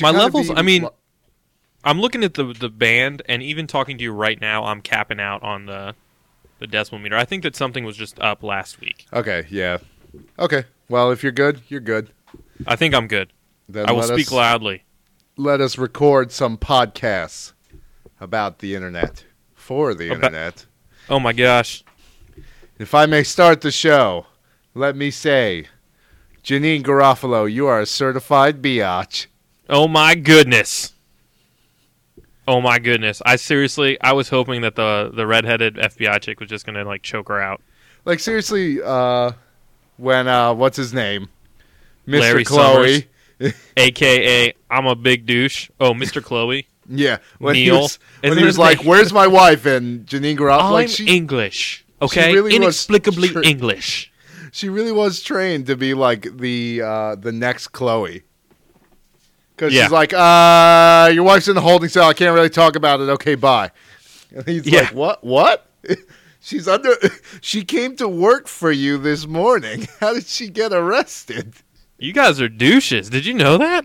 My 0.00 0.10
levels. 0.10 0.50
I 0.50 0.62
mean, 0.62 0.82
li- 0.84 0.88
I'm 1.84 2.00
looking 2.00 2.24
at 2.24 2.34
the 2.34 2.52
the 2.52 2.68
band, 2.68 3.22
and 3.26 3.42
even 3.42 3.66
talking 3.66 3.96
to 3.98 4.04
you 4.04 4.12
right 4.12 4.40
now, 4.40 4.64
I'm 4.64 4.80
capping 4.82 5.20
out 5.20 5.42
on 5.42 5.66
the 5.66 5.94
the 6.58 6.66
decimal 6.66 7.00
meter. 7.00 7.16
I 7.16 7.24
think 7.24 7.42
that 7.42 7.56
something 7.56 7.84
was 7.84 7.96
just 7.96 8.18
up 8.20 8.42
last 8.42 8.80
week. 8.80 9.06
okay, 9.12 9.46
yeah, 9.50 9.78
okay. 10.38 10.64
Well, 10.88 11.10
if 11.10 11.22
you're 11.22 11.32
good, 11.32 11.60
you're 11.68 11.80
good. 11.80 12.10
I 12.66 12.76
think 12.76 12.94
I'm 12.94 13.06
good. 13.06 13.32
Then 13.68 13.88
I 13.88 13.92
will 13.92 14.02
speak 14.02 14.26
us, 14.26 14.32
loudly. 14.32 14.82
Let 15.36 15.60
us 15.60 15.78
record 15.78 16.32
some 16.32 16.58
podcasts 16.58 17.52
about 18.20 18.58
the 18.58 18.74
internet 18.74 19.24
for 19.54 19.94
the 19.94 20.08
About- 20.08 20.16
internet. 20.16 20.66
Oh 21.08 21.18
my 21.20 21.32
gosh. 21.32 21.82
If 22.78 22.94
I 22.94 23.06
may 23.06 23.22
start 23.22 23.60
the 23.62 23.70
show, 23.70 24.26
let 24.74 24.96
me 24.96 25.10
say, 25.10 25.66
Janeane 26.42 26.82
Garofalo, 26.82 27.50
you 27.50 27.66
are 27.66 27.80
a 27.80 27.86
certified 27.86 28.60
biatch. 28.62 29.26
Oh 29.70 29.86
my 29.86 30.16
goodness. 30.16 30.92
Oh 32.48 32.60
my 32.60 32.80
goodness. 32.80 33.22
I 33.24 33.36
seriously 33.36 33.98
I 34.00 34.12
was 34.12 34.28
hoping 34.28 34.62
that 34.62 34.74
the 34.74 35.12
the 35.14 35.26
redheaded 35.26 35.76
FBI 35.76 36.20
chick 36.20 36.40
was 36.40 36.48
just 36.48 36.66
gonna 36.66 36.84
like 36.84 37.02
choke 37.02 37.28
her 37.28 37.40
out. 37.40 37.62
Like 38.04 38.18
seriously, 38.18 38.82
uh, 38.82 39.32
when 39.96 40.26
uh, 40.26 40.54
what's 40.54 40.76
his 40.76 40.92
name, 40.92 41.28
Mr. 42.08 42.20
Larry 42.20 42.44
Chloe, 42.44 43.06
AKA 43.76 44.54
I'm 44.70 44.86
a 44.86 44.96
big 44.96 45.26
douche. 45.26 45.70
Oh, 45.78 45.92
Mr. 45.92 46.22
Chloe. 46.22 46.66
yeah, 46.88 47.18
when 47.38 47.54
he 47.54 47.70
was, 47.70 48.00
when 48.22 48.36
he 48.36 48.44
was 48.44 48.58
like, 48.58 48.82
"Where's 48.82 49.12
my 49.12 49.28
wife?" 49.28 49.66
and 49.66 50.04
Janeane 50.06 50.36
Garofalo, 50.36 50.62
I'm 50.62 50.72
like 50.72 50.88
she, 50.88 51.06
English. 51.06 51.84
Okay? 52.02 52.34
really 52.34 52.56
Inexplicably 52.56 53.28
tr- 53.28 53.42
English. 53.44 54.10
she 54.50 54.68
really 54.68 54.92
was 54.92 55.22
trained 55.22 55.66
to 55.66 55.76
be 55.76 55.94
like 55.94 56.38
the 56.38 56.82
uh, 56.82 57.14
the 57.14 57.30
next 57.30 57.68
Chloe. 57.68 58.24
Because 59.60 59.74
Yeah. 59.74 59.82
she's 59.82 59.92
like, 59.92 60.14
uh, 60.14 61.10
your 61.12 61.22
wife's 61.22 61.46
in 61.46 61.54
the 61.54 61.60
holding 61.60 61.90
cell. 61.90 62.08
I 62.08 62.14
can't 62.14 62.34
really 62.34 62.48
talk 62.48 62.76
about 62.76 63.00
it. 63.02 63.10
Okay, 63.10 63.34
bye. 63.34 63.70
And 64.34 64.46
he's 64.48 64.66
Yeah. 64.66 64.80
like, 64.82 64.94
what? 64.94 65.22
What? 65.24 65.66
She's 66.42 66.66
under. 66.66 66.94
She 67.42 67.62
came 67.64 67.94
to 67.96 68.08
work 68.08 68.48
for 68.48 68.72
you 68.72 68.96
this 68.96 69.26
morning. 69.26 69.86
How 70.00 70.14
did 70.14 70.24
she 70.26 70.48
get 70.48 70.72
arrested? 70.72 71.52
You 71.98 72.14
guys 72.14 72.40
are 72.40 72.48
douches. 72.48 73.10
Did 73.10 73.26
you 73.26 73.34
know 73.34 73.58
that? 73.58 73.84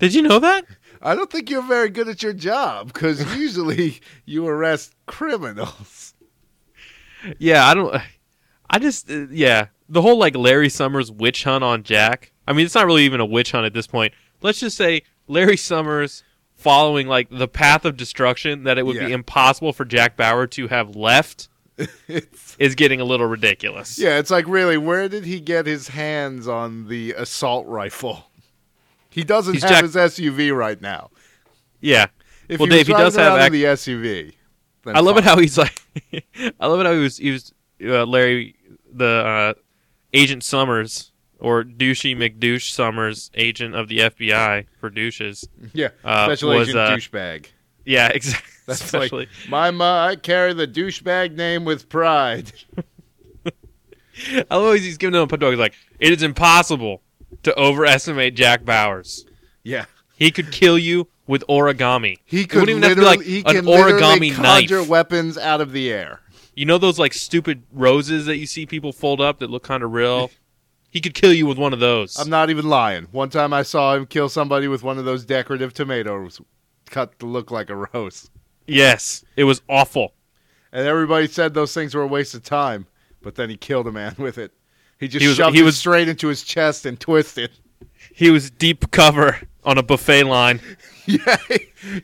Did 0.00 0.14
you 0.14 0.22
know 0.22 0.40
that? 0.40 0.64
I 1.00 1.14
don't 1.14 1.30
think 1.30 1.48
you're 1.48 1.62
very 1.62 1.90
good 1.90 2.08
at 2.08 2.20
your 2.24 2.32
job 2.32 2.88
because 2.92 3.20
usually 3.36 4.00
you 4.24 4.48
arrest 4.48 4.96
criminals. 5.06 6.14
Yeah, 7.38 7.64
I 7.68 7.74
don't. 7.74 8.02
I 8.68 8.78
just 8.80 9.08
uh, 9.08 9.26
yeah, 9.30 9.66
the 9.88 10.02
whole 10.02 10.18
like 10.18 10.34
Larry 10.36 10.68
Summers 10.68 11.12
witch 11.12 11.44
hunt 11.44 11.62
on 11.62 11.84
Jack. 11.84 12.32
I 12.48 12.52
mean, 12.52 12.66
it's 12.66 12.74
not 12.74 12.86
really 12.86 13.04
even 13.04 13.20
a 13.20 13.26
witch 13.26 13.52
hunt 13.52 13.66
at 13.66 13.74
this 13.74 13.86
point. 13.86 14.12
Let's 14.40 14.60
just 14.60 14.76
say 14.76 15.02
Larry 15.26 15.56
Summers 15.56 16.22
following 16.54 17.06
like 17.06 17.28
the 17.30 17.48
path 17.48 17.84
of 17.84 17.96
destruction 17.96 18.64
that 18.64 18.78
it 18.78 18.86
would 18.86 18.98
be 18.98 19.12
impossible 19.12 19.72
for 19.72 19.84
Jack 19.84 20.16
Bauer 20.16 20.46
to 20.48 20.68
have 20.68 20.96
left 20.96 21.48
is 22.58 22.74
getting 22.74 23.00
a 23.00 23.04
little 23.04 23.26
ridiculous. 23.26 23.98
yeah, 23.98 24.18
it's 24.18 24.30
like 24.30 24.46
really, 24.48 24.76
where 24.76 25.08
did 25.08 25.24
he 25.24 25.38
get 25.40 25.66
his 25.66 25.88
hands 25.88 26.48
on 26.48 26.88
the 26.88 27.12
assault 27.12 27.66
rifle? 27.68 28.24
He 29.10 29.22
doesn't 29.24 29.54
He's 29.54 29.62
have 29.62 29.70
Jack- 29.70 29.82
his 29.84 29.94
SUV 29.94 30.54
right 30.54 30.80
now. 30.80 31.10
Yeah. 31.80 32.06
If 32.48 32.58
Well, 32.60 32.66
he 32.68 32.76
Dave, 32.76 32.86
he 32.88 32.92
does 32.92 33.14
have 33.16 33.52
the 33.52 33.64
SUV. 33.64 34.34
I 34.86 35.00
love 35.00 35.16
it 35.18 35.24
how 35.24 35.38
he's 35.38 35.58
like. 35.58 35.80
I 36.60 36.66
love 36.66 36.80
it 36.80 36.86
how 36.86 36.92
he 36.92 36.98
was. 37.00 37.18
He 37.18 37.30
was 37.30 37.52
uh, 37.84 38.04
Larry, 38.06 38.56
the 38.92 39.04
uh, 39.06 39.54
Agent 40.14 40.42
Summers 40.42 41.12
or 41.40 41.62
douchey 41.64 42.16
McDouche 42.16 42.70
Summers, 42.70 43.30
agent 43.34 43.74
of 43.74 43.88
the 43.88 43.98
FBI 44.00 44.66
for 44.80 44.90
douches. 44.90 45.48
yeah, 45.72 45.88
uh, 46.04 46.26
special 46.26 46.50
was, 46.50 46.68
agent 46.68 46.78
uh, 46.78 46.90
douchebag. 46.96 47.46
Yeah, 47.84 48.08
exactly. 48.14 48.50
That's 48.66 48.84
Especially. 48.84 49.20
like 49.20 49.48
my 49.48 49.70
ma. 49.70 50.06
I 50.08 50.16
carry 50.16 50.52
the 50.52 50.66
douchebag 50.68 51.34
name 51.34 51.64
with 51.64 51.88
pride. 51.88 52.52
I 53.46 54.44
always 54.50 54.82
he's 54.84 54.98
giving 54.98 55.12
them 55.12 55.22
a 55.22 55.26
put 55.26 55.40
dog. 55.40 55.50
He's 55.52 55.60
like, 55.60 55.74
it 56.00 56.12
is 56.12 56.22
impossible 56.22 57.02
to 57.44 57.56
overestimate 57.58 58.34
Jack 58.34 58.64
Bauers. 58.64 59.24
Yeah, 59.62 59.84
He 60.16 60.30
could 60.30 60.50
kill 60.50 60.78
you 60.78 61.08
with 61.26 61.44
origami. 61.48 62.16
he 62.24 62.44
could 62.46 62.60
wouldn't 62.60 62.78
even 62.78 62.82
have 62.82 62.94
to 62.94 63.00
be 63.00 63.06
like 63.06 63.22
he 63.22 63.38
an 63.40 63.64
origami 63.66 64.34
conjure 64.34 64.78
knife. 64.80 64.88
weapons 64.88 65.38
out 65.38 65.60
of 65.60 65.72
the 65.72 65.90
air. 65.92 66.20
You 66.54 66.64
know 66.66 66.78
those 66.78 66.98
like 66.98 67.12
stupid 67.14 67.62
roses 67.72 68.26
that 68.26 68.38
you 68.38 68.46
see 68.46 68.66
people 68.66 68.92
fold 68.92 69.20
up 69.20 69.38
that 69.38 69.50
look 69.50 69.62
kind 69.62 69.82
of 69.82 69.92
real. 69.92 70.30
He 70.90 71.00
could 71.00 71.14
kill 71.14 71.32
you 71.32 71.46
with 71.46 71.58
one 71.58 71.72
of 71.72 71.80
those. 71.80 72.18
I'm 72.18 72.30
not 72.30 72.48
even 72.50 72.68
lying. 72.68 73.04
One 73.12 73.28
time 73.30 73.52
I 73.52 73.62
saw 73.62 73.94
him 73.94 74.06
kill 74.06 74.28
somebody 74.28 74.68
with 74.68 74.82
one 74.82 74.98
of 74.98 75.04
those 75.04 75.24
decorative 75.24 75.74
tomatoes 75.74 76.40
cut 76.88 77.18
to 77.18 77.26
look 77.26 77.50
like 77.50 77.68
a 77.70 77.76
rose. 77.76 78.30
yes, 78.66 79.24
it 79.36 79.44
was 79.44 79.60
awful. 79.68 80.14
And 80.72 80.86
everybody 80.86 81.26
said 81.26 81.52
those 81.54 81.72
things 81.74 81.94
were 81.94 82.02
a 82.02 82.06
waste 82.06 82.34
of 82.34 82.42
time, 82.42 82.86
but 83.22 83.34
then 83.34 83.50
he 83.50 83.56
killed 83.56 83.86
a 83.86 83.92
man 83.92 84.14
with 84.18 84.38
it. 84.38 84.52
He 84.98 85.08
just 85.08 85.22
He 85.22 85.28
was- 85.28 85.36
shoved 85.36 85.54
he 85.54 85.60
it 85.62 85.64
was- 85.64 85.76
straight 85.78 86.08
into 86.08 86.28
his 86.28 86.42
chest 86.42 86.86
and 86.86 86.98
twisted. 86.98 87.50
He 88.14 88.30
was 88.30 88.50
deep 88.50 88.90
cover 88.90 89.38
on 89.64 89.78
a 89.78 89.82
buffet 89.82 90.24
line. 90.24 90.60
Yeah, 91.06 91.38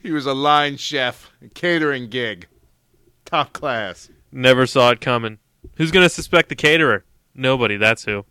he 0.01 0.09
was 0.11 0.25
a 0.25 0.33
line 0.33 0.77
chef, 0.77 1.29
a 1.43 1.47
catering 1.49 2.09
gig, 2.09 2.47
top 3.23 3.53
class. 3.53 4.09
Never 4.31 4.65
saw 4.65 4.89
it 4.89 4.99
coming. 4.99 5.37
Who's 5.75 5.91
gonna 5.91 6.09
suspect 6.09 6.49
the 6.49 6.55
caterer? 6.55 7.05
Nobody. 7.35 7.77
That's 7.77 8.03
who. 8.03 8.25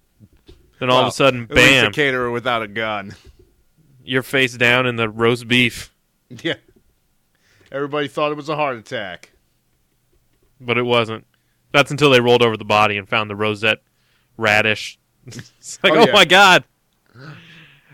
Then 0.81 0.91
all 0.91 0.97
Well, 0.99 1.07
of 1.07 1.09
a 1.09 1.13
sudden, 1.17 1.47
At 1.51 1.57
least 1.57 1.85
a 1.87 1.91
caterer 1.91 2.31
without 2.31 2.63
a 2.63 2.69
gun. 2.69 3.15
You're 4.05 4.23
face 4.23 4.57
down 4.57 4.87
in 4.87 4.97
the 4.97 5.09
roast 5.09 5.49
beef. 5.49 5.91
Yeah. 6.43 6.55
Everybody 7.71 8.09
thought 8.09 8.33
it 8.33 8.37
was 8.37 8.49
a 8.49 8.57
heart 8.57 8.77
attack. 8.77 9.31
but 10.61 10.79
it 10.79 10.83
wasn't. 10.83 11.27
That's 11.73 11.91
until 11.91 12.11
they 12.11 12.21
rolled 12.21 12.43
over 12.43 12.57
the 12.57 12.65
body 12.65 12.97
and 12.97 13.09
found 13.09 13.29
the 13.31 13.37
rosette 13.37 13.79
radish. 14.37 14.99
it's 15.27 15.79
like, 15.83 15.93
Oh, 15.93 15.99
oh, 16.01 16.07
yeah. 16.07 16.13
my 16.13 16.25
god! 16.25 16.65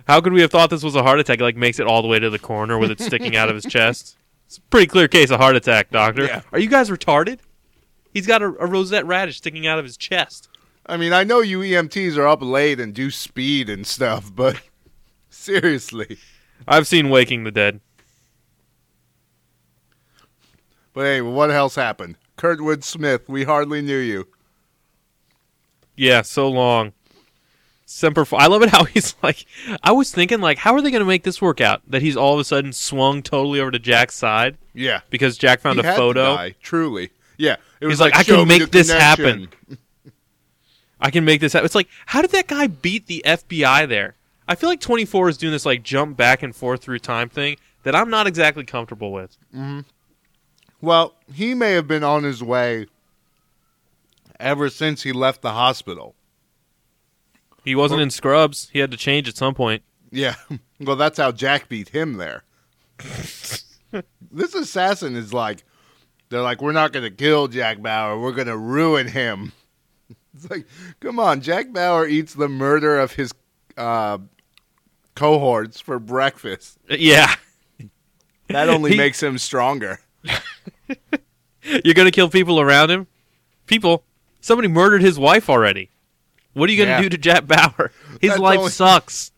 How 0.06 0.20
could 0.20 0.32
we 0.32 0.40
have 0.42 0.50
thought 0.50 0.70
this 0.70 0.82
was 0.82 0.96
a 0.96 1.02
heart 1.02 1.18
attack? 1.20 1.40
It, 1.40 1.42
like 1.42 1.56
makes 1.56 1.78
it 1.80 1.86
all 1.86 2.02
the 2.02 2.08
way 2.08 2.18
to 2.18 2.30
the 2.30 2.38
corner 2.38 2.78
with 2.78 2.90
it 2.90 3.00
sticking 3.00 3.36
out 3.36 3.48
of 3.48 3.54
his 3.54 3.64
chest. 3.64 4.16
It's 4.46 4.58
a 4.58 4.62
pretty 4.62 4.86
clear 4.86 5.08
case 5.08 5.30
of 5.30 5.40
heart 5.40 5.56
attack, 5.56 5.90
doctor. 5.90 6.24
Yeah. 6.24 6.42
Are 6.52 6.58
you 6.58 6.68
guys 6.68 6.90
retarded? 6.90 7.38
He's 8.12 8.26
got 8.26 8.42
a, 8.42 8.46
a 8.46 8.66
rosette 8.66 9.06
radish 9.06 9.36
sticking 9.38 9.66
out 9.66 9.78
of 9.78 9.84
his 9.84 9.96
chest. 9.96 10.48
I 10.90 10.96
mean, 10.96 11.12
I 11.12 11.22
know 11.22 11.40
you 11.40 11.60
EMTs 11.60 12.16
are 12.16 12.26
up 12.26 12.42
late 12.42 12.80
and 12.80 12.92
do 12.92 13.12
speed 13.12 13.70
and 13.70 13.86
stuff, 13.86 14.30
but 14.34 14.60
seriously. 15.30 16.18
I've 16.66 16.88
seen 16.88 17.08
Waking 17.10 17.44
the 17.44 17.52
Dead. 17.52 17.80
But 20.92 21.06
anyway, 21.06 21.30
what 21.30 21.50
else 21.52 21.76
happened? 21.76 22.16
Kurtwood 22.36 22.82
Smith, 22.82 23.28
we 23.28 23.44
hardly 23.44 23.82
knew 23.82 23.98
you. 23.98 24.26
Yeah, 25.96 26.22
so 26.22 26.48
long. 26.48 26.92
Semper 27.86 28.24
I 28.32 28.46
love 28.48 28.62
it 28.62 28.70
how 28.70 28.84
he's 28.94 29.14
like. 29.22 29.46
I 29.82 29.92
was 29.92 30.10
thinking 30.12 30.40
like, 30.40 30.58
how 30.58 30.74
are 30.74 30.82
they 30.82 30.90
going 30.90 31.00
to 31.02 31.06
make 31.06 31.22
this 31.22 31.40
work 31.40 31.60
out? 31.60 31.82
That 31.88 32.02
he's 32.02 32.16
all 32.16 32.34
of 32.34 32.40
a 32.40 32.44
sudden 32.44 32.72
swung 32.72 33.22
totally 33.22 33.60
over 33.60 33.70
to 33.70 33.78
Jack's 33.78 34.14
side 34.16 34.58
Yeah. 34.74 35.00
because 35.10 35.38
Jack 35.38 35.60
found 35.60 35.80
he 35.80 35.86
a 35.86 35.94
photo. 35.94 36.50
truly. 36.60 37.10
Yeah. 37.36 37.56
It 37.80 37.86
was 37.86 37.94
He's 37.94 38.00
like, 38.00 38.16
"I 38.16 38.24
can 38.24 38.46
make 38.48 38.70
this 38.70 38.90
connection." 38.90 39.48
I 41.00 41.10
can 41.10 41.24
make 41.24 41.40
this 41.40 41.52
happen. 41.52 41.64
It's 41.64 41.74
like, 41.74 41.88
how 42.06 42.22
did 42.22 42.30
that 42.32 42.46
guy 42.46 42.66
beat 42.66 43.06
the 43.06 43.22
FBI 43.26 43.88
there? 43.88 44.16
I 44.46 44.54
feel 44.54 44.68
like 44.68 44.80
24 44.80 45.28
is 45.28 45.38
doing 45.38 45.52
this 45.52 45.64
like 45.64 45.82
jump 45.82 46.16
back 46.16 46.42
and 46.42 46.54
forth 46.54 46.82
through 46.82 46.98
time 46.98 47.28
thing 47.28 47.56
that 47.84 47.94
I'm 47.94 48.10
not 48.10 48.26
exactly 48.26 48.64
comfortable 48.64 49.12
with. 49.12 49.36
Mm-hmm. 49.54 49.80
Well, 50.80 51.14
he 51.32 51.54
may 51.54 51.72
have 51.72 51.86
been 51.86 52.04
on 52.04 52.24
his 52.24 52.42
way 52.42 52.86
ever 54.38 54.68
since 54.68 55.02
he 55.02 55.12
left 55.12 55.42
the 55.42 55.52
hospital. 55.52 56.14
He 57.64 57.74
wasn't 57.74 58.00
in 58.00 58.10
Scrubs. 58.10 58.70
He 58.72 58.78
had 58.78 58.90
to 58.90 58.96
change 58.96 59.28
at 59.28 59.36
some 59.36 59.54
point. 59.54 59.82
Yeah. 60.10 60.34
Well, 60.82 60.96
that's 60.96 61.18
how 61.18 61.30
Jack 61.30 61.68
beat 61.68 61.90
him 61.90 62.14
there. 62.14 62.42
this 64.32 64.54
assassin 64.54 65.14
is 65.14 65.34
like, 65.34 65.62
they're 66.30 66.40
like, 66.40 66.62
we're 66.62 66.72
not 66.72 66.94
going 66.94 67.02
to 67.02 67.14
kill 67.14 67.48
Jack 67.48 67.82
Bauer. 67.82 68.18
We're 68.18 68.32
going 68.32 68.46
to 68.46 68.56
ruin 68.56 69.08
him. 69.08 69.52
It's 70.34 70.48
like, 70.48 70.66
come 71.00 71.18
on. 71.18 71.40
Jack 71.40 71.72
Bauer 71.72 72.06
eats 72.06 72.34
the 72.34 72.48
murder 72.48 72.98
of 73.00 73.12
his 73.12 73.32
uh, 73.76 74.18
cohorts 75.14 75.80
for 75.80 75.98
breakfast. 75.98 76.78
Uh, 76.90 76.94
Yeah. 76.98 77.34
That 78.48 78.68
only 78.68 78.92
He- 78.92 78.96
makes 78.96 79.22
him 79.22 79.38
stronger. 79.38 80.00
You're 81.84 81.94
going 81.94 82.06
to 82.06 82.10
kill 82.12 82.28
people 82.30 82.60
around 82.60 82.90
him? 82.90 83.06
People, 83.66 84.02
somebody 84.40 84.68
murdered 84.68 85.02
his 85.02 85.18
wife 85.18 85.48
already. 85.48 85.90
What 86.54 86.68
are 86.68 86.72
you 86.72 86.78
going 86.84 86.88
to 86.88 86.94
Yeah. 86.94 87.02
do 87.02 87.08
to 87.10 87.18
Jack 87.18 87.46
Bauer? 87.46 87.92
His 88.20 88.30
That's 88.30 88.40
life 88.40 88.58
only- 88.58 88.70
sucks. 88.72 89.30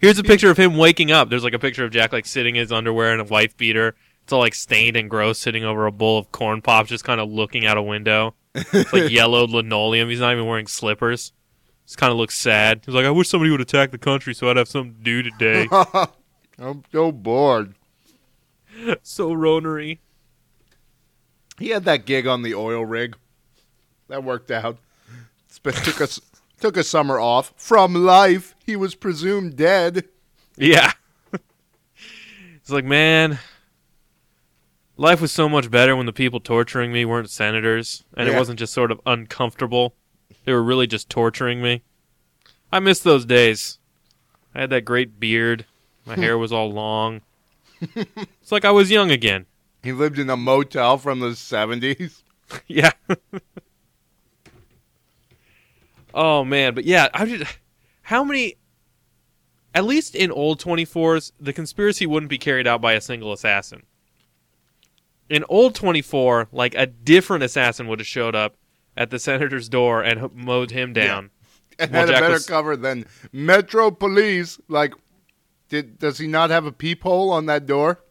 Here's 0.00 0.18
a 0.18 0.24
picture 0.24 0.50
of 0.50 0.56
him 0.58 0.76
waking 0.76 1.10
up. 1.10 1.30
There's 1.30 1.44
like 1.44 1.54
a 1.54 1.58
picture 1.58 1.84
of 1.84 1.90
Jack 1.90 2.12
like 2.12 2.26
sitting 2.26 2.56
in 2.56 2.60
his 2.60 2.70
underwear 2.70 3.12
and 3.12 3.20
a 3.20 3.24
wife 3.24 3.56
beater. 3.56 3.94
It's 4.24 4.32
all 4.32 4.40
like 4.40 4.54
stained 4.54 4.94
and 4.96 5.08
gross, 5.08 5.38
sitting 5.38 5.64
over 5.64 5.86
a 5.86 5.92
bowl 5.92 6.18
of 6.18 6.30
corn 6.32 6.60
pops, 6.60 6.90
just 6.90 7.02
kind 7.04 7.18
of 7.20 7.30
looking 7.30 7.64
out 7.64 7.78
a 7.78 7.82
window. 7.82 8.34
It's 8.56 8.92
like 8.92 9.10
yellowed 9.10 9.50
linoleum. 9.50 10.08
He's 10.08 10.20
not 10.20 10.32
even 10.32 10.46
wearing 10.46 10.66
slippers. 10.66 11.32
Just 11.84 11.98
kind 11.98 12.10
of 12.10 12.16
looks 12.16 12.36
sad. 12.36 12.82
He's 12.84 12.94
like, 12.94 13.04
I 13.04 13.10
wish 13.10 13.28
somebody 13.28 13.50
would 13.50 13.60
attack 13.60 13.90
the 13.92 13.98
country 13.98 14.34
so 14.34 14.50
I'd 14.50 14.56
have 14.56 14.68
something 14.68 14.94
to 14.94 15.02
do 15.02 15.22
today. 15.22 15.68
I'm 15.72 15.86
oh, 16.58 16.82
so 16.90 17.12
bored. 17.12 17.74
so 19.02 19.30
ronery. 19.30 19.98
He 21.58 21.68
had 21.70 21.84
that 21.84 22.04
gig 22.04 22.26
on 22.26 22.42
the 22.42 22.54
oil 22.54 22.84
rig. 22.84 23.16
That 24.08 24.24
worked 24.24 24.50
out. 24.50 24.78
Took 25.62 26.00
us 26.00 26.20
took 26.60 26.76
a 26.76 26.84
summer 26.84 27.18
off 27.18 27.52
from 27.56 27.94
life. 27.94 28.54
He 28.64 28.76
was 28.76 28.94
presumed 28.94 29.56
dead. 29.56 30.04
Yeah. 30.56 30.92
it's 31.32 32.70
like, 32.70 32.84
man, 32.84 33.38
life 34.96 35.20
was 35.20 35.32
so 35.32 35.48
much 35.48 35.70
better 35.70 35.94
when 35.94 36.06
the 36.06 36.12
people 36.12 36.40
torturing 36.40 36.92
me 36.92 37.04
weren't 37.04 37.30
senators 37.30 38.04
and 38.16 38.28
it 38.28 38.34
wasn't 38.36 38.58
just 38.58 38.72
sort 38.72 38.90
of 38.90 39.00
uncomfortable. 39.06 39.94
They 40.44 40.52
were 40.52 40.62
really 40.62 40.86
just 40.86 41.08
torturing 41.10 41.62
me. 41.62 41.82
I 42.72 42.80
miss 42.80 43.00
those 43.00 43.24
days. 43.24 43.78
I 44.54 44.60
had 44.60 44.70
that 44.70 44.84
great 44.84 45.20
beard. 45.20 45.66
My 46.04 46.14
hair 46.18 46.38
was 46.38 46.52
all 46.52 46.70
long. 46.72 47.20
it's 47.80 48.52
like 48.52 48.64
I 48.64 48.70
was 48.70 48.90
young 48.90 49.10
again. 49.10 49.46
He 49.82 49.92
lived 49.92 50.18
in 50.18 50.30
a 50.30 50.36
motel 50.36 50.98
from 50.98 51.20
the 51.20 51.34
seventies. 51.36 52.22
Yeah. 52.68 52.92
oh 56.14 56.44
man, 56.44 56.76
but 56.76 56.84
yeah, 56.84 57.08
I 57.12 57.26
just 57.26 57.58
how 58.02 58.22
many 58.22 58.54
at 59.74 59.84
least 59.84 60.14
in 60.14 60.30
old 60.30 60.60
24s 60.60 61.32
the 61.40 61.52
conspiracy 61.52 62.06
wouldn't 62.06 62.30
be 62.30 62.38
carried 62.38 62.68
out 62.68 62.80
by 62.80 62.92
a 62.92 63.00
single 63.00 63.32
assassin. 63.32 63.82
In 65.28 65.44
old 65.48 65.74
24, 65.74 66.48
like 66.52 66.74
a 66.76 66.86
different 66.86 67.42
assassin 67.44 67.88
would 67.88 67.98
have 67.98 68.06
showed 68.06 68.34
up 68.36 68.56
at 68.96 69.10
the 69.10 69.18
senator's 69.18 69.68
door 69.68 70.02
and 70.02 70.24
h- 70.24 70.30
mowed 70.34 70.70
him 70.70 70.92
down. 70.92 71.30
and 71.78 71.90
Well, 71.90 72.06
had 72.06 72.10
a 72.10 72.20
better 72.20 72.32
was- 72.34 72.46
cover 72.46 72.76
than 72.76 73.06
Metro 73.32 73.90
Police. 73.90 74.58
Like, 74.68 74.94
did 75.68 75.98
does 75.98 76.18
he 76.18 76.26
not 76.28 76.50
have 76.50 76.64
a 76.64 76.72
peephole 76.72 77.30
on 77.32 77.46
that 77.46 77.66
door? 77.66 78.04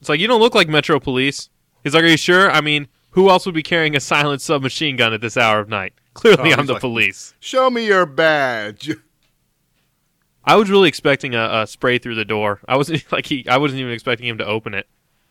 It's 0.00 0.08
like 0.08 0.20
you 0.20 0.26
don't 0.26 0.40
look 0.40 0.54
like 0.54 0.68
Metro 0.68 0.98
Police. 1.00 1.48
He's 1.84 1.94
like, 1.94 2.02
"Are 2.04 2.08
you 2.08 2.16
sure?" 2.16 2.50
I 2.50 2.60
mean, 2.60 2.88
who 3.10 3.30
else 3.30 3.46
would 3.46 3.54
be 3.54 3.62
carrying 3.62 3.94
a 3.96 4.00
silent 4.00 4.42
submachine 4.42 4.96
gun 4.96 5.12
at 5.12 5.20
this 5.20 5.36
hour 5.36 5.60
of 5.60 5.68
night? 5.68 5.92
Clearly, 6.14 6.52
Oh, 6.52 6.56
I'm 6.58 6.66
the 6.66 6.72
like- 6.74 6.80
police. 6.80 7.34
Show 7.40 7.70
me 7.70 7.86
your 7.86 8.04
badge. 8.04 8.90
I 10.44 10.56
was 10.56 10.68
really 10.68 10.88
expecting 10.88 11.34
a, 11.34 11.62
a 11.62 11.66
spray 11.66 11.98
through 11.98 12.16
the 12.16 12.24
door. 12.24 12.60
I 12.68 12.76
wasn't 12.76 13.04
like 13.12 13.26
he. 13.26 13.48
I 13.48 13.56
wasn't 13.58 13.80
even 13.80 13.92
expecting 13.92 14.26
him 14.28 14.38
to 14.38 14.46
open 14.46 14.74
it. 14.74 14.86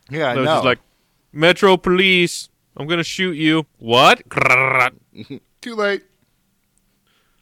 Yeah, 0.10 0.28
I 0.28 0.32
I 0.34 0.44
just 0.44 0.66
like, 0.66 0.80
Metro 1.32 1.78
Police, 1.78 2.50
I'm 2.78 2.88
gonna 2.88 3.04
shoot 3.04 3.34
you. 3.34 3.66
What? 3.80 4.22
Too 5.62 5.76
late. 5.76 6.04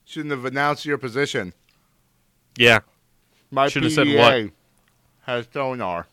Shouldn't 0.06 0.32
have 0.32 0.46
announced 0.46 0.86
your 0.86 0.98
position. 0.98 1.54
Yeah, 2.58 2.80
My 3.50 3.70
Should 3.70 3.84
have 3.84 3.94
PDA 3.94 3.96
said 3.96 4.18
what? 4.46 4.52
has 5.22 5.48
sonar. 5.54 6.08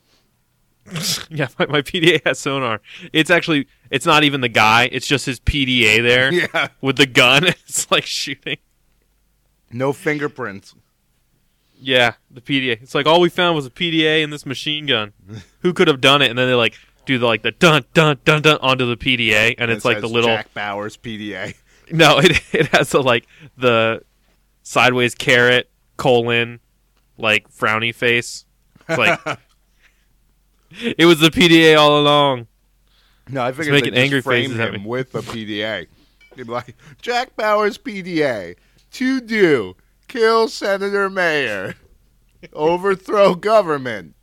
yeah. 1.31 1.49
My, 1.59 1.67
my 1.67 1.83
PDA 1.83 2.25
has 2.25 2.39
sonar. 2.39 2.81
It's 3.13 3.29
actually, 3.29 3.67
it's 3.91 4.07
not 4.07 4.23
even 4.25 4.41
the 4.41 4.49
guy. 4.49 4.89
It's 4.93 5.07
just 5.07 5.27
his 5.27 5.41
PDA 5.41 6.01
there 6.03 6.33
Yeah. 6.55 6.69
with 6.81 6.97
the 6.97 7.07
gun. 7.07 7.45
It's 7.47 7.91
like 7.91 8.07
shooting. 8.07 8.59
No 9.73 9.93
fingerprints. 9.93 10.75
Yeah, 11.81 12.15
the 12.31 12.41
PDA. 12.41 12.81
It's 12.83 12.95
like 12.95 13.07
all 13.07 13.21
we 13.21 13.29
found 13.29 13.55
was 13.57 13.67
a 13.67 13.71
PDA 13.71 14.25
and 14.25 14.33
this 14.33 14.47
machine 14.47 14.87
gun. 14.87 15.13
Who 15.69 15.75
could 15.75 15.89
have 15.89 16.01
done 16.01 16.23
it? 16.23 16.31
And 16.31 16.39
then 16.39 16.49
they 16.49 16.55
like 16.55 16.79
do 17.05 17.19
the 17.19 17.27
like 17.27 17.43
the 17.43 17.51
dun 17.51 17.85
dun 17.93 18.19
dun 18.25 18.41
dun 18.41 18.57
onto 18.63 18.87
the 18.87 18.97
PDA, 18.97 19.55
and 19.59 19.71
it's 19.71 19.85
It 19.85 19.89
like 19.89 20.01
the 20.01 20.09
little 20.09 20.31
Jack 20.31 20.55
Bauer's 20.55 20.97
PDA. 20.97 21.55
no, 21.91 22.19
it 22.23 22.41
it 22.55 22.69
has 22.69 22.89
the 22.89 23.03
like 23.03 23.27
the 23.59 24.03
sideways 24.63 25.15
carrot 25.15 25.69
colon 25.99 26.61
like 27.19 27.51
frowny 27.53 27.95
face. 27.95 28.47
It's 28.89 28.99
like 28.99 29.21
it 30.71 31.05
was 31.05 31.21
the 31.21 31.29
PDA 31.29 31.79
all 31.79 32.01
along. 32.01 32.47
No, 33.29 33.43
I 33.43 33.53
figured 33.53 33.75
making 33.75 33.93
they 33.93 34.01
just 34.01 34.05
angry 34.05 34.23
frame 34.23 34.51
faces 34.53 34.75
him 34.77 34.85
with 34.85 35.13
the 35.13 35.21
PDA. 35.21 35.87
They'd 36.35 36.47
be 36.47 36.51
like, 36.51 36.75
Jack 37.03 37.37
Bauer's 37.37 37.77
PDA 37.77 38.57
to 38.93 39.21
do 39.21 39.77
kill 40.09 40.49
Senator 40.49 41.11
Mayor, 41.11 41.75
overthrow 42.55 43.35
government, 43.35 44.15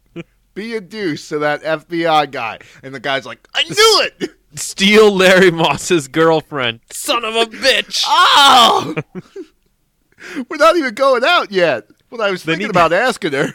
be 0.55 0.73
a 0.75 0.81
douche 0.81 1.29
to 1.29 1.37
that 1.39 1.61
FBI 1.61 2.31
guy, 2.31 2.57
and 2.81 2.95
the 2.95 2.99
guy's 2.99 3.25
like, 3.27 3.47
I 3.53 3.63
knew 3.63 4.09
it. 4.21 4.31
Steal 4.55 5.11
Larry 5.13 5.51
Moss's 5.51 6.07
girlfriend. 6.07 6.79
Son 6.89 7.23
of 7.23 7.35
a 7.35 7.45
bitch. 7.45 8.03
Oh, 8.07 8.95
we're 10.49 10.57
not 10.57 10.75
even 10.77 10.93
going 10.95 11.23
out 11.23 11.51
yet. 11.51 11.87
Well, 12.09 12.21
I 12.21 12.31
was 12.31 12.43
They 12.43 12.53
thinking 12.53 12.67
need- 12.67 12.71
about 12.71 12.93
asking 12.93 13.33
her, 13.33 13.49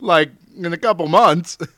like 0.00 0.30
in 0.56 0.72
a 0.72 0.76
couple 0.78 1.06
months. 1.08 1.56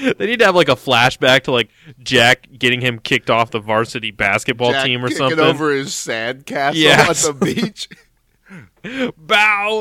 They 0.00 0.26
need 0.26 0.38
to 0.38 0.44
have 0.46 0.54
like 0.54 0.68
a 0.68 0.76
flashback 0.76 1.42
to 1.42 1.50
like 1.50 1.68
Jack 1.98 2.46
getting 2.56 2.80
him 2.80 3.00
kicked 3.00 3.28
off 3.28 3.50
the 3.50 3.58
varsity 3.58 4.12
basketball 4.12 4.70
Jack 4.70 4.84
team 4.86 5.04
or 5.04 5.08
kicking 5.08 5.18
something. 5.18 5.40
over 5.40 5.72
his 5.72 5.92
sand 5.92 6.46
castle 6.46 6.80
Yes. 6.80 7.28
at 7.28 7.40
the 7.40 7.44
beach. 7.44 7.88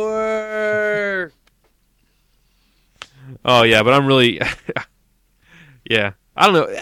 Bauer. 0.01 1.31
Oh 3.43 3.63
yeah, 3.63 3.83
but 3.83 3.93
I'm 3.93 4.05
really, 4.05 4.39
yeah. 5.89 6.11
I 6.35 6.45
don't 6.45 6.53
know. 6.53 6.81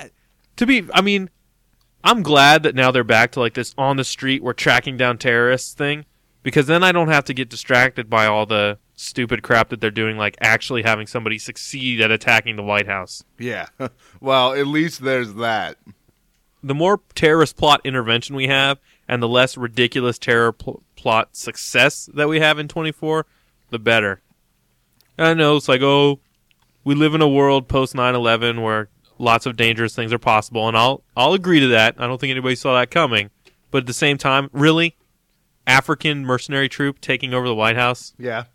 To 0.57 0.65
be, 0.65 0.85
I 0.94 1.01
mean, 1.01 1.29
I'm 2.03 2.21
glad 2.21 2.63
that 2.63 2.75
now 2.75 2.91
they're 2.91 3.03
back 3.03 3.31
to 3.33 3.39
like 3.39 3.53
this 3.53 3.73
on 3.77 3.97
the 3.97 4.03
street 4.03 4.44
we're 4.44 4.53
tracking 4.53 4.97
down 4.97 5.17
terrorists 5.17 5.73
thing, 5.73 6.06
because 6.44 6.67
then 6.67 6.83
I 6.83 6.91
don't 6.91 7.07
have 7.07 7.25
to 7.25 7.33
get 7.33 7.50
distracted 7.50 8.09
by 8.09 8.25
all 8.25 8.45
the 8.45 8.77
stupid 8.95 9.41
crap 9.41 9.69
that 9.69 9.79
they're 9.79 9.89
doing, 9.91 10.17
like 10.17 10.38
actually 10.41 10.83
having 10.83 11.07
somebody 11.07 11.38
succeed 11.38 12.01
at 12.01 12.11
attacking 12.11 12.57
the 12.57 12.63
White 12.63 12.88
House. 12.88 13.23
yeah. 13.38 13.67
Well, 14.21 14.53
at 14.53 14.67
least 14.67 15.01
there's 15.01 15.35
that. 15.35 15.77
The 16.61 16.75
more 16.75 17.00
terrorist 17.15 17.56
plot 17.56 17.79
intervention 17.85 18.35
we 18.35 18.47
have, 18.47 18.79
and 19.07 19.23
the 19.23 19.29
less 19.29 19.56
ridiculous 19.56 20.19
terror 20.19 20.51
pl- 20.51 20.83
plot 20.97 21.38
success 21.38 22.09
that 22.13 22.27
we 22.27 22.41
have 22.41 22.59
in 22.59 22.67
24, 22.67 23.25
the 23.69 23.79
better. 23.79 24.21
I 25.17 25.33
know 25.33 25.56
it's 25.56 25.69
like, 25.69 25.81
oh, 25.81 26.19
we 26.84 26.96
live 26.96 27.14
in 27.14 27.22
a 27.22 27.28
world 27.28 27.68
post 27.68 27.94
9/11 27.96 28.62
where 28.62 28.90
lots 29.18 29.46
of 29.46 29.56
dangerous 29.58 29.96
things 29.96 30.14
are 30.14 30.20
possible, 30.20 30.68
and 30.68 30.78
I'll 30.78 31.04
I'll 31.16 31.34
agree 31.34 31.60
to 31.60 31.68
that. 31.68 31.96
I 31.98 32.08
don't 32.08 32.20
think 32.20 32.31
anybody 32.31 32.56
saw 32.56 32.74
that 32.80 32.92
coming, 32.92 33.30
but 33.72 33.80
at 33.80 33.88
the 33.88 33.94
same 33.94 34.18
time, 34.18 34.50
really, 34.54 34.96
African 35.68 36.26
mercenary 36.26 36.70
troop 36.70 37.00
taking 37.02 37.34
over 37.34 37.48
the 37.48 37.56
White 37.56 37.76
House? 37.76 38.14
Yeah. 38.18 38.46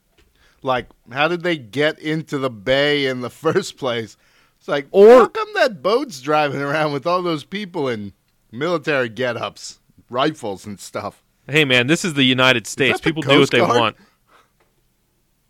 Like, 0.62 0.86
how 1.12 1.28
did 1.28 1.42
they 1.42 1.58
get 1.58 1.98
into 1.98 2.38
the 2.38 2.48
bay 2.50 3.06
in 3.06 3.20
the 3.20 3.30
first 3.44 3.76
place? 3.76 4.16
It's 4.58 4.68
like, 4.68 4.86
Or- 4.90 5.18
how 5.20 5.26
come 5.28 5.48
that 5.56 5.82
boat's 5.82 6.20
driving 6.22 6.62
around 6.62 6.92
with 6.92 7.06
all 7.06 7.20
those 7.20 7.44
people 7.44 7.86
in 7.88 8.14
military 8.50 9.10
get-ups, 9.10 9.80
rifles 10.08 10.64
and 10.64 10.80
stuff? 10.80 11.22
Hey 11.46 11.66
man, 11.66 11.86
this 11.86 12.02
is 12.06 12.14
the 12.14 12.24
United 12.24 12.66
States. 12.66 12.98
the 12.98 13.04
People 13.04 13.22
do 13.22 13.38
what 13.40 13.50
they 13.50 13.60
want. 13.60 13.96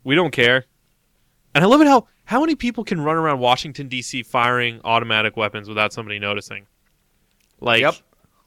We 0.02 0.16
don't 0.16 0.33
care. 0.33 0.64
And 1.54 1.62
I 1.64 1.66
love 1.66 1.80
it 1.80 1.87
how 1.87 2.06
how 2.25 2.40
many 2.40 2.54
people 2.54 2.84
can 2.84 3.00
run 3.00 3.16
around 3.16 3.38
Washington 3.38 3.88
D.C. 3.88 4.23
firing 4.23 4.80
automatic 4.84 5.37
weapons 5.37 5.68
without 5.68 5.92
somebody 5.92 6.18
noticing. 6.18 6.66
Like 7.61 7.82
Yep. 7.82 7.94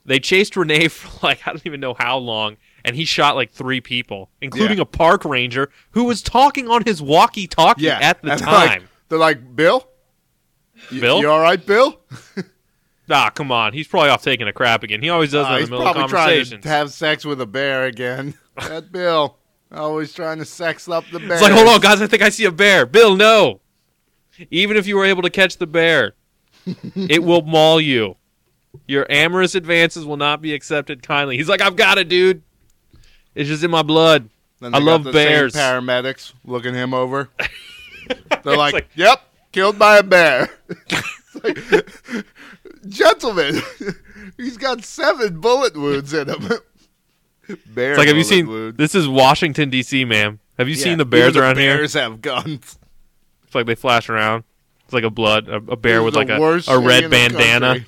they 0.06 0.20
chased 0.20 0.56
Renee 0.58 0.88
for 0.90 1.26
like 1.26 1.46
I 1.48 1.52
don't 1.52 1.66
even 1.66 1.80
know 1.80 1.94
how 1.98 2.18
long, 2.18 2.58
and 2.84 2.96
he 2.96 3.06
shot 3.06 3.36
like 3.36 3.52
three 3.52 3.82
people, 3.82 4.30
including 4.42 4.78
Yeah. 4.78 4.84
a 4.84 4.86
park 4.86 5.24
ranger 5.26 5.70
who 5.92 6.04
was 6.06 6.22
talking 6.22 6.68
on 6.70 6.84
his 6.86 7.02
walkie-talkie 7.02 7.84
Yeah. 7.84 8.00
at 8.02 8.22
the 8.22 8.32
And 8.32 8.40
they're 8.42 8.48
like- 8.48 8.70
time. 8.70 8.90
They're 9.10 9.18
like, 9.20 9.56
Bill? 9.56 9.88
Y- 10.92 11.00
Bill? 11.00 11.20
You 11.22 11.30
all 11.30 11.40
right, 11.40 11.66
Bill? 11.66 12.02
ah, 13.10 13.30
come 13.30 13.52
on, 13.54 13.72
he's 13.74 13.88
probably 13.88 14.10
off 14.10 14.22
taking 14.22 14.48
a 14.50 14.54
crap 14.54 14.84
again. 14.84 15.02
He 15.02 15.10
always 15.10 15.32
does 15.32 15.46
Uh, 15.46 15.50
that 15.52 15.56
in 15.56 15.60
he's 15.62 15.70
the 15.70 15.76
middle 15.78 15.88
of 15.88 15.94
probably 16.10 16.44
trying 16.44 16.62
to 16.62 16.68
have 16.70 16.92
sex 16.92 17.24
with 17.26 17.40
a 17.40 17.46
bear 17.46 17.86
again. 17.86 18.34
that 18.68 18.92
Bill. 18.92 19.37
Always 19.72 20.14
trying 20.14 20.38
to 20.40 20.46
sex 20.46 20.88
up 20.88 21.04
the 21.12 21.20
bear. 21.20 21.34
It's 21.34 21.42
like, 21.42 21.52
hold 21.52 21.68
on, 21.68 21.80
guys, 21.82 22.02
I 22.02 22.08
think 22.08 22.22
I 22.24 22.30
see 22.30 22.46
a 22.46 22.52
bear. 22.52 22.86
Bill, 22.86 23.16
no. 23.16 23.60
Even 24.50 24.78
if 24.78 24.88
you 24.88 24.96
were 24.96 25.06
able 25.06 25.24
to 25.24 25.30
catch 25.30 25.58
the 25.58 25.68
bear, 25.68 26.14
it 26.96 27.24
will 27.24 27.42
maul 27.42 27.82
you. 27.82 28.16
Your 28.88 29.06
amorous 29.10 29.56
advances 29.56 30.06
will 30.06 30.18
not 30.18 30.42
be 30.42 30.54
accepted 30.54 31.02
kindly. 31.04 31.38
He's 31.38 31.50
like, 31.50 31.62
I've 31.62 31.76
got 31.76 31.98
it, 31.98 32.08
dude. 32.08 32.44
It's 33.36 33.50
just 33.50 33.64
in 33.64 33.72
my 33.72 33.82
blood. 33.84 34.30
I 34.62 34.80
love 34.80 35.04
got 35.04 35.12
the 35.12 35.20
same 35.20 35.28
bears. 35.30 35.54
paramedics 35.54 36.34
looking 36.46 36.74
him 36.74 36.94
over. 36.94 37.30
They're 38.44 38.56
like, 38.58 38.74
like- 38.74 38.90
"Yep, 38.96 39.22
killed 39.52 39.78
by 39.78 39.98
a 39.98 40.04
bear." 40.04 40.50
Like, 41.44 41.60
Gentlemen, 42.88 43.62
he's 44.38 44.58
got 44.58 44.84
seven 44.84 45.40
bullet 45.40 45.78
wounds 45.78 46.12
in 46.12 46.28
him. 46.30 46.50
Bear 47.68 47.92
It's 47.92 47.98
like, 47.98 48.08
have 48.08 48.18
you 48.18 48.24
seen? 48.24 48.76
This 48.76 48.96
is 48.96 49.08
Washington 49.08 49.70
D.C., 49.70 50.06
ma'am. 50.06 50.40
Have 50.58 50.68
you 50.68 50.76
Yeah, 50.76 50.84
seen 50.84 50.98
the 50.98 51.06
bears 51.06 51.36
the 51.36 51.42
around 51.42 51.58
here? 51.58 51.78
Bears 51.78 51.94
have 51.94 52.22
guns. 52.22 52.78
It's 53.46 53.56
like 53.56 53.66
they 53.66 53.76
flash 53.76 54.10
around. 54.10 54.44
It's 54.86 54.94
like 54.94 55.04
a 55.04 55.10
blood, 55.10 55.48
a, 55.50 55.56
a 55.56 55.76
bear 55.76 56.02
with 56.02 56.16
like 56.16 56.30
a, 56.30 56.38
a 56.68 56.80
red 56.80 57.10
bandana. 57.12 57.86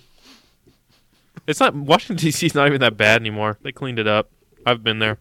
It's 1.48 1.60
not 1.60 1.74
Washington 1.74 2.18
D.C. 2.18 2.46
is 2.46 2.56
not 2.56 2.68
even 2.68 2.82
that 2.82 2.96
bad 2.98 3.22
anymore. 3.22 3.58
They 3.62 3.72
cleaned 3.72 4.00
it 4.00 4.08
up. 4.08 4.30
I've 4.66 4.84
been 4.84 5.00
there. 5.00 5.18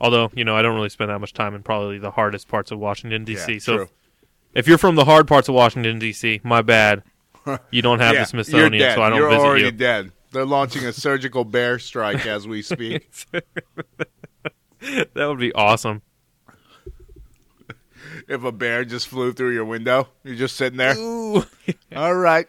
Although 0.00 0.30
you 0.34 0.44
know, 0.44 0.56
I 0.56 0.62
don't 0.62 0.74
really 0.74 0.88
spend 0.88 1.10
that 1.10 1.18
much 1.20 1.32
time 1.32 1.54
in 1.54 1.62
probably 1.62 1.98
the 1.98 2.10
hardest 2.10 2.48
parts 2.48 2.70
of 2.70 2.78
Washington 2.78 3.24
D.C. 3.24 3.52
Yeah, 3.54 3.58
so 3.58 3.74
if, 3.82 3.90
if 4.54 4.68
you're 4.68 4.78
from 4.78 4.94
the 4.94 5.04
hard 5.04 5.26
parts 5.26 5.48
of 5.48 5.54
Washington 5.54 5.98
D.C., 5.98 6.40
my 6.44 6.62
bad. 6.62 7.02
You 7.70 7.80
don't 7.80 8.00
have 8.00 8.12
yeah, 8.14 8.20
the 8.20 8.26
Smithsonian, 8.26 8.94
so 8.94 9.02
I 9.02 9.08
don't 9.08 9.18
you're 9.18 9.30
visit 9.30 9.44
already 9.44 9.64
you. 9.64 9.70
dead. 9.72 10.12
They're 10.32 10.46
launching 10.46 10.84
a 10.84 10.92
surgical 10.92 11.44
bear 11.44 11.78
strike 11.78 12.24
as 12.24 12.46
we 12.46 12.62
speak. 12.62 13.10
that 13.32 13.44
would 15.14 15.38
be 15.38 15.52
awesome. 15.52 16.02
if 18.28 18.44
a 18.44 18.52
bear 18.52 18.84
just 18.84 19.08
flew 19.08 19.32
through 19.32 19.54
your 19.54 19.64
window, 19.64 20.08
you're 20.22 20.36
just 20.36 20.56
sitting 20.56 20.76
there. 20.76 20.96
Ooh. 20.96 21.44
All 21.96 22.14
right, 22.14 22.46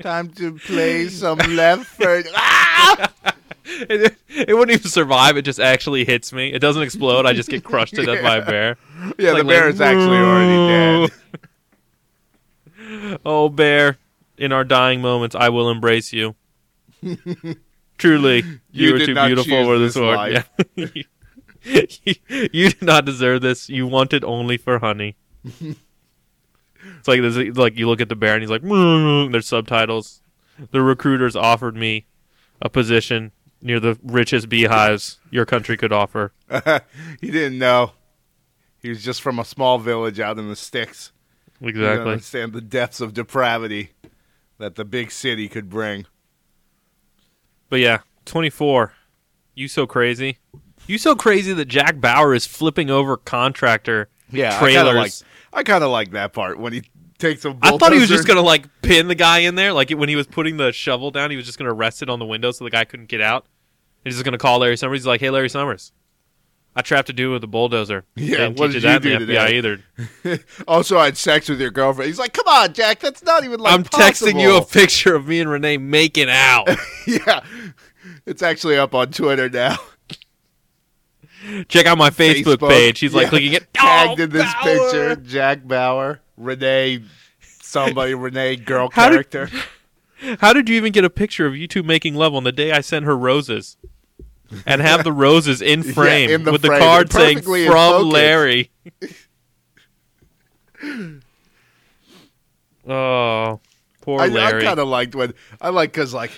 time 0.00 0.30
to 0.34 0.58
play 0.58 1.08
some 1.08 1.38
left 1.38 1.86
foot. 1.86 2.28
Ah! 2.36 3.12
it, 3.64 4.16
it 4.30 4.54
wouldn't 4.54 4.78
even 4.78 4.90
survive. 4.90 5.36
It 5.36 5.42
just 5.42 5.58
actually 5.58 6.04
hits 6.04 6.32
me. 6.32 6.52
It 6.52 6.60
doesn't 6.60 6.82
explode. 6.82 7.26
I 7.26 7.32
just 7.32 7.48
get 7.48 7.64
crushed 7.64 7.96
to 7.96 8.06
death 8.06 8.22
by 8.22 8.36
a 8.36 8.46
bear. 8.46 8.76
Yeah, 9.18 9.34
the 9.34 9.44
bear 9.44 9.66
like, 9.66 9.74
is 9.74 9.80
actually 9.80 10.18
already 10.18 11.08
dead. 11.08 11.10
Oh, 13.24 13.48
bear! 13.48 13.98
In 14.38 14.52
our 14.52 14.64
dying 14.64 15.02
moments, 15.02 15.34
I 15.34 15.48
will 15.48 15.68
embrace 15.68 16.12
you. 16.12 16.36
Truly, 17.98 18.42
you, 18.70 18.90
You 18.92 18.98
did 18.98 19.06
too 19.06 19.14
beautiful 19.14 19.64
for 19.64 19.78
this 19.78 19.94
this 19.94 20.02
sword. 20.02 20.44
Yeah. 20.76 20.86
you, 21.64 22.14
you 22.52 22.70
did 22.70 22.82
not 22.82 23.04
deserve 23.04 23.42
this. 23.42 23.68
You 23.68 23.86
wanted 23.86 24.22
only 24.24 24.56
for 24.56 24.78
honey. 24.78 25.16
it's 25.44 27.08
like 27.08 27.20
there's 27.20 27.36
like 27.56 27.76
you 27.76 27.88
look 27.88 28.00
at 28.00 28.08
the 28.08 28.16
bear 28.16 28.34
and 28.34 28.42
he's 28.42 28.50
like, 28.50 28.62
there's 28.62 29.46
subtitles. 29.48 30.22
The 30.70 30.80
recruiters 30.82 31.36
offered 31.36 31.76
me 31.76 32.06
a 32.62 32.68
position 32.68 33.32
near 33.60 33.80
the 33.80 33.98
richest 34.02 34.48
beehives 34.48 35.18
your 35.30 35.44
country 35.44 35.76
could 35.76 35.92
offer. 35.92 36.32
he 37.20 37.30
didn't 37.30 37.58
know. 37.58 37.92
He 38.80 38.88
was 38.88 39.02
just 39.02 39.20
from 39.22 39.38
a 39.40 39.44
small 39.44 39.78
village 39.78 40.20
out 40.20 40.38
in 40.38 40.48
the 40.48 40.56
sticks. 40.56 41.10
He 41.60 41.66
didn't 41.66 41.80
Exactly. 41.82 42.12
understand 42.12 42.52
the 42.52 42.60
depths 42.60 43.00
of 43.00 43.12
depravity 43.14 43.90
that 44.58 44.76
the 44.76 44.84
big 44.84 45.10
city 45.10 45.48
could 45.48 45.68
bring. 45.68 46.06
But 47.68 47.80
yeah, 47.80 48.00
24. 48.24 48.92
You 49.54 49.68
so 49.68 49.86
crazy. 49.86 50.38
You 50.86 50.98
so 50.98 51.14
crazy 51.14 51.52
that 51.52 51.66
Jack 51.66 52.00
Bauer 52.00 52.34
is 52.34 52.46
flipping 52.46 52.90
over 52.90 53.16
contractor 53.16 54.08
Yeah, 54.30 54.56
I 54.56 54.72
kind 54.72 54.76
of 54.76 54.84
like. 54.86 54.92
trailers. 54.94 55.24
I 55.52 55.62
kind 55.62 55.84
of 55.84 55.90
like 55.90 56.12
that 56.12 56.32
part 56.32 56.58
when 56.58 56.72
he 56.72 56.82
takes 57.18 57.44
a. 57.44 57.56
I, 57.62 57.76
thought 57.76 57.92
he 57.92 57.98
was 57.98 58.08
just 58.08 58.26
gonna 58.26 58.40
like 58.42 58.66
pin 58.82 59.08
the 59.08 59.14
guy 59.14 59.40
in 59.40 59.54
there, 59.54 59.72
like 59.72 59.90
when 59.90 60.08
he 60.08 60.16
was 60.16 60.26
putting 60.26 60.56
the 60.56 60.72
shovel 60.72 61.10
down. 61.10 61.30
He 61.30 61.36
was 61.36 61.46
just 61.46 61.58
gonna 61.58 61.72
rest 61.72 62.02
it 62.02 62.08
on 62.08 62.18
the 62.18 62.24
window 62.26 62.50
so 62.50 62.64
the 62.64 62.70
guy 62.70 62.84
couldn't 62.84 63.08
get 63.08 63.20
out. 63.20 63.46
He's 64.04 64.14
just 64.14 64.24
gonna 64.24 64.38
call 64.38 64.60
Larry 64.60 64.76
Summers. 64.76 65.00
He's 65.00 65.06
like, 65.06 65.20
"Hey, 65.20 65.30
Larry 65.30 65.48
Summers, 65.48 65.92
I 66.78 66.80
trapped 66.82 67.10
a 67.10 67.12
dude 67.12 67.32
with 67.32 67.42
a 67.42 67.48
bulldozer. 67.48 68.04
Yeah, 68.14 68.36
Didn't 68.36 68.58
what 68.60 68.70
did 68.70 68.84
you 68.84 68.90
you 68.90 68.98
do 69.00 69.18
today?" 69.18 69.58
either. 69.58 69.80
also, 70.68 70.96
I 70.96 71.06
had 71.06 71.16
sex 71.16 71.48
with 71.48 71.60
your 71.60 71.72
girlfriend. 71.72 72.06
He's 72.08 72.20
like, 72.20 72.32
"Come 72.32 72.46
on, 72.46 72.72
Jack, 72.72 73.00
that's 73.00 73.22
not 73.24 73.42
even 73.44 73.58
like." 73.58 73.74
I'm 73.74 73.82
texting 73.82 74.40
you 74.40 74.56
a 74.56 74.64
picture 74.80 75.16
of 75.16 75.26
me 75.26 75.40
and 75.40 75.50
Renee 75.50 75.76
making 75.78 76.30
out. 76.30 76.68
yeah, 77.06 77.40
it's 78.26 78.42
actually 78.42 78.78
up 78.78 78.94
on 78.94 79.10
Twitter 79.10 79.48
now. 79.48 79.76
Check 81.68 81.86
out 81.86 81.98
my 81.98 82.10
Facebook, 82.10 82.56
Facebook. 82.58 82.68
page. 82.70 83.00
He's 83.00 83.12
like 83.14 83.24
Yeah. 83.24 83.28
clicking 83.30 83.52
it. 83.54 83.72
Tagged 83.74 84.20
Oh, 84.20 84.24
in 84.24 84.30
this 84.30 84.52
Bauer! 84.54 84.64
picture, 84.64 85.16
Jack 85.16 85.66
Bauer, 85.66 86.20
Renee, 86.36 87.02
somebody, 87.40 88.14
Renee, 88.14 88.56
girl 88.56 88.88
How 88.92 89.08
did- 89.08 89.30
character. 89.30 89.50
How 90.40 90.52
did 90.52 90.68
you 90.68 90.76
even 90.76 90.92
get 90.92 91.04
a 91.04 91.10
picture 91.10 91.46
of 91.46 91.56
you 91.56 91.68
two 91.68 91.82
making 91.84 92.14
love 92.16 92.34
on 92.34 92.42
the 92.44 92.50
day 92.52 92.72
I 92.72 92.80
sent 92.80 93.04
her 93.04 93.16
roses? 93.16 93.76
And 94.66 94.80
have 94.80 95.04
the 95.04 95.12
roses 95.12 95.60
in 95.60 95.82
Yeah, 95.84 95.92
frame 95.92 96.30
in 96.30 96.44
the 96.44 96.52
with 96.52 96.64
frame, 96.64 96.80
the 96.80 96.86
card 96.86 97.12
saying 97.12 97.42
from. 97.42 98.08
Larry. 98.08 98.70
oh, 102.88 103.60
poor 104.00 104.20
I, 104.20 104.24
I 104.26 104.60
kind 104.62 104.78
of 104.78 104.88
liked 104.88 105.14
when 105.14 105.34
I 105.60 105.68
like 105.70 105.92
because 105.92 106.14
like 106.14 106.30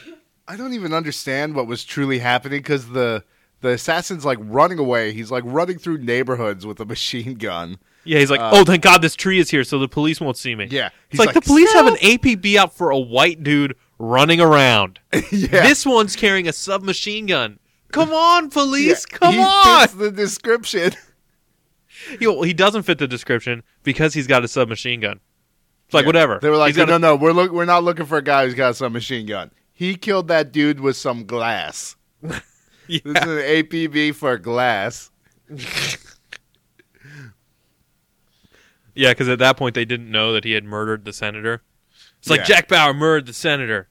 I 0.49 0.57
don't 0.57 0.73
even 0.73 0.93
understand 0.93 1.55
what 1.55 1.67
was 1.67 1.85
truly 1.85 2.19
happening 2.19 2.59
because 2.61 2.89
the 2.89 3.25
the 3.61 3.69
assassin's 3.71 4.25
like 4.25 4.39
running 4.41 4.79
away. 4.79 5.13
He's 5.13 5.31
like 5.31 5.45
running 5.47 5.79
through 5.79 5.99
neighborhoods 5.99 6.67
with 6.67 6.81
a 6.81 6.85
machine 6.87 7.35
gun. 7.35 7.79
yeah, 8.05 8.19
he's 8.19 8.31
like, 8.31 8.41
uh, 8.41 8.51
oh, 8.55 8.65
thank 8.65 8.83
God 8.83 9.03
this 9.03 9.15
tree 9.15 9.39
is 9.39 9.51
here 9.51 9.65
so 9.65 9.79
the 9.79 9.89
police 9.89 10.21
won't 10.21 10.37
see 10.37 10.55
me. 10.55 10.67
Yeah, 10.71 10.87
It's 10.87 10.95
he's 11.11 11.21
like, 11.21 11.35
the 11.35 11.43
police 11.43 11.73
have 11.75 11.87
an 11.87 11.97
APB 11.97 12.57
out 12.57 12.75
for 12.75 12.91
a 12.91 12.99
white 12.99 13.43
dude 13.43 13.77
running 13.99 14.41
around. 14.41 14.99
yeah. 15.31 15.63
This 15.63 15.85
one's 15.85 16.17
carrying 16.17 16.49
a 16.49 16.53
submachine 16.53 17.27
gun. 17.27 17.59
Come 17.93 18.13
on, 18.13 18.45
Yeah, 18.45 18.51
police! 18.51 19.07
Come 19.07 19.35
he 19.35 19.41
on! 19.41 19.81
fits 19.81 19.95
the 19.95 20.11
description. 20.11 20.93
He, 22.19 22.27
well, 22.27 22.43
he 22.43 22.55
doesn't 22.55 22.85
fit 22.85 22.99
the 22.99 23.07
description 23.07 23.63
because 23.83 24.15
he's 24.15 24.27
got 24.27 24.43
a 24.45 24.49
submachine 24.49 25.01
gun. 25.01 25.21
It's 25.87 25.95
like 25.95 26.05
Yeah. 26.05 26.07
whatever. 26.09 26.39
They 26.41 26.49
were 26.49 26.57
like, 26.57 26.75
no, 26.77 26.85
a- 26.85 26.99
no, 26.99 27.17
we're 27.17 27.33
look, 27.33 27.53
we're 27.53 27.65
not 27.67 27.85
looking 27.85 28.07
for 28.07 28.17
a 28.19 28.23
guy 28.23 28.45
who's 28.47 28.55
got 28.55 28.77
some 28.77 28.93
machine 28.93 29.27
gun. 29.27 29.51
He 29.73 29.97
killed 29.97 30.29
that 30.29 30.51
dude 30.53 30.81
with 30.81 30.97
some 30.97 31.27
glass. 31.27 31.97
Yeah. 32.89 32.99
This 33.05 33.23
is 33.23 33.29
an 33.31 33.39
APB 33.65 34.15
for 34.17 34.37
glass. 34.39 35.11
Yeah, 38.95 39.11
because 39.13 39.29
at 39.29 39.39
that 39.39 39.57
point 39.57 39.75
they 39.75 39.85
didn't 39.85 40.11
know 40.11 40.33
that 40.33 40.45
he 40.45 40.53
had 40.53 40.65
murdered 40.65 41.05
the 41.05 41.13
senator. 41.13 41.63
It's 42.19 42.29
like 42.29 42.41
Yeah. 42.41 42.47
Jack 42.47 42.69
Bauer 42.69 42.93
murdered 42.93 43.27
the 43.27 43.33
senator, 43.33 43.89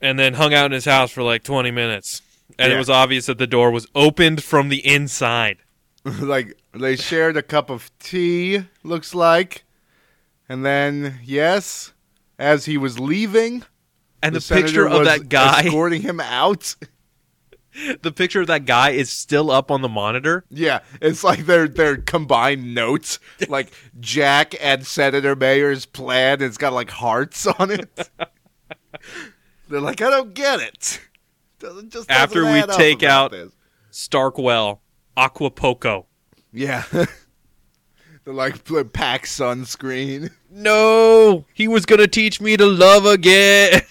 and 0.00 0.18
then 0.18 0.34
hung 0.34 0.54
out 0.54 0.66
in 0.66 0.72
his 0.72 0.84
house 0.84 1.10
for 1.10 1.22
like 1.22 1.42
twenty 1.42 1.70
minutes, 1.70 2.22
and 2.58 2.72
it 2.72 2.76
was 2.76 2.90
obvious 2.90 3.26
that 3.26 3.38
the 3.38 3.46
door 3.46 3.70
was 3.70 3.86
opened 3.94 4.42
from 4.42 4.68
the 4.68 4.86
inside. 4.86 5.58
like 6.04 6.56
they 6.72 6.96
shared 6.96 7.36
a 7.36 7.42
cup 7.42 7.70
of 7.70 7.90
tea, 7.98 8.64
looks 8.84 9.14
like, 9.14 9.64
and 10.48 10.64
then 10.64 11.18
yes, 11.24 11.92
as 12.38 12.66
he 12.66 12.78
was 12.78 12.98
leaving, 12.98 13.64
And 14.22 14.34
the, 14.34 14.40
senator 14.40 14.66
picture 14.66 14.88
of 14.88 15.04
that 15.04 15.28
guy, 15.28 15.64
escorting 15.64 16.02
him 16.02 16.20
out. 16.20 16.76
the 18.02 18.12
picture 18.12 18.40
of 18.40 18.46
that 18.46 18.64
guy 18.64 18.90
is 18.90 19.10
still 19.10 19.50
up 19.50 19.70
on 19.70 19.82
the 19.82 19.88
monitor. 19.88 20.44
Yeah, 20.50 20.80
it's 21.00 21.24
like 21.24 21.46
their 21.46 21.68
their 21.68 21.96
combined 21.96 22.74
notes, 22.74 23.18
like 23.48 23.72
Jack 23.98 24.54
and 24.60 24.86
Senator 24.86 25.34
Mayer's 25.34 25.86
plan. 25.86 26.42
It's 26.42 26.58
got 26.58 26.72
like 26.72 26.90
hearts 26.90 27.46
on 27.46 27.70
it. 27.70 28.10
They're 29.68 29.80
like, 29.80 30.00
I 30.00 30.10
don't 30.10 30.34
get 30.34 30.60
it. 30.60 31.00
Doesn't 31.58 31.90
just 31.90 32.08
doesn't 32.08 32.22
After 32.22 32.44
we 32.44 32.62
take 32.76 33.02
out- 33.02 33.30
this. 33.32 33.50
Starkwood, 33.90 34.76
Acapulco. 35.16 36.06
yeah. 36.52 36.84
They're 36.92 38.34
like 38.34 38.62
pack 38.92 39.24
sunscreen. 39.24 40.30
No, 40.58 41.44
he 41.52 41.68
was 41.68 41.84
gonna 41.84 42.06
teach 42.06 42.40
me 42.40 42.56
to 42.56 42.64
love 42.64 43.04
again. 43.04 43.82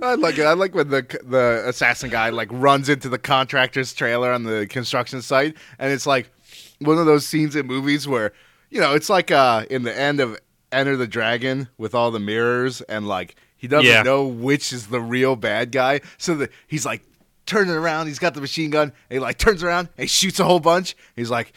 I 0.00 0.14
like 0.14 0.38
it. 0.38 0.44
I 0.46 0.52
like 0.54 0.74
when 0.74 0.88
the 0.88 1.02
the 1.24 1.62
assassin 1.66 2.08
guy 2.10 2.30
like 2.30 2.48
runs 2.50 2.88
into 2.88 3.08
the 3.08 3.18
contractor's 3.18 3.92
trailer 3.92 4.32
on 4.32 4.44
the 4.44 4.66
construction 4.66 5.20
site, 5.20 5.56
and 5.78 5.92
it's 5.92 6.06
like 6.06 6.30
one 6.78 6.96
of 6.98 7.04
those 7.06 7.26
scenes 7.26 7.54
in 7.56 7.66
movies 7.66 8.06
where 8.08 8.32
you 8.70 8.80
know 8.80 8.94
it's 8.94 9.10
like 9.10 9.30
uh 9.30 9.66
in 9.70 9.82
the 9.82 9.94
end 9.98 10.20
of 10.20 10.38
Enter 10.72 10.96
the 10.96 11.06
Dragon 11.06 11.68
with 11.78 11.94
all 11.94 12.10
the 12.10 12.20
mirrors, 12.20 12.80
and 12.82 13.06
like 13.08 13.36
he 13.56 13.66
doesn't 13.68 13.86
Yeah. 13.86 14.02
know 14.02 14.26
which 14.26 14.72
is 14.72 14.88
the 14.88 15.00
real 15.00 15.34
bad 15.36 15.72
guy, 15.72 16.00
so 16.18 16.34
that 16.36 16.50
he's 16.66 16.84
like 16.86 17.02
turning 17.46 17.74
around. 17.74 18.06
He's 18.08 18.18
got 18.18 18.34
the 18.34 18.40
machine 18.40 18.70
gun, 18.70 18.92
and 19.08 19.16
he 19.16 19.18
like 19.18 19.38
turns 19.38 19.62
around 19.62 19.88
and 19.96 20.04
he 20.04 20.06
shoots 20.08 20.38
a 20.40 20.44
whole 20.44 20.60
bunch. 20.60 20.96
He's 21.16 21.30
like, 21.30 21.52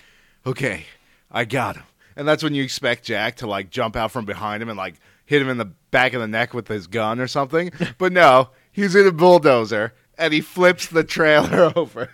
okay, 0.45 0.85
I 1.31 1.45
got 1.45 1.75
him. 1.75 1.83
And 2.15 2.27
that's 2.27 2.43
when 2.43 2.53
you 2.55 2.63
expect 2.63 3.03
Jack 3.05 3.37
to 3.37 3.47
like 3.47 3.69
jump 3.69 3.95
out 3.95 4.11
from 4.11 4.25
behind 4.25 4.61
him 4.63 4.69
and 4.69 4.77
like 4.77 4.95
hit 5.25 5.41
him 5.41 5.49
in 5.49 5.57
the 5.57 5.65
back 5.91 6.13
of 6.13 6.21
the 6.21 6.27
neck 6.27 6.53
with 6.53 6.67
his 6.67 6.87
gun 6.87 7.19
or 7.19 7.27
something. 7.27 7.71
But 7.97 8.11
no, 8.13 8.49
he's 8.71 8.95
in 8.95 9.07
a 9.07 9.11
bulldozer 9.11 9.93
and 10.17 10.33
he 10.33 10.41
flips 10.41 10.87
the 10.87 11.03
trailer 11.03 11.71
over. 11.77 12.09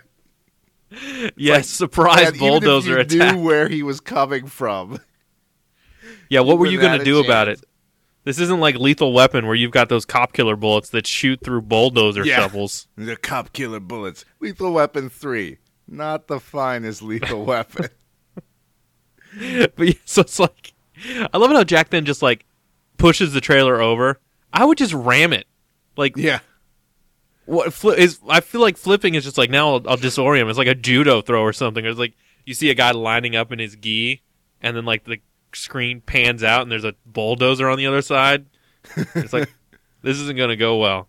yes, 1.36 1.68
surprise 1.68 2.20
even 2.28 2.34
if 2.34 2.38
bulldozer 2.40 2.90
you 2.94 2.98
attack. 3.00 3.34
Knew 3.34 3.42
where 3.42 3.68
he 3.68 3.82
was 3.82 4.00
coming 4.00 4.46
from. 4.46 4.98
Yeah, 6.28 6.40
what 6.40 6.58
were 6.58 6.66
you 6.66 6.80
going 6.80 6.98
to 6.98 7.04
do 7.04 7.20
about 7.24 7.48
it? 7.48 7.60
This 8.24 8.38
isn't 8.40 8.60
like 8.60 8.74
Lethal 8.76 9.12
Weapon 9.14 9.46
where 9.46 9.54
you've 9.54 9.70
got 9.70 9.88
those 9.88 10.04
cop 10.04 10.32
killer 10.34 10.56
bullets 10.56 10.90
that 10.90 11.06
shoot 11.06 11.40
through 11.42 11.62
bulldozer 11.62 12.24
Yeah. 12.26 12.36
shovels. 12.36 12.86
The 12.96 13.16
cop 13.16 13.52
killer 13.54 13.80
bullets. 13.80 14.24
Lethal 14.40 14.72
Weapon 14.72 15.08
three, 15.08 15.58
not 15.86 16.26
the 16.26 16.38
finest 16.38 17.00
lethal 17.00 17.44
weapon. 17.46 17.88
but 19.76 19.78
yeah, 19.86 19.92
so 20.04 20.22
it's 20.22 20.38
like, 20.38 20.74
I 21.32 21.38
love 21.38 21.50
it 21.50 21.54
how 21.56 21.64
Jack 21.64 21.90
then 21.90 22.04
just 22.04 22.22
like 22.22 22.44
pushes 22.96 23.32
the 23.32 23.40
trailer 23.40 23.80
over. 23.80 24.20
I 24.52 24.64
would 24.64 24.78
just 24.78 24.92
ram 24.94 25.32
it. 25.32 25.46
Like, 25.96 26.16
Yeah, 26.16 26.40
what 27.46 27.68
fli- 27.70 27.96
is? 27.98 28.18
I 28.28 28.40
feel 28.40 28.60
like 28.60 28.76
flipping 28.76 29.14
is 29.14 29.24
just 29.24 29.38
like 29.38 29.50
now 29.50 29.68
I'll, 29.74 29.88
I'll 29.90 29.96
disorient 29.96 30.42
him. 30.42 30.48
It's 30.48 30.58
like 30.58 30.68
a 30.68 30.74
judo 30.74 31.22
throw 31.22 31.42
or 31.42 31.52
something. 31.52 31.84
It's 31.84 31.98
like 31.98 32.14
you 32.44 32.54
see 32.54 32.70
a 32.70 32.74
guy 32.74 32.90
lining 32.92 33.36
up 33.36 33.52
in 33.52 33.58
his 33.58 33.74
gi, 33.76 34.22
and 34.60 34.76
then 34.76 34.84
like 34.84 35.04
the 35.04 35.18
screen 35.52 36.00
pans 36.00 36.42
out, 36.42 36.62
and 36.62 36.70
there's 36.70 36.84
a 36.84 36.94
bulldozer 37.06 37.68
on 37.68 37.78
the 37.78 37.86
other 37.86 38.02
side. 38.02 38.46
It's 39.14 39.32
like 39.32 39.50
this 40.02 40.18
isn't 40.18 40.36
going 40.36 40.50
to 40.50 40.56
go 40.56 40.78
well. 40.78 41.08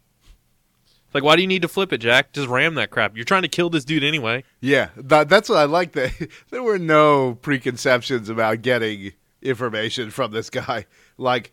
It's 1.09 1.15
like, 1.15 1.23
why 1.23 1.35
do 1.35 1.41
you 1.41 1.47
need 1.47 1.63
to 1.63 1.67
flip 1.67 1.91
it, 1.91 1.99
Jack? 1.99 2.33
Just 2.33 2.47
ram 2.47 2.75
that 2.75 2.91
crap. 2.91 3.15
You're 3.15 3.25
trying 3.25 3.41
to 3.41 3.47
kill 3.47 3.71
this 3.71 3.83
dude 3.83 4.03
anyway. 4.03 4.43
Yeah, 4.61 4.89
that, 4.95 5.27
that's 5.27 5.49
what 5.49 5.57
I 5.57 5.63
like. 5.63 5.93
That 5.93 6.11
there 6.51 6.61
were 6.61 6.77
no 6.77 7.33
preconceptions 7.41 8.29
about 8.29 8.61
getting 8.61 9.13
information 9.41 10.11
from 10.11 10.31
this 10.31 10.49
guy. 10.51 10.85
Like, 11.17 11.51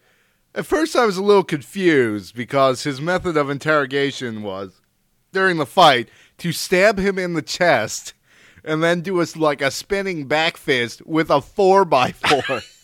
at 0.54 0.66
first 0.66 0.94
I 0.94 1.06
was 1.06 1.16
a 1.16 1.22
little 1.22 1.44
confused 1.44 2.34
because 2.34 2.82
his 2.82 3.00
method 3.00 3.36
of 3.36 3.48
interrogation 3.48 4.42
was 4.42 4.82
during 5.32 5.56
the 5.56 5.66
fight 5.66 6.10
to 6.38 6.52
stab 6.52 6.98
him 6.98 7.18
in 7.18 7.32
the 7.32 7.42
chest 7.42 8.12
and 8.62 8.82
then 8.82 9.00
do 9.00 9.22
a 9.22 9.26
like 9.36 9.62
a 9.62 9.70
spinning 9.70 10.26
back 10.26 10.56
fist 10.56 11.06
with 11.06 11.30
a 11.30 11.40
four 11.40 11.84
by 11.84 12.12
four. 12.12 12.60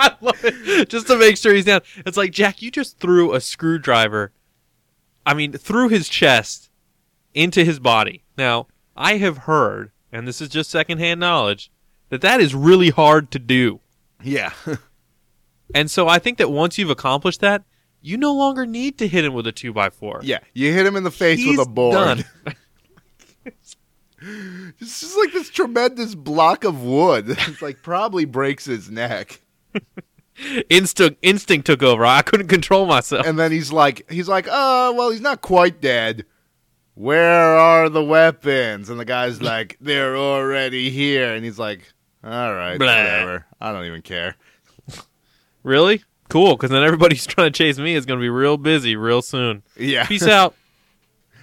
I 0.02 0.16
love 0.20 0.44
it. 0.44 0.88
Just 0.88 1.06
to 1.08 1.16
make 1.16 1.36
sure 1.36 1.52
he's 1.54 1.64
down. 1.66 1.82
It's 2.06 2.16
like, 2.16 2.32
Jack, 2.32 2.62
you 2.62 2.70
just 2.70 2.98
threw 2.98 3.34
a 3.34 3.40
screwdriver, 3.40 4.32
I 5.26 5.34
mean, 5.34 5.52
through 5.52 5.88
his 5.90 6.08
chest 6.08 6.70
into 7.34 7.64
his 7.64 7.78
body. 7.78 8.24
Now, 8.38 8.66
I 8.96 9.18
have 9.18 9.38
heard, 9.38 9.90
and 10.10 10.26
this 10.26 10.40
is 10.40 10.48
just 10.48 10.70
secondhand 10.70 11.20
knowledge, 11.20 11.70
that 12.08 12.22
that 12.22 12.40
is 12.40 12.54
really 12.54 12.90
hard 12.90 13.30
to 13.32 13.38
do. 13.38 13.80
yeah, 14.22 14.52
And 15.74 15.88
so 15.90 16.08
I 16.08 16.18
think 16.18 16.38
that 16.38 16.50
once 16.50 16.78
you've 16.78 16.90
accomplished 16.90 17.40
that, 17.42 17.62
you 18.02 18.16
no 18.16 18.34
longer 18.34 18.66
need 18.66 18.98
to 18.98 19.06
hit 19.06 19.24
him 19.24 19.34
with 19.34 19.46
a 19.46 19.52
2x4. 19.52 20.20
yeah. 20.22 20.38
You 20.54 20.72
hit 20.72 20.84
him 20.86 20.96
in 20.96 21.04
the 21.04 21.10
face 21.12 21.38
He's 21.38 21.56
with 21.58 21.66
a 21.66 21.70
board. 21.70 21.94
done. 21.94 22.24
It's 24.22 25.00
just 25.00 25.16
like 25.16 25.32
this 25.32 25.48
tremendous 25.48 26.14
block 26.14 26.64
of 26.64 26.82
wood. 26.82 27.24
It's 27.30 27.62
like 27.62 27.82
probably 27.82 28.26
breaks 28.26 28.66
his 28.66 28.90
neck. 28.90 29.40
Instinct, 30.70 31.18
instinct 31.20 31.66
took 31.66 31.82
over. 31.82 32.04
I 32.06 32.22
couldn't 32.22 32.48
control 32.48 32.86
myself. 32.86 33.26
And 33.26 33.38
then 33.38 33.52
he's 33.52 33.70
like, 33.70 34.10
he's 34.10 34.26
like, 34.28 34.46
oh, 34.50 34.94
well, 34.94 35.10
he's 35.10 35.20
not 35.20 35.42
quite 35.42 35.82
dead. 35.82 36.24
Where 36.94 37.58
are 37.58 37.90
the 37.90 38.02
weapons? 38.02 38.88
And 38.88 38.98
the 38.98 39.04
guy's 39.04 39.42
like, 39.42 39.76
they're 39.82 40.16
already 40.16 40.88
here. 40.90 41.34
And 41.34 41.44
he's 41.44 41.58
like, 41.58 41.92
all 42.24 42.54
right, 42.54 42.78
Blah. 42.78 42.86
whatever. 42.88 43.46
I 43.60 43.72
don't 43.72 43.84
even 43.84 44.02
care. 44.02 44.36
Really? 45.62 46.02
Cool, 46.30 46.56
because 46.56 46.70
then 46.70 46.82
everybody's 46.82 47.26
trying 47.26 47.52
to 47.52 47.56
chase 47.58 47.78
me 47.78 47.94
is 47.94 48.06
going 48.06 48.18
to 48.18 48.22
be 48.22 48.30
real 48.30 48.56
busy 48.56 48.96
real 48.96 49.20
soon. 49.20 49.62
Yeah. 49.76 50.06
Peace 50.06 50.26
out. 50.26 50.54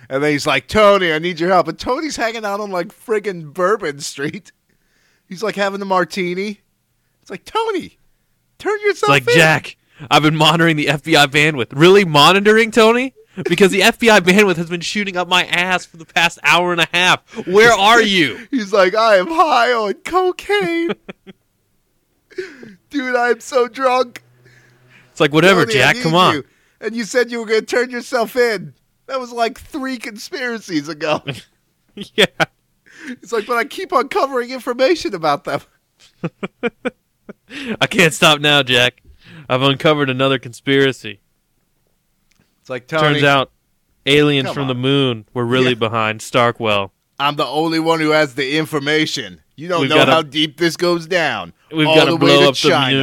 and 0.10 0.24
then 0.24 0.32
he's 0.32 0.48
like, 0.48 0.68
Tony, 0.68 1.14
I 1.14 1.20
need 1.20 1.40
your 1.40 1.50
help. 1.50 1.68
And 1.68 1.78
Tony's 1.78 2.16
hanging 2.16 2.44
out 2.44 2.60
on 2.60 2.72
like 2.72 2.88
friggin' 2.88 3.54
Bourbon 3.54 4.00
Street. 4.00 4.52
He's 5.30 5.44
like 5.44 5.56
having 5.56 5.84
a 5.84 5.86
martini. 5.86 6.62
It's 7.22 7.30
like, 7.30 7.46
Tony, 7.46 8.00
turn 8.58 8.74
It's 8.76 9.02
yourself 9.02 9.10
like, 9.10 9.28
in. 9.28 9.36
Jack, 9.36 9.78
I've 10.10 10.24
been 10.24 10.36
monitoring 10.36 10.76
the 10.76 10.88
FBI 10.88 11.28
bandwidth. 11.28 11.70
Really 11.72 12.06
monitoring, 12.06 12.72
Tony? 12.72 13.14
Because 13.48 13.72
the 13.72 13.82
FBI 13.82 14.20
bandwidth 14.22 14.56
has 14.56 14.70
been 14.70 14.82
shooting 14.82 15.16
up 15.16 15.28
my 15.28 15.46
ass 15.46 15.86
for 15.86 15.98
the 15.98 16.06
past 16.06 16.40
hour 16.44 16.72
and 16.72 16.82
a 16.82 16.88
half. 16.92 17.48
Where 17.48 17.72
are 17.72 18.02
you? 18.02 18.48
He's 18.52 18.74
like, 18.74 18.96
I 18.96 19.18
am 19.18 19.28
high 19.28 19.72
on 19.74 19.94
cocaine. 19.94 20.94
Dude, 22.90 23.16
I 23.16 23.30
am 23.30 23.40
so 23.40 23.68
drunk. 23.68 24.24
It's 25.12 25.20
like, 25.20 25.34
whatever, 25.34 25.66
Tony, 25.66 25.74
Jack, 25.76 25.98
come 25.98 26.16
on. 26.16 26.36
you. 26.36 26.44
And 26.82 26.96
you 26.96 27.04
said 27.04 27.32
you 27.32 27.40
were 27.40 27.46
going 27.46 27.60
to 27.62 27.66
turn 27.66 27.90
yourself 27.90 28.36
in. 28.36 28.74
That 29.08 29.20
was 29.20 29.32
like 29.32 29.60
three 29.60 29.98
conspiracies 29.98 30.90
ago. 30.90 31.22
yeah. 31.96 32.26
It's 33.08 33.32
like, 33.32 33.46
but 33.48 33.58
I 33.58 33.66
keep 33.66 33.92
uncovering 33.92 34.50
information 34.52 35.16
about 35.16 35.44
them. 35.46 35.62
I 37.82 37.88
can't 37.88 38.14
stop 38.14 38.40
now, 38.40 38.64
Jack. 38.64 39.02
I've 39.50 39.62
uncovered 39.62 40.10
another 40.10 40.40
conspiracy. 40.40 41.20
It's 42.62 42.70
like, 42.70 42.88
Tony, 42.88 43.02
Turns 43.14 43.24
out 43.24 43.52
aliens 44.06 44.48
Come 44.48 44.56
from 44.56 44.68
the 44.68 44.76
moon 44.76 45.26
were 45.34 45.46
really 45.46 45.70
Yeah. 45.70 45.76
behind 45.76 46.22
Starkwood. 46.22 46.90
I'm 47.20 47.36
the 47.36 47.46
only 47.46 47.80
one 47.80 48.00
who 48.00 48.12
has 48.12 48.36
the 48.36 48.58
information. 48.58 49.42
You 49.56 49.68
don't 49.68 49.82
We've 49.82 49.90
know 49.90 50.06
how 50.06 50.22
deep 50.22 50.58
this 50.58 50.78
goes 50.78 51.08
down. 51.08 51.54
We've 51.76 51.86
got 51.88 52.06
to 52.06 52.18
blow 52.18 52.48
up 52.50 52.56
China. 52.56 52.98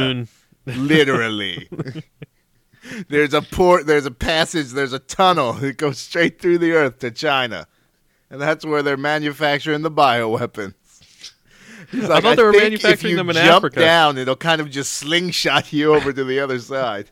the 0.65 0.71
moon. 0.73 0.87
Literally. 0.87 1.67
there's 3.09 3.33
a 3.33 3.41
port, 3.41 3.85
there's 3.87 4.05
a 4.05 4.11
passage, 4.11 4.69
there's 4.69 4.93
a 4.93 4.99
tunnel 4.99 5.53
that 5.59 5.77
goes 5.77 5.97
straight 5.99 6.41
through 6.41 6.59
the 6.59 6.71
earth 6.71 6.99
to 6.99 7.11
China. 7.11 7.67
And 8.29 8.41
that's 8.41 8.65
where 8.65 8.81
they're 8.81 8.97
manufacturing 8.97 9.81
the 9.81 9.91
bioweapons. 9.91 10.73
He's 11.95 12.09
I 12.09 12.21
thought 12.21 12.37
they 12.37 12.43
were 12.43 12.51
manufacturing 12.51 13.15
them 13.15 13.29
in 13.29 13.35
jump 13.35 13.57
Africa." 13.65 13.79
down, 13.79 14.17
it'll 14.17 14.35
kind 14.35 14.61
of 14.61 14.69
just 14.69 14.93
slingshot 14.93 15.71
you 15.73 15.93
over 15.95 16.11
to 16.11 16.23
the 16.23 16.39
other 16.39 16.59
side. 16.59 17.09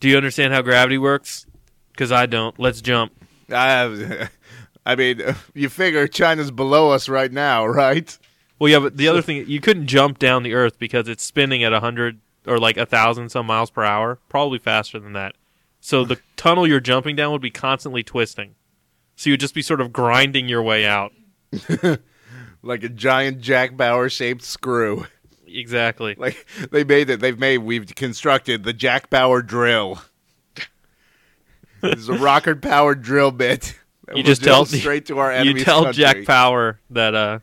Do 0.00 0.08
you 0.08 0.16
understand 0.16 0.52
how 0.52 0.62
gravity 0.62 0.98
works? 0.98 1.46
Because 1.92 2.12
I 2.12 2.26
don't. 2.26 2.58
Let's 2.58 2.80
jump. 2.80 3.12
I, 3.50 4.28
I 4.86 4.94
mean, 4.94 5.22
you 5.54 5.68
figure 5.68 6.06
China's 6.06 6.50
below 6.50 6.90
us 6.90 7.08
right 7.08 7.32
now, 7.32 7.66
right? 7.66 8.16
Well, 8.58 8.70
yeah, 8.70 8.78
but 8.78 8.96
the 8.96 9.08
other 9.08 9.22
thing, 9.22 9.44
you 9.48 9.60
couldn't 9.60 9.86
jump 9.86 10.18
down 10.18 10.42
the 10.42 10.54
Earth 10.54 10.78
because 10.78 11.08
it's 11.08 11.24
spinning 11.24 11.62
at 11.62 11.72
100 11.72 12.20
or 12.46 12.58
like 12.58 12.76
a 12.76 12.80
1,000 12.80 13.28
some 13.28 13.46
miles 13.46 13.70
per 13.70 13.82
hour, 13.84 14.18
probably 14.28 14.58
faster 14.58 14.98
than 14.98 15.12
that. 15.14 15.34
So 15.80 16.04
the 16.04 16.18
tunnel 16.36 16.66
you're 16.66 16.80
jumping 16.80 17.16
down 17.16 17.32
would 17.32 17.42
be 17.42 17.50
constantly 17.50 18.02
twisting. 18.02 18.54
So 19.16 19.30
you'd 19.30 19.40
just 19.40 19.54
be 19.54 19.62
sort 19.62 19.80
of 19.80 19.92
grinding 19.92 20.48
your 20.48 20.62
way 20.62 20.86
out. 20.86 21.12
Like 22.62 22.82
a 22.82 22.88
giant 22.88 23.40
Jack 23.40 23.76
Bauer 23.76 24.08
shaped 24.08 24.42
screw. 24.42 25.06
Exactly. 25.46 26.14
Like 26.18 26.46
they 26.70 26.84
made 26.84 27.08
it. 27.10 27.20
They've 27.20 27.38
made. 27.38 27.58
We've 27.58 27.86
constructed 27.94 28.64
the 28.64 28.72
Jack 28.72 29.08
Bauer 29.10 29.42
drill. 29.42 30.00
it's 31.82 32.08
a 32.08 32.12
rocket 32.18 32.60
powered 32.62 33.02
drill 33.02 33.30
bit. 33.30 33.78
You 34.14 34.22
just 34.22 34.42
tell- 34.44 34.64
straight 34.66 35.06
to 35.06 35.18
our 35.18 35.32
You 35.44 35.54
tell 35.64 35.84
country. 35.84 36.02
Jack 36.02 36.24
Power 36.26 36.80
that 36.90 37.14
uh, 37.14 37.38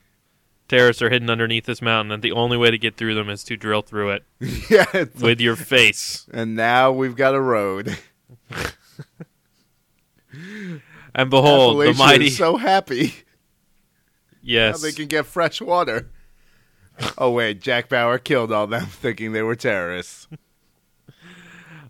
terrorists 0.67 1.01
are 1.01 1.09
hidden 1.09 1.29
underneath 1.29 1.65
this 1.65 1.81
mountain, 1.81 2.11
and 2.11 2.23
the 2.23 2.31
only 2.31 2.57
way 2.57 2.71
to 2.71 2.77
get 2.77 2.95
through 2.97 3.15
them 3.15 3.29
is 3.29 3.43
to 3.45 3.57
drill 3.57 3.81
through 3.81 4.11
it 4.11 4.23
yeah. 4.69 4.85
like- 4.93 5.15
with 5.19 5.41
your 5.41 5.55
face. 5.55 6.25
and 6.33 6.55
now 6.55 6.91
we've 6.91 7.15
got 7.15 7.35
a 7.35 7.41
road. 7.41 7.97
And 11.15 11.29
behold, 11.29 11.79
the 11.85 11.93
mighty. 11.93 12.29
so 12.29 12.57
happy 12.57 13.13
now 14.43 14.51
yes. 14.51 14.81
they 14.81 14.91
can 14.91 15.07
get 15.07 15.25
fresh 15.25 15.61
water. 15.61 16.09
Oh 17.17 17.31
wait, 17.31 17.61
Jack 17.61 17.89
Bauer 17.89 18.19
killed 18.19 18.51
all 18.51 18.67
them, 18.67 18.85
thinking 18.89 19.31
they 19.31 19.41
were 19.41 19.55
terrorists. 19.55 20.27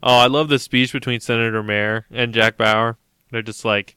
Oh, 0.01 0.17
I 0.17 0.27
love 0.27 0.49
the 0.49 0.59
speech 0.59 0.91
between 0.91 1.19
Senator 1.19 1.63
Mayer 1.63 2.05
and 2.11 2.33
Jack 2.33 2.57
Bauer. 2.57 2.97
They're 3.31 3.41
just 3.41 3.65
like, 3.65 3.95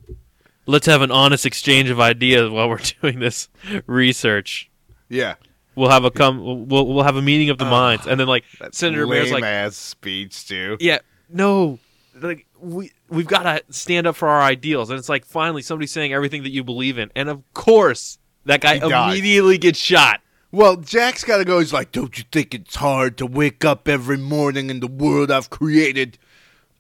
let's 0.67 0.87
have 0.87 1.03
an 1.03 1.11
honest 1.11 1.45
exchange 1.47 1.91
of 1.91 2.01
ideas 2.01 2.51
while 2.51 2.69
we're 2.69 2.79
doing 3.03 3.19
this 3.21 3.49
research. 3.87 4.71
Yeah, 5.09 5.35
We'll 5.77 5.91
have 5.91 6.05
a 6.05 6.11
come. 6.11 6.67
We'll 6.69 6.87
we'll 6.87 7.05
have 7.05 7.17
a 7.17 7.23
meeting 7.23 7.51
of 7.51 7.59
the 7.59 7.67
Ugh, 7.67 7.71
minds, 7.71 8.07
and 8.07 8.19
then 8.19 8.27
like 8.27 8.45
Senator 8.73 9.07
Mayer's 9.07 9.27
lame 9.31 9.43
like, 9.43 9.45
ass 9.45 9.77
speech 9.77 10.49
too. 10.49 10.79
yeah, 10.81 11.01
no, 11.29 11.79
like 12.19 12.47
we 12.59 12.93
we've 13.11 13.27
got 13.27 13.43
to 13.43 13.63
stand 13.71 14.07
up 14.07 14.17
for 14.17 14.27
our 14.27 14.41
ideals, 14.41 14.89
and 14.89 14.99
it's 14.99 15.11
like 15.11 15.27
finally 15.27 15.61
somebody 15.61 15.87
saying 15.87 16.15
everything 16.15 16.45
that 16.45 16.51
you 16.51 16.65
believe 16.65 16.97
in, 16.97 17.13
and 17.15 17.29
of 17.29 17.43
course 17.53 18.19
that 18.47 18.61
guy 18.61 18.75
immediately 18.75 19.59
gets 19.59 19.79
shot. 19.79 20.21
Well, 20.53 20.77
Jack's 20.77 21.23
got 21.25 21.39
to 21.39 21.45
go. 21.45 21.59
He's 21.59 21.73
like, 21.73 21.93
"Don't 21.93 22.17
you 22.17 22.25
think 22.33 22.55
it's 22.55 22.77
hard 22.77 23.19
to 23.19 23.27
wake 23.27 23.65
up 23.65 23.87
every 23.89 24.17
morning 24.17 24.71
in 24.71 24.81
the 24.81 24.87
world 24.87 25.31
I've 25.31 25.51
created 25.51 26.19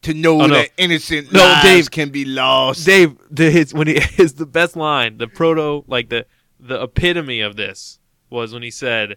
to 0.02 0.14
know 0.14 0.40
Oh, 0.42 0.46
no. 0.46 0.54
that 0.54 0.70
innocent 0.76 1.32
No, 1.32 1.40
lives 1.40 1.62
Dave. 1.64 1.90
can 1.90 2.08
be 2.10 2.24
lost?" 2.24 2.86
Dave, 2.86 3.16
the, 3.30 3.50
his 3.50 3.74
when 3.74 3.86
he 3.88 3.96
is 4.18 4.34
the 4.34 4.46
best 4.46 4.76
line, 4.76 5.18
the 5.18 5.26
proto, 5.28 5.84
like 5.86 6.08
the 6.08 6.24
the 6.58 6.82
epitome 6.82 7.40
of 7.40 7.56
this 7.56 7.98
was 8.30 8.52
when 8.54 8.62
he 8.62 8.70
said, 8.70 9.16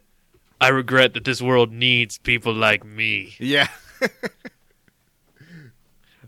"I 0.59 0.67
regret 0.69 1.13
that 1.13 1.23
this 1.25 1.41
world 1.41 1.71
needs 1.71 2.17
people 2.17 2.53
like 2.53 2.83
me." 2.85 3.35
yeah. 3.39 3.67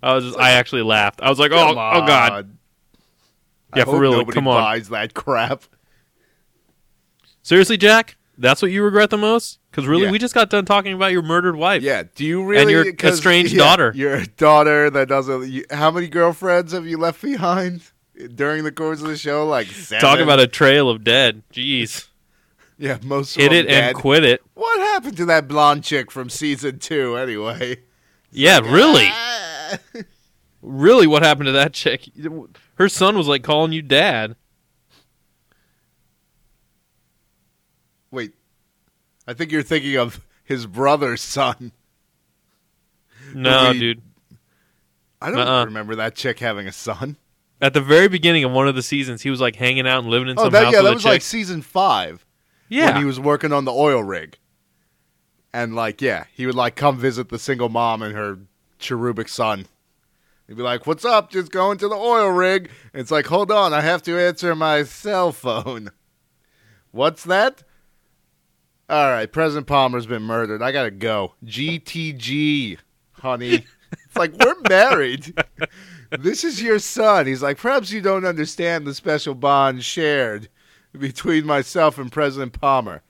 I 0.03 0.15
was, 0.15 0.25
just, 0.25 0.39
I 0.39 0.51
actually 0.51 0.81
laughed. 0.81 1.21
I 1.21 1.29
was 1.29 1.37
like, 1.37 1.51
"Oh, 1.51 1.69
oh 1.71 2.05
God. 2.07 2.57
Yeah, 3.75 3.83
I 3.83 3.85
for 3.85 4.01
Nobody 4.01 4.31
come 4.33 4.47
on. 4.47 4.61
buys 4.61 4.89
that 4.89 5.13
crap. 5.13 5.63
Seriously, 7.41 7.77
Jack? 7.77 8.15
That's 8.37 8.61
what 8.61 8.71
you 8.71 8.83
regret 8.83 9.09
the 9.09 9.17
most? 9.17 9.59
Because 9.69 9.85
really, 9.87 10.05
Yeah. 10.05 10.11
we 10.11 10.17
just 10.19 10.33
got 10.33 10.49
done 10.49 10.65
talking 10.65 10.93
about 10.93 11.11
your 11.11 11.21
murdered 11.21 11.55
wife. 11.55 11.83
Yeah. 11.83 12.03
Do 12.15 12.25
you 12.25 12.43
really? 12.43 12.61
And 12.61 12.71
your 12.71 13.11
estranged 13.11 13.53
yeah, 13.53 13.59
daughter. 13.59 13.91
Your 13.95 14.25
daughter 14.25 14.89
that 14.89 15.07
doesn't. 15.07 15.49
You, 15.49 15.63
how 15.69 15.91
many 15.91 16.07
girlfriends 16.07 16.73
have 16.73 16.85
you 16.87 16.97
left 16.97 17.21
behind 17.21 17.83
during 18.35 18.63
the 18.63 18.71
course 18.71 19.01
of 19.01 19.07
the 19.07 19.17
show? 19.17 19.45
Like 19.47 19.67
seven. 19.67 20.01
Talk 20.01 20.19
about 20.19 20.39
a 20.39 20.47
trail 20.47 20.89
of 20.89 21.03
dead. 21.03 21.43
Jeez, 21.53 22.07
yeah. 22.77 22.97
Most 23.03 23.35
of 23.35 23.41
hit 23.43 23.53
it 23.53 23.67
and 23.67 23.95
quit 23.95 24.23
it. 24.23 24.41
What 24.55 24.79
happened 24.79 25.17
to 25.17 25.25
that 25.25 25.47
blonde 25.47 25.83
chick 25.83 26.09
from 26.11 26.29
season 26.29 26.79
two? 26.79 27.15
Anyway. 27.17 27.77
Yeah, 28.33 28.59
really, 28.59 29.07
Ah. 29.09 29.77
really, 30.61 31.05
what 31.05 31.21
happened 31.21 31.47
to 31.47 31.51
that 31.51 31.73
chick? 31.73 32.09
Her 32.75 32.87
son 32.89 33.17
was 33.17 33.27
like 33.27 33.43
calling 33.43 33.73
you 33.73 33.81
dad. 33.81 34.35
Wait, 38.09 38.33
I 39.31 39.33
think 39.33 39.51
you're 39.51 39.63
thinking 39.63 39.95
of 39.97 40.19
his 40.43 40.65
brother's 40.67 41.21
son. 41.21 41.71
No, 43.33 43.71
we- 43.71 43.79
dude. 43.79 44.01
I 45.21 45.29
don't 45.29 45.39
Uh-uh. 45.39 45.65
remember 45.65 45.95
that 45.95 46.15
chick 46.15 46.39
having 46.39 46.67
a 46.67 46.71
son. 46.71 47.15
At 47.61 47.73
the 47.73 47.79
very 47.81 48.07
beginning 48.09 48.43
of 48.43 48.51
one 48.51 48.67
of 48.67 48.75
the 48.75 48.81
seasons, 48.81 49.21
he 49.21 49.29
was 49.29 49.39
like 49.39 49.55
hanging 49.55 49.87
out 49.87 49.99
and 49.99 50.09
living 50.09 50.27
in 50.27 50.37
Oh, 50.37 50.43
some 50.45 50.51
that 50.51 50.65
house 50.65 50.73
yeah, 50.73 50.81
that 50.81 50.93
was 50.93 51.03
chick. 51.03 51.11
like 51.11 51.21
season 51.21 51.61
five 51.61 52.25
yeah, 52.69 52.87
when 52.87 52.97
he 52.97 53.05
was 53.05 53.19
working 53.19 53.53
on 53.53 53.63
the 53.65 53.71
oil 53.71 54.03
rig, 54.03 54.37
and 55.53 55.75
like 55.75 56.01
yeah, 56.01 56.25
he 56.33 56.45
would 56.47 56.55
like 56.55 56.75
come 56.75 56.97
visit 56.97 57.29
the 57.29 57.37
single 57.39 57.69
mom 57.69 58.01
and 58.01 58.15
her 58.15 58.39
cherubic 58.79 59.27
son. 59.29 59.67
He'd 60.47 60.57
be 60.57 60.63
like, 60.63 60.85
"What's 60.87 61.05
up? 61.05 61.29
Just 61.29 61.51
going 61.51 61.77
to 61.77 61.87
the 61.87 61.95
oil 61.95 62.29
rig." 62.29 62.69
And 62.93 62.99
it's 62.99 63.11
like, 63.11 63.27
"Hold 63.27 63.51
on, 63.51 63.73
I 63.73 63.81
have 63.81 64.01
to 64.03 64.19
answer 64.19 64.55
my 64.55 64.83
cell 64.83 65.31
phone." 65.31 65.91
What's 66.91 67.23
that? 67.25 67.63
All 68.91 69.09
right, 69.09 69.31
President 69.31 69.67
Palmer's 69.67 70.05
been 70.05 70.23
murdered. 70.23 70.61
I 70.61 70.73
gotta 70.73 70.91
go. 70.91 71.35
GTG, 71.45 72.77
honey. 73.13 73.65
it's 73.93 74.15
like 74.17 74.33
we're 74.43 74.59
married. 74.69 75.33
this 76.11 76.43
is 76.43 76.61
your 76.61 76.77
son. 76.77 77.25
He's 77.25 77.41
like, 77.41 77.57
perhaps 77.57 77.91
you 77.91 78.01
don't 78.01 78.25
understand 78.25 78.85
the 78.85 78.93
special 78.93 79.33
bond 79.33 79.85
shared 79.85 80.49
between 80.91 81.45
myself 81.45 81.97
and 81.97 82.11
President 82.11 82.59
Palmer, 82.59 83.01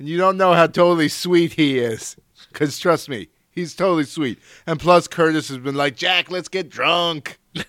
and 0.00 0.08
you 0.08 0.16
don't 0.18 0.36
know 0.36 0.52
how 0.52 0.66
totally 0.66 1.08
sweet 1.08 1.52
he 1.52 1.78
is. 1.78 2.16
Because 2.52 2.76
trust 2.80 3.08
me, 3.08 3.28
he's 3.52 3.76
totally 3.76 4.02
sweet. 4.04 4.40
And 4.66 4.80
plus, 4.80 5.06
Curtis 5.06 5.48
has 5.48 5.58
been 5.58 5.76
like, 5.76 5.94
Jack, 5.94 6.28
let's 6.32 6.48
get 6.48 6.68
drunk. 6.70 7.38
and 7.54 7.64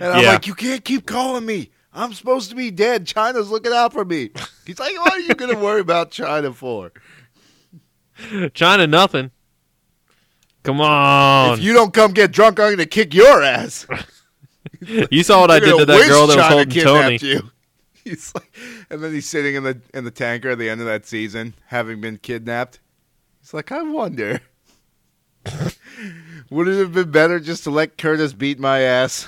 I'm 0.00 0.24
Yeah. 0.24 0.32
like, 0.32 0.48
you 0.48 0.54
can't 0.56 0.84
keep 0.84 1.06
calling 1.06 1.46
me. 1.46 1.70
I'm 1.98 2.12
supposed 2.12 2.48
to 2.50 2.56
be 2.56 2.70
dead. 2.70 3.08
China's 3.08 3.50
looking 3.50 3.72
out 3.72 3.92
for 3.92 4.04
me. 4.04 4.30
He's 4.64 4.78
like, 4.78 4.94
what 4.98 5.14
are 5.14 5.20
you 5.20 5.34
going 5.34 5.52
to 5.52 5.60
worry 5.60 5.80
about 5.80 6.12
China 6.12 6.52
for? 6.52 6.92
China 8.54 8.86
nothing. 8.86 9.32
Come 10.62 10.80
on, 10.80 11.54
If 11.54 11.64
you 11.64 11.72
don't 11.72 11.92
come 11.92 12.12
get 12.12 12.30
drunk, 12.30 12.60
I'm 12.60 12.66
going 12.66 12.78
to 12.78 12.86
kick 12.86 13.14
your 13.14 13.42
ass. 13.42 13.86
you 15.10 15.22
saw 15.24 15.40
what 15.40 15.50
I 15.50 15.58
did 15.58 15.70
gonna 15.70 15.86
that 15.86 16.08
girl 16.08 16.26
that 16.28 16.36
was 16.36 16.44
China 16.44 16.54
holding 16.54 16.84
Tony. 16.84 17.18
You. 17.20 17.50
He's 18.04 18.32
like, 18.34 18.56
and 18.90 19.02
then 19.02 19.12
he's 19.12 19.28
sitting 19.28 19.54
in 19.54 19.64
the 19.64 19.78
in 19.92 20.04
the 20.04 20.10
tanker 20.10 20.50
at 20.50 20.58
the 20.58 20.70
end 20.70 20.80
of 20.80 20.86
that 20.86 21.04
season, 21.04 21.52
having 21.66 22.00
been 22.00 22.16
kidnapped. 22.16 22.80
He's 23.40 23.52
like, 23.52 23.70
I 23.70 23.82
wonder, 23.82 24.40
would 26.50 26.68
it 26.68 26.78
have 26.78 26.92
been 26.92 27.10
better 27.10 27.40
just 27.40 27.64
to 27.64 27.70
let 27.70 27.98
Curtis 27.98 28.32
beat 28.32 28.58
my 28.58 28.80
ass? 28.80 29.26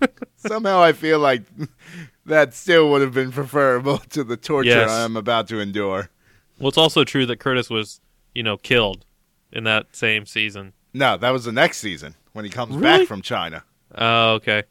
Somehow, 0.36 0.82
I 0.82 0.92
feel 0.92 1.18
like 1.18 1.42
that 2.26 2.54
still 2.54 2.90
would 2.90 3.00
have 3.02 3.14
been 3.14 3.32
preferable 3.32 3.98
to 4.10 4.24
the 4.24 4.36
torture 4.36 4.70
Yes. 4.70 4.90
I'm 4.90 5.16
about 5.16 5.48
to 5.48 5.60
endure. 5.60 6.10
Well, 6.58 6.68
it's 6.68 6.78
also 6.78 7.04
true 7.04 7.26
that 7.26 7.38
Curtis 7.38 7.70
was, 7.70 8.00
you 8.34 8.42
know, 8.42 8.56
killed 8.56 9.04
in 9.52 9.64
that 9.64 9.94
same 9.94 10.26
season. 10.26 10.72
No, 10.94 11.16
that 11.16 11.30
was 11.30 11.44
the 11.44 11.52
next 11.52 11.78
season 11.78 12.14
when 12.32 12.44
he 12.44 12.50
comes 12.50 12.74
Really? 12.76 12.98
back 13.00 13.08
from 13.08 13.22
China. 13.22 13.64
Oh, 13.94 14.34
okay. 14.34 14.64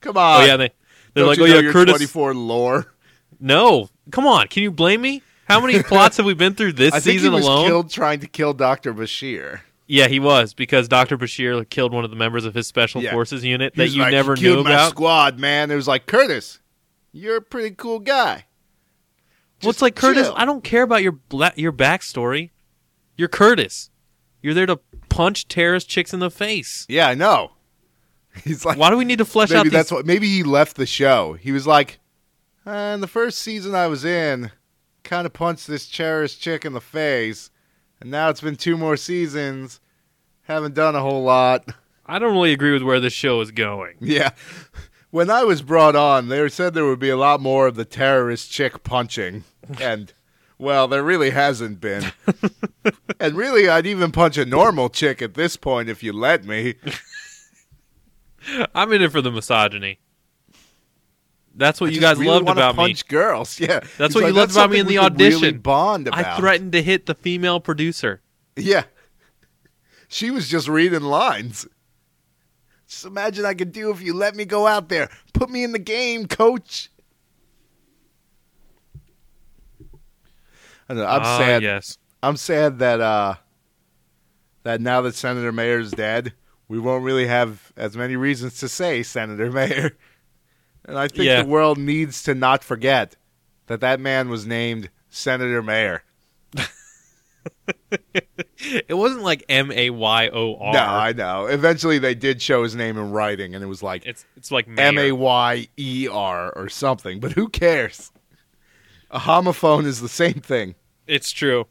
Come 0.00 0.16
on. 0.16 0.42
oh 0.42 0.44
yeah, 0.46 0.56
they 0.56 0.70
they're 1.14 1.24
Don't 1.24 1.38
like, 1.38 1.38
oh 1.40 1.44
yeah, 1.44 1.72
Curtis. 1.72 1.92
24 1.96 2.34
lore. 2.34 2.92
No, 3.40 3.88
come 4.10 4.26
on. 4.26 4.48
Can 4.48 4.62
you 4.62 4.70
blame 4.70 5.00
me? 5.00 5.22
How 5.48 5.60
many 5.60 5.82
plots 5.82 6.18
have 6.18 6.26
we 6.26 6.34
been 6.34 6.54
through 6.54 6.72
this 6.74 6.92
I 6.94 7.00
think 7.00 7.18
season 7.20 7.32
he 7.32 7.36
was 7.36 7.46
alone? 7.46 7.66
killed 7.66 7.90
trying 7.90 8.20
to 8.20 8.26
kill 8.26 8.52
Dr. 8.52 8.92
Bashir. 8.92 9.60
Yeah, 9.90 10.06
he 10.06 10.20
was 10.20 10.52
because 10.54 10.86
Doctor 10.86 11.16
Bashir 11.16 11.68
killed 11.70 11.92
one 11.94 12.04
of 12.04 12.10
the 12.10 12.16
members 12.16 12.44
of 12.44 12.54
his 12.54 12.66
special 12.66 13.02
Yeah. 13.02 13.12
forces 13.12 13.42
unit 13.44 13.74
He 13.74 13.78
that 13.78 13.84
was 13.84 13.96
you 13.96 14.02
like, 14.02 14.12
never 14.12 14.34
"He 14.34 14.42
killed 14.42 14.58
knew 14.58 14.64
my 14.64 14.72
about. 14.72 14.90
squad, 14.90 15.38
man. 15.38 15.70
It 15.70 15.76
was 15.76 15.88
like 15.88 16.06
Curtis, 16.06 16.60
you're 17.10 17.36
a 17.36 17.40
pretty 17.42 17.74
cool 17.74 17.98
guy. 17.98 18.44
well, 19.62 19.70
it's 19.70 19.78
Just 19.78 19.82
like 19.82 19.96
Curtis. 19.96 20.26
chill." 20.28 20.34
I 20.36 20.44
don't 20.44 20.62
care 20.62 20.82
about 20.82 21.02
your 21.02 21.12
bla- 21.12 21.54
your 21.56 21.72
backstory. 21.72 22.50
You're 23.16 23.28
Curtis. 23.28 23.90
You're 24.42 24.54
there 24.54 24.66
to 24.66 24.78
punch 25.08 25.48
terrorist 25.48 25.88
chicks 25.88 26.12
in 26.12 26.20
the 26.20 26.30
face. 26.30 26.84
Yeah, 26.88 27.08
I 27.08 27.14
know. 27.14 27.52
He's 28.44 28.64
like, 28.64 28.78
Why 28.78 28.90
do 28.90 28.96
we 28.96 29.04
need 29.04 29.18
to 29.18 29.24
flesh 29.24 29.50
out 29.50 29.56
maybe 29.58 29.70
these? 29.70 29.72
that's 29.72 29.90
what. 29.90 30.06
Maybe 30.06 30.28
he 30.28 30.42
left 30.44 30.76
the 30.76 30.86
show. 30.86 31.32
He 31.32 31.50
was 31.50 31.66
like, 31.66 31.98
uh, 32.66 32.92
in 32.94 33.00
the 33.00 33.08
first 33.08 33.38
season 33.38 33.74
I 33.74 33.86
was 33.88 34.04
in, 34.04 34.52
kind 35.02 35.26
of 35.26 35.32
punched 35.32 35.66
this 35.66 35.86
cherished 35.86 36.40
chick 36.42 36.64
in 36.66 36.74
the 36.74 36.80
face, 36.80 37.50
and 38.00 38.10
now 38.10 38.28
it's 38.28 38.40
been 38.40 38.56
two 38.56 38.76
more 38.76 38.96
seasons. 38.96 39.80
Haven't 40.42 40.74
done 40.74 40.94
a 40.94 41.00
whole 41.00 41.22
lot. 41.22 41.68
I 42.06 42.18
don't 42.18 42.32
really 42.32 42.52
agree 42.52 42.72
with 42.72 42.82
where 42.82 43.00
this 43.00 43.12
show 43.12 43.40
is 43.40 43.50
going. 43.50 43.96
Yeah. 44.00 44.30
When 45.10 45.30
I 45.30 45.44
was 45.44 45.62
brought 45.62 45.96
on, 45.96 46.28
they 46.28 46.48
said 46.48 46.74
there 46.74 46.86
would 46.86 46.98
be 46.98 47.10
a 47.10 47.16
lot 47.16 47.40
more 47.40 47.66
of 47.66 47.74
the 47.74 47.84
terrorist 47.84 48.50
chick 48.50 48.82
punching. 48.82 49.44
And, 49.80 50.12
well, 50.58 50.88
there 50.88 51.02
really 51.02 51.30
hasn't 51.30 51.80
been. 51.80 52.12
and 53.20 53.36
really, 53.36 53.68
I'd 53.68 53.86
even 53.86 54.12
punch 54.12 54.36
a 54.38 54.44
normal 54.46 54.88
chick 54.88 55.20
at 55.22 55.34
this 55.34 55.56
point 55.56 55.88
if 55.88 56.02
you 56.02 56.12
let 56.12 56.44
me. 56.44 56.74
I'm 58.74 58.92
in 58.92 59.02
it 59.02 59.12
for 59.12 59.20
the 59.20 59.30
misogyny. 59.30 59.98
That's 61.58 61.80
what 61.80 61.90
I 61.90 61.92
you 61.92 62.00
guys 62.00 62.16
really 62.18 62.30
loved 62.32 62.48
about 62.48 62.76
me. 62.76 62.84
punch 62.84 63.06
girls. 63.08 63.58
Yeah. 63.60 63.80
That's 63.98 64.14
He's 64.14 64.22
what 64.22 64.28
you 64.28 64.32
loved 64.32 64.52
about 64.52 64.70
me 64.70 64.78
in 64.78 64.86
the 64.86 64.98
we 64.98 65.04
could 65.04 65.20
really 65.20 65.34
audition. 65.34 65.58
bond 65.58 66.08
about. 66.08 66.24
I 66.24 66.36
threatened 66.38 66.72
to 66.72 66.82
hit 66.82 67.04
the 67.06 67.14
female 67.14 67.60
producer. 67.60 68.22
Yeah. 68.56 68.84
She 70.08 70.30
was 70.30 70.48
just 70.48 70.68
reading 70.68 71.02
lines. 71.02 71.66
Just 72.86 73.04
imagine 73.04 73.44
I 73.44 73.52
could 73.54 73.72
do 73.72 73.90
if 73.90 74.00
you 74.00 74.14
let 74.14 74.34
me 74.34 74.44
go 74.46 74.66
out 74.66 74.88
there. 74.88 75.10
Put 75.34 75.50
me 75.50 75.62
in 75.64 75.72
the 75.72 75.78
game, 75.78 76.26
coach. 76.26 76.90
I 80.88 80.94
know, 80.94 81.04
I'm 81.04 81.20
Ah, 81.22 81.38
sad. 81.38 81.62
Yes. 81.62 81.98
I'm 82.22 82.36
sad 82.36 82.78
that 82.78 83.00
uh 83.00 83.34
that 84.62 84.80
now 84.80 85.00
that 85.02 85.14
Senator 85.14 85.52
Mayer's 85.52 85.90
dead, 85.90 86.32
we 86.68 86.78
won't 86.78 87.04
really 87.04 87.26
have 87.26 87.72
as 87.76 87.96
many 87.96 88.16
reasons 88.16 88.58
to 88.60 88.68
say 88.68 89.02
Senator 89.02 89.50
Mayer. 89.52 89.96
And 90.88 90.98
I 90.98 91.06
think 91.06 91.24
Yeah. 91.24 91.42
the 91.42 91.48
world 91.48 91.78
needs 91.78 92.22
to 92.24 92.34
not 92.34 92.64
forget 92.64 93.14
that 93.66 93.80
that 93.80 94.00
man 94.00 94.28
was 94.30 94.46
named 94.46 94.90
Senator 95.10 95.62
Mayor. 95.62 96.02
It 98.60 98.94
wasn't 98.96 99.22
like 99.22 99.44
M 99.48 99.70
A 99.72 99.90
Y 99.90 100.28
O 100.28 100.56
R. 100.56 100.72
No, 100.72 100.80
I 100.80 101.12
know. 101.12 101.46
Eventually 101.46 101.98
they 101.98 102.14
did 102.14 102.42
show 102.42 102.62
his 102.64 102.74
name 102.74 102.98
in 102.98 103.10
writing 103.12 103.54
and 103.54 103.62
it 103.62 103.68
was 103.68 103.82
like 103.82 104.04
It's 104.04 104.26
it's 104.36 104.50
like. 104.50 104.68
M 104.76 104.98
A 104.98 105.12
Y 105.12 105.68
E 105.78 106.08
R 106.10 106.52
or 106.56 106.68
something, 106.68 107.20
but 107.20 107.32
who 107.32 107.48
cares? 107.48 108.10
A 109.10 109.20
homophone 109.20 109.84
is 109.86 110.00
the 110.00 110.08
same 110.08 110.34
thing. 110.34 110.74
It's 111.06 111.30
true. 111.30 111.66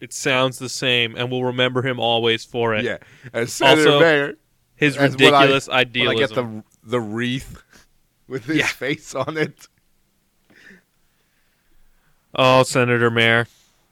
It 0.00 0.12
sounds 0.12 0.58
the 0.58 0.68
same, 0.68 1.14
and 1.16 1.30
we'll 1.30 1.44
remember 1.44 1.82
him 1.86 2.00
always 2.00 2.44
for 2.44 2.74
it. 2.74 2.84
Yeah. 2.84 2.98
As 3.32 3.52
Senator 3.52 3.88
Also, 3.90 4.00
Mayer. 4.00 4.34
His 4.74 4.94
what 4.96 5.02
I- 5.02 5.06
ridiculous 5.12 5.68
When 5.68 5.76
I 6.08 6.14
get 6.14 6.34
the 6.34 6.64
the 6.82 7.00
wreath 7.00 7.62
with 8.28 8.44
his 8.44 8.58
Yeah. 8.58 8.66
face 8.66 9.14
on 9.14 9.36
it. 9.36 9.66
Oh, 12.34 12.62
Senator 12.62 13.10
Mayor, 13.10 13.46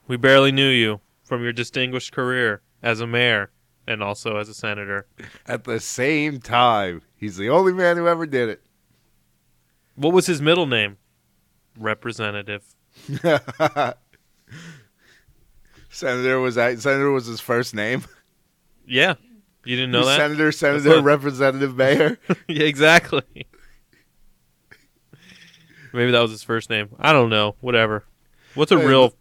we 0.07 0.15
barely 0.15 0.51
knew 0.51 0.69
you 0.69 1.01
from 1.23 1.41
your 1.43 1.51
distinguished 1.53 2.11
career 2.13 2.61
as 2.81 3.01
a 3.01 3.07
mayor 3.07 3.49
and 3.87 4.01
also 4.03 4.37
as 4.37 4.47
a 4.47 4.53
senator. 4.53 5.07
At 5.47 5.63
the 5.63 5.79
same 5.79 6.39
time, 6.39 7.01
he's 7.15 7.35
the 7.37 7.49
only 7.49 7.73
man 7.73 7.97
who 7.97 8.07
ever 8.07 8.25
did 8.25 8.49
it. 8.49 8.61
What 9.95 10.13
was 10.13 10.27
his 10.27 10.41
middle 10.41 10.67
name? 10.67 10.97
Representative. 11.77 12.63
Senator 15.89 16.39
was 16.39 16.55
that, 16.55 16.79
Senator 16.79 17.11
was 17.11 17.25
his 17.25 17.39
first 17.41 17.73
name. 17.73 18.03
Yeah. 18.85 19.15
You 19.65 19.75
didn't 19.75 19.91
know 19.91 20.05
that? 20.05 20.17
Senator, 20.17 20.51
Senator, 20.51 20.89
what- 20.97 21.03
Representative, 21.03 21.75
Mayor. 21.75 22.17
yeah, 22.47 22.63
exactly. 22.63 23.23
Maybe 25.93 26.11
that 26.11 26.19
was 26.21 26.31
his 26.31 26.43
first 26.43 26.69
name. 26.69 26.89
I 26.99 27.13
don't 27.13 27.29
know. 27.29 27.55
Whatever. 27.61 28.03
What's 28.55 28.71
a 28.71 28.77
real 28.77 29.13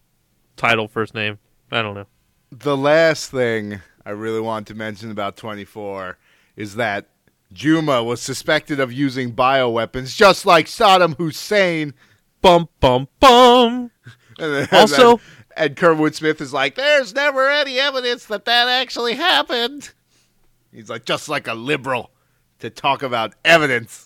title 0.57 0.89
first 0.89 1.15
name? 1.15 1.39
I 1.71 1.83
don't 1.83 1.95
know. 1.95 2.07
the 2.51 2.77
last 2.77 3.31
thing 3.31 3.81
I 4.05 4.11
really 4.11 4.41
want 4.41 4.67
to 4.69 4.75
mention 4.75 5.11
about 5.11 5.37
24 5.37 6.17
is 6.57 6.77
that 6.77 7.09
Juma 7.53 8.03
was 8.03 8.21
suspected 8.23 8.81
of 8.81 8.93
using 8.93 9.33
bioweapons, 9.35 10.15
just 10.17 10.47
like 10.47 10.67
Saddam 10.67 11.17
Hussein. 11.17 11.95
Bum 12.43 12.69
bum 12.81 13.09
bum. 13.21 13.91
And 14.39 14.53
then, 14.55 14.69
Also- 14.73 15.11
and, 15.13 15.19
then- 15.21 15.27
and 15.59 15.77
Kurtwood 15.77 16.15
Smith 16.15 16.41
is 16.43 16.53
like, 16.53 16.75
"There's 16.75 17.15
never 17.15 17.49
any 17.51 17.79
evidence 17.79 18.27
that 18.27 18.45
that 18.45 18.69
actually 18.69 19.15
happened." 19.15 19.91
He's 20.71 20.91
like, 20.91 21.07
just 21.07 21.31
like 21.31 21.47
a 21.49 21.55
liberal 21.55 22.11
to 22.59 22.69
talk 22.69 23.03
about 23.03 23.33
evidence. 23.47 24.06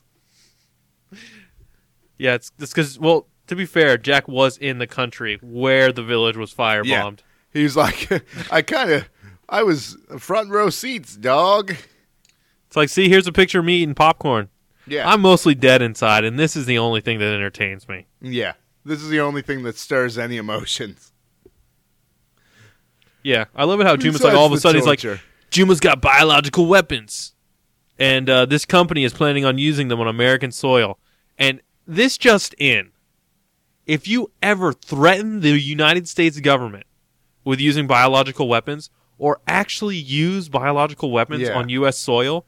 Yeah, 2.20 2.34
it's 2.34 2.50
because 2.50 2.98
well, 2.98 3.26
to 3.46 3.56
be 3.56 3.64
fair, 3.64 3.96
Jack 3.96 4.28
was 4.28 4.58
in 4.58 4.76
the 4.76 4.86
country 4.86 5.38
where 5.40 5.90
the 5.90 6.02
village 6.02 6.36
was 6.36 6.52
firebombed. 6.52 7.20
He's 7.50 7.76
like, 7.76 8.10
I 8.52 8.60
kind 8.60 8.90
of, 8.90 9.08
I 9.48 9.62
was 9.62 9.96
front 10.18 10.50
row 10.50 10.68
seats, 10.68 11.16
dog. 11.16 11.74
It's 12.66 12.76
like, 12.76 12.90
see, 12.90 13.08
here's 13.08 13.26
a 13.26 13.32
picture 13.32 13.60
of 13.60 13.64
me 13.64 13.78
eating 13.78 13.94
popcorn. 13.94 14.50
Yeah, 14.86 15.10
I'm 15.10 15.22
mostly 15.22 15.54
dead 15.54 15.80
inside, 15.80 16.24
and 16.24 16.38
this 16.38 16.56
is 16.56 16.66
the 16.66 16.76
only 16.76 17.00
thing 17.00 17.18
that 17.20 17.32
entertains 17.34 17.88
me. 17.88 18.06
yeah. 18.20 18.52
This 18.82 19.02
is 19.02 19.10
the 19.10 19.20
only 19.20 19.42
thing 19.42 19.62
that 19.64 19.76
stirs 19.76 20.16
any 20.16 20.38
emotions. 20.38 21.12
Yeah, 23.22 23.44
I 23.54 23.64
love 23.64 23.78
it 23.80 23.86
how 23.86 23.96
Juma's 23.96 24.22
like 24.22 24.34
all 24.34 24.46
of 24.46 24.52
a 24.52 24.58
sudden 24.58 24.80
he's 24.80 24.86
like. 24.86 25.20
Juma's 25.50 25.80
got 25.80 26.00
biological 26.00 26.66
weapons, 26.66 27.34
and 27.98 28.30
uh, 28.30 28.46
this 28.46 28.64
company 28.64 29.04
is 29.04 29.12
planning 29.12 29.44
on 29.44 29.58
using 29.58 29.88
them 29.88 30.00
on 30.00 30.08
American 30.08 30.50
soil. 30.50 30.98
And 31.38 31.60
this 31.90 32.16
just 32.18 32.54
in: 32.58 32.90
if 33.86 34.06
you 34.08 34.30
ever 34.42 34.72
threaten 34.72 35.40
the 35.40 35.58
United 35.58 36.08
States 36.08 36.40
government 36.40 36.84
with 37.44 37.60
using 37.60 37.86
biological 37.86 38.48
weapons, 38.48 38.90
or 39.18 39.40
actually 39.46 39.96
use 39.96 40.48
biological 40.48 41.10
weapons 41.10 41.42
Yeah. 41.42 41.58
on 41.58 41.68
U.S. 41.70 41.98
soil, 41.98 42.46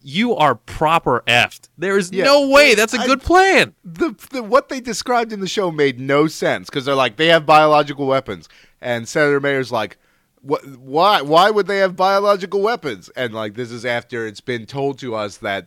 you 0.00 0.34
are 0.36 0.54
proper 0.54 1.22
effed. 1.26 1.68
There 1.76 1.98
is 1.98 2.12
Yeah. 2.12 2.24
no 2.24 2.48
way 2.48 2.74
that's 2.74 2.94
a 2.94 3.00
I- 3.00 3.06
good 3.06 3.22
plan. 3.22 3.74
the, 3.84 4.14
the 4.30 4.42
what 4.42 4.68
they 4.68 4.80
described 4.80 5.32
in 5.32 5.40
the 5.40 5.48
show 5.48 5.70
made 5.70 5.98
no 5.98 6.26
sense 6.26 6.68
because 6.70 6.84
they're 6.84 6.94
like 6.94 7.16
they 7.16 7.26
have 7.28 7.44
biological 7.46 8.06
weapons, 8.06 8.48
and 8.80 9.08
Senator 9.08 9.40
Mayer's 9.40 9.72
like, 9.72 9.96
what? 10.42 10.64
Why? 10.78 11.22
Why 11.22 11.50
would 11.50 11.66
they 11.66 11.78
have 11.78 11.96
biological 11.96 12.60
weapons? 12.60 13.08
And 13.16 13.34
like 13.34 13.54
this 13.54 13.70
is 13.72 13.84
after 13.84 14.26
it's 14.26 14.40
been 14.40 14.66
told 14.66 14.98
to 15.00 15.14
us 15.16 15.38
that 15.38 15.66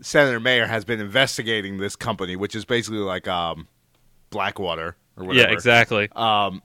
Senator 0.00 0.40
Mayer 0.40 0.66
has 0.66 0.84
been 0.84 1.00
investigating 1.00 1.78
this 1.78 1.96
company, 1.96 2.36
which 2.36 2.54
is 2.54 2.64
basically 2.64 2.98
like 2.98 3.26
um, 3.28 3.68
Blackwater 4.30 4.96
or 5.16 5.24
whatever. 5.24 5.48
Yeah, 5.48 5.54
exactly. 5.54 6.08
Um, 6.14 6.62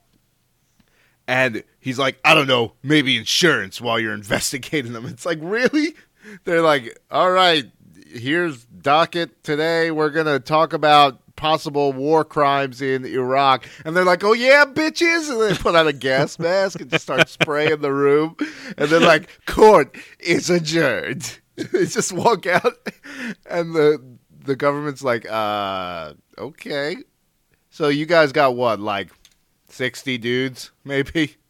and 1.27 1.63
he's 1.79 1.97
like, 1.97 2.19
I 2.25 2.33
don't 2.33 2.47
know, 2.47 2.73
maybe 2.83 3.17
insurance 3.17 3.79
while 3.79 3.99
you're 3.99 4.13
investigating 4.13 4.93
them. 4.93 5.05
It's 5.11 5.25
like, 5.25 5.39
really? 5.41 5.95
They're 6.43 6.61
like, 6.61 6.99
all 7.09 7.31
right, 7.31 7.65
here's 8.07 8.65
docket 8.65 9.43
today. 9.43 9.91
We're 9.91 10.09
going 10.09 10.25
to 10.25 10.39
talk 10.39 10.73
about 10.73 11.35
possible 11.35 11.91
war 11.93 12.23
crimes 12.23 12.81
in 12.81 13.05
Iraq. 13.05 13.67
And 13.85 13.95
they're 13.95 14.05
like, 14.05 14.23
oh, 14.23 14.33
yeah, 14.33 14.65
bitches. 14.65 15.31
And 15.31 15.41
they 15.41 15.59
put 15.59 15.75
on 15.75 15.87
a 15.87 15.93
gas 15.93 16.37
mask 16.37 16.79
and 16.81 16.89
just 16.89 17.03
start 17.03 17.29
spraying 17.29 17.81
the 17.81 17.91
room. 17.91 18.35
And 18.77 18.89
they're 18.89 18.99
like, 18.99 19.29
court 19.45 19.95
is 20.19 20.49
adjourned. 20.49 21.39
they 21.71 21.85
just 21.85 22.13
walk 22.13 22.45
out. 22.45 22.73
And 23.49 23.75
the, 23.75 24.17
the 24.43 24.55
government's 24.55 25.03
like, 25.03 25.29
uh, 25.29 26.13
okay. 26.37 26.97
So 27.69 27.87
you 27.87 28.05
guys 28.05 28.31
got 28.31 28.55
what, 28.55 28.79
like 28.79 29.11
60 29.69 30.17
dudes, 30.17 30.71
maybe? 30.83 31.35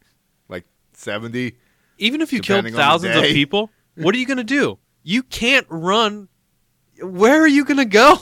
Like 0.48 0.66
70? 0.92 1.56
Even 1.98 2.20
if 2.20 2.32
you 2.32 2.40
killed 2.40 2.64
Depending 2.64 2.74
on 2.74 2.76
the 2.76 2.82
thousands 2.82 3.16
of 3.16 3.22
people, 3.22 3.70
what 3.94 4.14
are 4.14 4.18
you 4.18 4.26
going 4.26 4.36
to 4.36 4.44
do? 4.44 4.78
You 5.02 5.22
can't 5.22 5.66
run. 5.70 6.28
Where 7.00 7.40
are 7.40 7.48
you 7.48 7.64
going 7.64 7.78
to 7.78 7.84
go? 7.86 8.18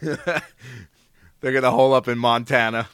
They're 0.00 1.52
going 1.52 1.62
to 1.62 1.70
hole 1.70 1.94
up 1.94 2.08
in 2.08 2.18
Montana 2.18 2.88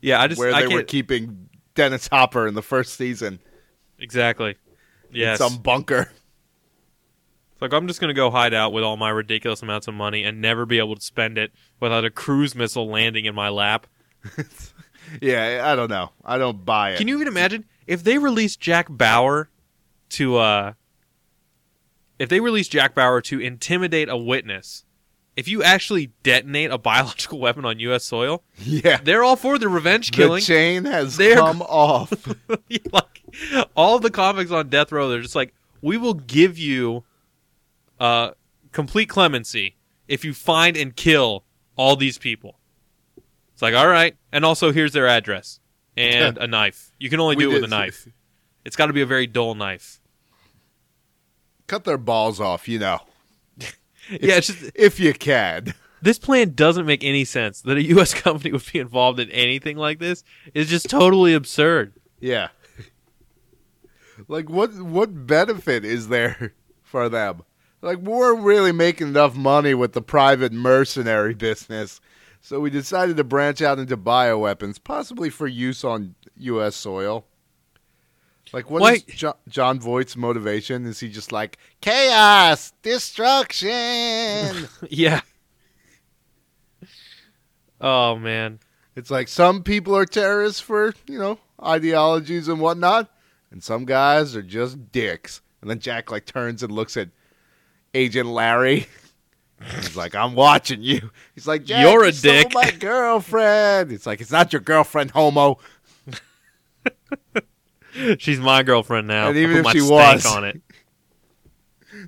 Yeah, 0.00 0.20
I 0.20 0.26
just 0.26 0.38
where 0.38 0.52
I 0.52 0.62
they 0.62 0.66
were 0.66 0.80
can't 0.80 0.88
keeping 0.88 1.48
Dennis 1.74 2.08
Hopper 2.08 2.46
in 2.48 2.54
the 2.54 2.62
first 2.62 2.94
season. 2.94 3.38
exactly. 3.98 4.56
Yes, 5.14 5.40
In 5.40 5.48
some 5.48 5.62
bunker. 5.62 6.10
It's 7.52 7.62
like 7.62 7.72
I'm 7.72 7.86
just 7.86 8.00
going 8.00 8.08
to 8.08 8.14
go 8.14 8.30
hide 8.30 8.52
out 8.52 8.72
with 8.72 8.82
all 8.84 8.96
my 8.96 9.10
ridiculous 9.10 9.62
amounts 9.62 9.86
of 9.86 9.94
money 9.94 10.24
and 10.24 10.40
never 10.40 10.66
be 10.66 10.78
able 10.78 10.96
to 10.96 11.00
spend 11.00 11.38
it 11.38 11.52
without 11.80 12.04
a 12.04 12.10
cruise 12.10 12.54
missile 12.54 12.88
landing 12.88 13.24
in 13.24 13.34
my 13.34 13.48
lap. 13.48 13.86
Yeah, 15.20 15.62
I 15.64 15.76
don't 15.76 15.90
know. 15.90 16.10
I 16.24 16.38
don't 16.38 16.64
buy 16.64 16.92
it. 16.92 16.98
Can 16.98 17.08
you 17.08 17.14
even 17.16 17.28
imagine 17.28 17.64
if 17.86 18.02
they 18.02 18.18
released 18.18 18.60
Jack 18.60 18.86
Bauer 18.88 19.50
to 20.10 20.36
uh 20.36 20.72
if 22.18 22.28
they 22.28 22.40
released 22.40 22.72
Jack 22.72 22.94
Bauer 22.94 23.20
to 23.22 23.40
intimidate 23.40 24.08
a 24.08 24.16
witness? 24.16 24.83
If 25.36 25.48
you 25.48 25.62
actually 25.64 26.12
detonate 26.22 26.70
a 26.70 26.78
biological 26.78 27.38
weapon 27.40 27.64
on 27.64 27.78
US 27.80 28.04
soil, 28.04 28.42
yeah. 28.58 28.98
they're 29.02 29.24
all 29.24 29.36
for 29.36 29.58
the 29.58 29.68
revenge 29.68 30.12
killing. 30.12 30.40
The 30.40 30.46
chain 30.46 30.84
has 30.84 31.16
They're- 31.16 31.36
come 31.36 31.60
off. 31.68 32.12
like 32.92 33.20
all 33.76 33.98
the 33.98 34.10
comics 34.10 34.50
on 34.52 34.68
death 34.68 34.92
row 34.92 35.08
they're 35.08 35.20
just 35.20 35.34
like 35.34 35.52
we 35.82 35.96
will 35.96 36.14
give 36.14 36.56
you 36.56 37.02
uh 37.98 38.30
complete 38.70 39.08
clemency 39.08 39.76
if 40.06 40.24
you 40.24 40.32
find 40.34 40.76
and 40.76 40.94
kill 40.94 41.44
all 41.76 41.96
these 41.96 42.16
people. 42.18 42.58
It's 43.52 43.62
like 43.62 43.74
all 43.74 43.88
right. 43.88 44.16
And 44.32 44.44
also 44.44 44.70
here's 44.72 44.92
their 44.92 45.08
address 45.08 45.58
and 45.96 46.38
a 46.38 46.46
knife. 46.46 46.92
You 47.00 47.10
can 47.10 47.18
only 47.20 47.34
We 47.36 47.44
do 47.44 47.50
it 47.50 47.54
with 47.54 47.62
did- 47.62 47.72
a 47.72 47.76
knife. 47.76 48.06
it's 48.64 48.76
got 48.76 48.86
to 48.86 48.92
be 48.92 49.02
a 49.02 49.06
very 49.06 49.26
dull 49.26 49.54
knife. 49.56 50.00
Cut 51.66 51.84
their 51.84 51.98
balls 51.98 52.40
off, 52.40 52.68
you 52.68 52.78
know, 52.78 53.00
yeah 54.10 54.36
it's 54.36 54.48
just 54.48 54.70
if 54.74 54.98
you 55.00 55.12
can. 55.14 55.74
this 56.02 56.18
plan 56.18 56.50
doesn't 56.54 56.86
make 56.86 57.02
any 57.04 57.24
sense 57.24 57.62
that 57.62 57.78
a 57.78 57.82
us 57.82 58.14
company 58.22 58.52
would 58.52 58.64
be 58.72 58.78
involved 58.78 59.18
in 59.20 59.30
anything 59.30 59.76
like 59.76 59.98
this 59.98 60.22
is 60.54 60.68
just 60.68 60.88
totally 60.88 61.34
absurd 61.34 61.92
Yeah. 62.20 62.48
Like 64.28 64.48
what 64.48 64.72
what 64.74 65.26
benefit 65.26 65.84
is 65.84 66.08
there 66.08 66.54
for 66.82 67.08
them? 67.08 67.42
Like 67.82 67.98
we're 67.98 68.34
really 68.34 68.72
making 68.72 69.08
enough 69.08 69.34
money 69.34 69.74
with 69.74 69.92
the 69.92 70.02
private 70.02 70.52
mercenary 70.52 71.34
business. 71.34 72.00
So 72.40 72.60
we 72.60 72.70
decided 72.70 73.16
to 73.16 73.24
branch 73.24 73.60
out 73.62 73.78
into 73.78 73.96
bioweapons, 73.96 74.82
possibly 74.82 75.30
for 75.30 75.46
use 75.46 75.82
on 75.84 76.14
US 76.36 76.76
soil. 76.76 77.26
Like 78.52 78.70
what 78.70 78.78
is 78.94 79.02
Why- 79.06 79.14
Jo- 79.14 79.36
Jon 79.48 79.80
Voight's 79.80 80.16
motivation? 80.16 80.84
Is 80.86 81.00
he 81.00 81.08
just 81.08 81.32
like 81.32 81.58
chaos, 81.80 82.72
destruction? 82.82 84.68
yeah 84.88 85.20
oh 87.80 88.16
man 88.16 88.60
It's 88.96 89.10
like 89.10 89.26
some 89.28 89.62
people 89.62 89.96
are 89.96 90.06
terrorists 90.06 90.60
for, 90.60 90.94
you 91.08 91.18
know, 91.18 91.38
ideologies 91.62 92.46
and 92.48 92.60
whatnot, 92.60 93.10
and 93.50 93.62
some 93.62 93.84
guys 93.84 94.36
are 94.36 94.42
just 94.42 94.92
dicks. 94.92 95.40
And 95.60 95.68
then 95.70 95.80
Jack 95.80 96.10
like 96.10 96.26
turns 96.26 96.62
and 96.62 96.70
looks 96.72 96.96
at 96.96 97.08
Agent 97.94 98.28
Larry. 98.28 98.86
He's 99.76 99.96
like, 99.96 100.14
I'm 100.14 100.34
watching 100.34 100.82
you. 100.82 101.10
He's 101.34 101.46
like, 101.48 101.64
Jack, 101.64 101.82
You're 101.82 102.04
a 102.04 102.08
you 102.12 102.20
dick." 102.20 102.52
my 102.54 102.70
girlfriend. 102.70 103.90
It's 103.92 104.04
like, 104.06 104.20
it's 104.20 104.30
not 104.32 104.52
your 104.52 104.60
girlfriend, 104.60 105.10
homo. 105.12 105.58
She's 108.18 108.40
my 108.40 108.62
girlfriend 108.62 109.06
now. 109.06 109.28
And 109.28 109.36
even 109.36 109.58
if 109.58 109.68
she 109.72 109.80
was- 109.82 110.26
on 110.26 110.44
it. 110.44 110.60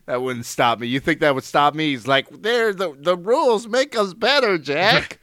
That 0.06 0.20
wouldn't 0.20 0.46
stop 0.46 0.80
me. 0.80 0.88
You 0.88 0.98
think 1.00 1.20
that 1.20 1.34
would 1.34 1.44
stop 1.44 1.74
me? 1.74 1.90
He's 1.90 2.06
like, 2.08 2.28
there, 2.42 2.74
the 2.74 2.94
the 2.98 3.16
rules 3.16 3.66
make 3.68 3.96
us 3.96 4.14
better, 4.14 4.58
Jack. 4.58 5.20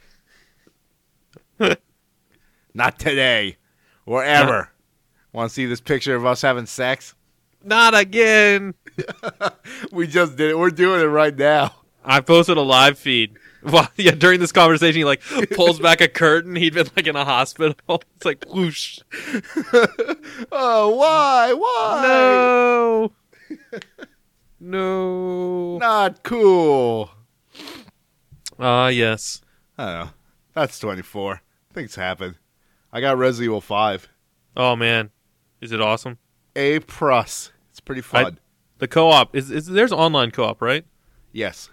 not 2.74 2.98
today, 2.98 3.58
or 4.06 4.24
ever. 4.24 4.70
Want 5.32 5.50
to 5.50 5.54
see 5.54 5.66
this 5.66 5.80
picture 5.82 6.16
of 6.16 6.24
us 6.24 6.42
having 6.42 6.66
sex? 6.66 7.14
Not 7.62 7.94
again. 7.94 8.74
We 9.92 10.06
just 10.06 10.36
did 10.36 10.50
it. 10.50 10.58
We're 10.58 10.70
doing 10.70 11.00
it 11.02 11.04
right 11.04 11.36
now. 11.36 11.74
I 12.04 12.20
posted 12.20 12.56
a 12.56 12.62
live 12.62 12.98
feed. 12.98 13.36
Well, 13.64 13.88
yeah, 13.96 14.12
during 14.12 14.40
this 14.40 14.52
conversation, 14.52 14.98
he 14.98 15.04
like 15.04 15.22
pulls 15.54 15.80
back 15.80 16.00
a 16.00 16.08
curtain. 16.08 16.54
He'd 16.54 16.74
been 16.74 16.88
like 16.96 17.06
in 17.06 17.16
a 17.16 17.24
hospital. 17.24 17.74
It's 18.16 18.24
like 18.24 18.44
whoosh. 18.48 19.00
oh, 20.52 20.94
why? 20.96 21.52
Why? 21.52 22.02
No. 22.06 23.12
no. 24.60 25.78
Not 25.78 26.22
cool. 26.22 27.10
Ah, 28.58 28.88
yes. 28.88 29.40
I 29.76 29.84
don't 29.84 30.06
know. 30.06 30.10
That's 30.54 30.78
24. 30.78 31.42
Things 31.72 31.94
happen. 31.96 32.36
I 32.92 33.00
got 33.00 33.18
Resident 33.18 33.46
Evil 33.46 33.60
5. 33.60 34.08
Oh 34.56 34.76
man, 34.76 35.10
is 35.60 35.72
it 35.72 35.80
awesome? 35.80 36.18
A 36.54 36.78
plus. 36.80 37.50
It's 37.70 37.80
pretty 37.80 38.02
fun. 38.02 38.38
The 38.78 38.86
co-op 38.86 39.34
is, 39.34 39.50
is 39.50 39.66
there's 39.66 39.92
online 39.92 40.30
co-op, 40.30 40.62
right? 40.62 40.84
yes. 41.32 41.70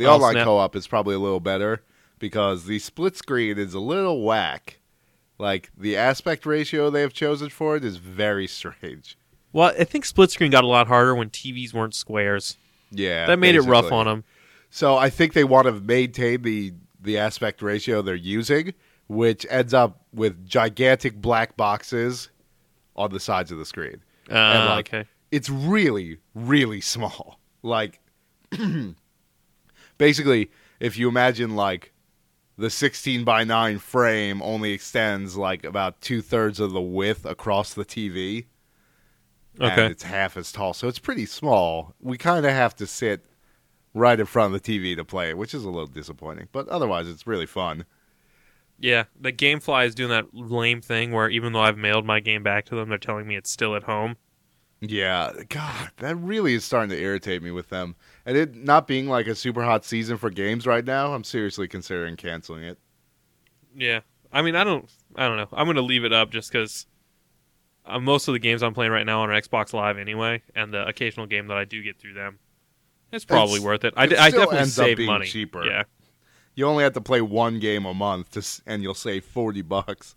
The 0.00 0.06
Oh, 0.06 0.14
online 0.14 0.32
snap. 0.32 0.44
co-op 0.46 0.74
is 0.76 0.86
probably 0.86 1.14
a 1.14 1.18
little 1.18 1.40
better 1.40 1.82
because 2.18 2.64
the 2.64 2.78
split 2.78 3.16
screen 3.16 3.58
is 3.58 3.74
a 3.74 3.80
little 3.80 4.22
whack. 4.22 4.78
Like 5.38 5.70
the 5.76 5.96
aspect 5.96 6.46
ratio 6.46 6.90
they 6.90 7.00
have 7.02 7.12
chosen 7.12 7.48
for 7.50 7.76
it 7.76 7.84
is 7.84 7.96
very 7.98 8.46
strange. 8.46 9.16
Well, 9.52 9.72
I 9.78 9.84
think 9.84 10.04
split 10.04 10.30
screen 10.30 10.50
got 10.50 10.64
a 10.64 10.66
lot 10.68 10.86
harder 10.88 11.14
when 11.14 11.28
TVs 11.30 11.74
weren't 11.74 11.94
squares. 11.94 12.56
Yeah. 12.90 13.26
That 13.26 13.38
made 13.38 13.54
it 13.56 13.62
rough 13.62 13.90
on 13.92 14.06
them. 14.06 14.24
So 14.70 14.96
I 14.96 15.10
think 15.10 15.32
they 15.32 15.44
want 15.44 15.66
to 15.66 15.72
maintain 15.72 16.42
the 16.42 16.72
the 17.02 17.18
aspect 17.18 17.60
ratio 17.62 18.00
they're 18.02 18.14
using, 18.14 18.74
which 19.08 19.46
ends 19.50 19.72
up 19.74 20.02
with 20.12 20.46
gigantic 20.46 21.20
black 21.20 21.56
boxes 21.56 22.28
on 22.96 23.10
the 23.12 23.20
sides 23.20 23.50
of 23.50 23.58
the 23.58 23.64
screen. 23.64 24.02
Uh, 24.30 24.34
And, 24.34 24.64
like, 24.70 24.88
okay. 24.94 25.08
It's 25.30 25.48
really, 25.50 26.18
really 26.34 26.80
small. 26.80 27.38
Like, 27.62 28.00
basically, 30.00 30.50
if 30.80 30.96
you 30.98 31.08
imagine 31.08 31.54
like 31.54 31.92
the 32.56 32.70
16 32.70 33.22
by 33.22 33.44
9 33.44 33.78
frame 33.78 34.40
only 34.42 34.72
extends 34.72 35.36
like 35.36 35.62
about 35.62 36.00
two 36.00 36.22
thirds 36.22 36.58
of 36.58 36.72
the 36.72 36.80
width 36.80 37.26
across 37.26 37.74
the 37.74 37.84
TV. 37.84 38.46
Okay. 39.60 39.82
And 39.82 39.92
it's 39.92 40.04
half 40.04 40.38
as 40.38 40.52
tall. 40.52 40.72
So 40.72 40.88
it's 40.88 40.98
pretty 40.98 41.26
small. 41.26 41.94
We 42.00 42.16
kind 42.16 42.46
of 42.46 42.52
have 42.52 42.74
to 42.76 42.86
sit 42.86 43.26
right 43.92 44.18
in 44.18 44.24
front 44.24 44.54
of 44.54 44.62
the 44.62 44.78
TV 44.78 44.96
to 44.96 45.04
play 45.04 45.30
it, 45.30 45.36
which 45.36 45.52
is 45.52 45.64
a 45.64 45.70
little 45.70 45.86
disappointing. 45.86 46.48
But 46.50 46.66
otherwise, 46.68 47.06
it's 47.08 47.26
really 47.26 47.46
fun. 47.46 47.84
Yeah, 48.78 49.04
the 49.20 49.32
GameFly 49.32 49.86
is 49.86 49.94
doing 49.94 50.08
that 50.10 50.32
lame 50.32 50.80
thing 50.80 51.12
where 51.12 51.28
even 51.28 51.52
though 51.52 51.60
I've 51.60 51.76
mailed 51.76 52.06
my 52.06 52.20
game 52.20 52.42
back 52.42 52.64
to 52.66 52.76
them, 52.76 52.88
they're 52.88 52.96
telling 52.96 53.26
me 53.26 53.36
it's 53.36 53.50
still 53.50 53.76
at 53.76 53.82
home. 53.82 54.16
Yeah, 54.82 55.32
God, 55.50 55.90
that 55.98 56.16
really 56.16 56.54
is 56.54 56.64
starting 56.64 56.88
to 56.90 56.98
irritate 56.98 57.42
me 57.42 57.50
with 57.50 57.68
them. 57.68 57.96
And 58.24 58.36
it 58.36 58.54
not 58.54 58.86
being 58.86 59.08
like 59.08 59.26
a 59.26 59.34
super 59.34 59.62
hot 59.62 59.84
season 59.84 60.16
for 60.16 60.30
games 60.30 60.66
right 60.66 60.84
now, 60.84 61.12
I'm 61.12 61.22
seriously 61.24 61.68
considering 61.68 62.16
canceling 62.16 62.64
it. 62.64 62.78
Yeah, 63.76 64.00
I 64.32 64.40
mean, 64.42 64.56
I 64.56 64.64
don't, 64.64 64.88
I 65.16 65.28
don't 65.28 65.36
know. 65.36 65.48
I'm 65.52 65.66
gonna 65.66 65.82
leave 65.82 66.04
it 66.04 66.12
up 66.14 66.30
just 66.30 66.50
because 66.50 66.86
uh, 67.84 67.98
most 68.00 68.26
of 68.26 68.32
the 68.32 68.38
games 68.38 68.62
I'm 68.62 68.72
playing 68.74 68.92
right 68.92 69.04
now 69.04 69.20
are 69.20 69.30
on 69.32 69.42
Xbox 69.42 69.72
Live 69.74 69.98
anyway, 69.98 70.42
and 70.54 70.72
the 70.72 70.86
occasional 70.86 71.26
game 71.26 71.46
that 71.48 71.56
I 71.58 71.64
do 71.66 71.82
get 71.82 71.98
through 71.98 72.14
them, 72.14 72.38
it's 73.12 73.24
probably 73.26 73.56
It's- 73.56 73.66
worth 73.66 73.84
it. 73.84 73.92
I, 73.98 74.04
it 74.04 74.08
d- 74.10 74.16
I 74.16 74.30
definitely 74.30 74.58
ends 74.58 74.78
up 74.78 74.86
save 74.86 74.96
being 74.96 75.06
money. 75.10 75.26
cheaper. 75.26 75.64
Yeah, 75.66 75.82
You 76.54 76.66
only 76.66 76.84
have 76.84 76.94
to 76.94 77.00
play 77.02 77.20
one 77.20 77.58
game 77.58 77.84
a 77.84 77.92
month, 77.92 78.30
to, 78.30 78.62
and 78.66 78.82
you'll 78.82 78.94
save 78.94 79.24
forty 79.26 79.60
bucks. 79.62 80.14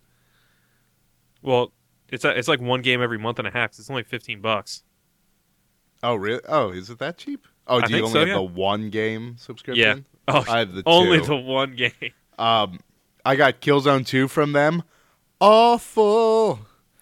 well, 1.42 1.74
it's 2.14 2.24
a, 2.26 2.38
it's 2.38 2.48
like 2.48 2.62
one 2.62 2.82
game 2.82 3.02
every 3.02 3.18
month 3.18 3.40
and 3.40 3.48
a 3.48 3.52
half. 3.52 3.72
it's 3.72 3.90
only 3.90 4.04
fifteen 4.04 4.42
bucks. 4.42 4.84
Oh, 6.02 6.16
really? 6.16 6.42
Oh, 6.48 6.72
is 6.72 6.90
it 6.90 7.00
that 7.00 7.18
cheap? 7.18 7.48
Oh, 7.66 7.80
I 7.80 7.86
do 7.86 7.96
you 7.96 8.00
only 8.04 8.12
so, 8.12 8.20
have 8.20 8.28
yeah. 8.28 8.34
the 8.36 8.42
one 8.42 8.90
game 8.90 9.36
subscription? 9.38 9.84
Yeah. 9.86 10.04
Oh, 10.28 10.46
I 10.48 10.60
have 10.60 10.74
the 10.74 10.84
only 10.86 11.20
two. 11.20 11.26
the 11.28 11.36
one 11.36 11.76
game. 11.76 11.92
Um, 12.38 12.80
I 13.26 13.36
got 13.36 13.62
Killzone 13.62 14.06
two 14.06 14.28
from 14.28 14.52
them. 14.54 14.84
Awful. 15.40 16.60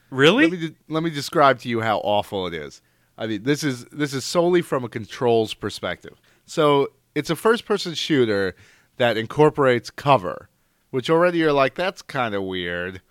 Really? 0.10 0.44
Let 0.48 0.52
me 0.52 0.68
de- 0.68 0.76
let 0.90 1.04
me 1.04 1.10
describe 1.10 1.60
to 1.60 1.70
you 1.70 1.82
how 1.82 2.00
awful 2.00 2.48
it 2.48 2.54
is. 2.54 2.82
I 3.18 3.28
mean, 3.28 3.44
this 3.44 3.64
is 3.64 3.86
this 3.86 4.14
is 4.14 4.26
solely 4.26 4.62
from 4.62 4.84
a 4.84 4.90
controls 4.90 5.54
perspective. 5.54 6.20
So 6.46 6.90
it's 7.16 7.30
a 7.30 7.36
first 7.36 7.66
person 7.66 7.94
shooter 7.94 8.56
that 8.98 9.18
incorporates 9.18 9.90
cover, 9.90 10.50
which 10.90 11.10
already 11.10 11.40
you're 11.40 11.54
like 11.54 11.76
that's 11.76 12.02
kind 12.02 12.36
of 12.36 12.44
weird. 12.44 13.02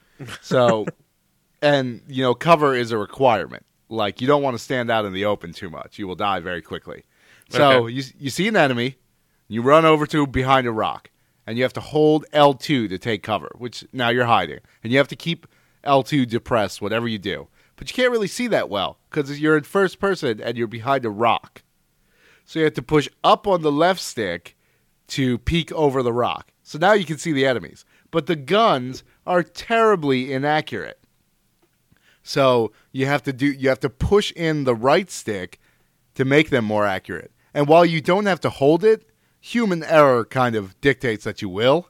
So, 0.40 0.86
and 1.62 2.02
you 2.08 2.22
know, 2.22 2.34
cover 2.34 2.74
is 2.74 2.92
a 2.92 2.98
requirement. 2.98 3.64
Like 3.88 4.20
you 4.20 4.26
don't 4.26 4.42
want 4.42 4.54
to 4.56 4.62
stand 4.62 4.90
out 4.90 5.04
in 5.04 5.12
the 5.12 5.24
open 5.24 5.52
too 5.52 5.70
much; 5.70 5.98
you 5.98 6.06
will 6.06 6.14
die 6.14 6.40
very 6.40 6.62
quickly. 6.62 7.04
So 7.48 7.84
Okay. 7.84 7.92
you 7.94 8.02
you 8.18 8.30
see 8.30 8.46
an 8.48 8.56
enemy, 8.56 8.96
you 9.48 9.62
run 9.62 9.84
over 9.84 10.06
to 10.06 10.26
behind 10.26 10.66
a 10.66 10.72
rock, 10.72 11.10
and 11.46 11.56
you 11.56 11.64
have 11.64 11.72
to 11.72 11.80
hold 11.80 12.24
L2 12.32 12.88
to 12.88 12.98
take 12.98 13.22
cover, 13.22 13.50
which 13.58 13.84
now 13.92 14.08
you're 14.10 14.26
hiding, 14.26 14.60
and 14.84 14.92
you 14.92 14.98
have 14.98 15.08
to 15.08 15.16
keep 15.16 15.46
L2 15.84 16.28
depressed 16.28 16.80
whatever 16.80 17.08
you 17.08 17.18
do. 17.18 17.48
But 17.76 17.90
you 17.90 17.94
can't 17.94 18.12
really 18.12 18.28
see 18.28 18.46
that 18.48 18.68
well 18.68 18.98
because 19.10 19.40
you're 19.40 19.56
in 19.56 19.64
first 19.64 19.98
person 19.98 20.38
and 20.40 20.56
you're 20.56 20.66
behind 20.68 21.04
a 21.06 21.10
rock. 21.10 21.62
So 22.44 22.58
you 22.58 22.66
have 22.66 22.74
to 22.74 22.82
push 22.82 23.08
up 23.24 23.46
on 23.46 23.62
the 23.62 23.72
left 23.72 24.00
stick 24.00 24.54
to 25.08 25.38
peek 25.38 25.72
over 25.72 26.02
the 26.02 26.12
rock. 26.12 26.52
So 26.62 26.78
now 26.78 26.92
you 26.92 27.06
can 27.06 27.16
see 27.18 27.32
the 27.32 27.46
enemies. 27.46 27.84
But 28.10 28.26
the 28.26 28.36
guns 28.36 29.02
are 29.26 29.42
terribly 29.42 30.30
inaccurate. 30.32 30.99
So 32.22 32.72
you 32.92 33.06
have 33.06 33.22
to 33.24 33.32
do 33.32 33.46
you 33.46 33.68
have 33.68 33.80
to 33.80 33.90
push 33.90 34.32
in 34.32 34.64
the 34.64 34.74
right 34.74 35.10
stick 35.10 35.58
to 36.14 36.24
make 36.24 36.50
them 36.50 36.64
more 36.64 36.86
accurate. 36.86 37.32
And 37.54 37.66
while 37.66 37.84
you 37.84 38.00
don't 38.00 38.26
have 38.26 38.40
to 38.40 38.50
hold 38.50 38.84
it, 38.84 39.08
human 39.40 39.82
error 39.82 40.24
kind 40.24 40.54
of 40.54 40.80
dictates 40.80 41.24
that 41.24 41.42
you 41.42 41.48
will. 41.48 41.88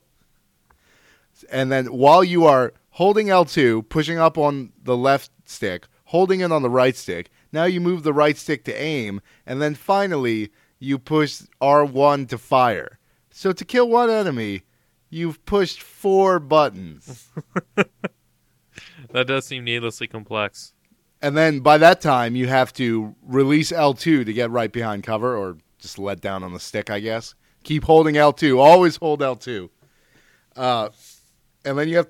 And 1.51 1.71
then 1.73 1.87
while 1.87 2.23
you 2.23 2.47
are 2.47 2.73
holding 2.91 3.29
L2, 3.29 3.89
pushing 3.89 4.19
up 4.19 4.39
on 4.39 4.73
the 4.83 4.97
left 4.97 5.31
stick, 5.47 5.87
holding 6.07 6.41
it 6.41 6.53
on 6.53 6.63
the 6.63 6.71
right 6.71 6.97
stick, 6.97 7.31
now 7.53 7.65
you 7.65 7.81
move 7.81 8.03
the 8.03 8.13
right 8.13 8.37
stick 8.37 8.65
to 8.65 8.75
aim, 8.81 9.21
and 9.47 9.61
then 9.61 9.75
finally 9.75 10.51
you 10.79 10.99
push 10.99 11.43
R1 11.61 12.29
to 12.29 12.39
fire. 12.39 12.99
So 13.31 13.53
to 13.53 13.65
kill 13.65 13.89
one 13.89 14.11
enemy, 14.11 14.63
you've 15.09 15.45
pushed 15.45 15.83
four 15.83 16.39
buttons. 16.39 17.29
That 19.13 19.27
does 19.27 19.47
seem 19.47 19.65
needlessly 19.65 20.07
complex. 20.07 20.73
And 21.23 21.37
then 21.37 21.61
by 21.61 21.79
that 21.79 22.01
time, 22.01 22.37
you 22.37 22.47
have 22.47 22.73
to 22.75 23.15
release 23.23 23.73
L2 23.73 24.25
to 24.25 24.33
get 24.33 24.51
right 24.51 24.73
behind 24.73 25.03
cover, 25.03 25.37
or 25.37 25.59
just 25.79 25.99
let 25.99 26.21
down 26.21 26.43
on 26.43 26.53
the 26.53 26.61
stick, 26.61 26.91
I 26.91 27.01
guess. 27.01 27.35
Keep 27.63 27.85
holding 27.85 28.15
L2. 28.15 28.59
Always 28.59 28.97
hold 28.97 29.21
L2. 29.21 29.69
Uh, 30.57 30.89
and 31.65 31.79
then 31.79 31.89
you 31.89 31.97
have 31.97 32.09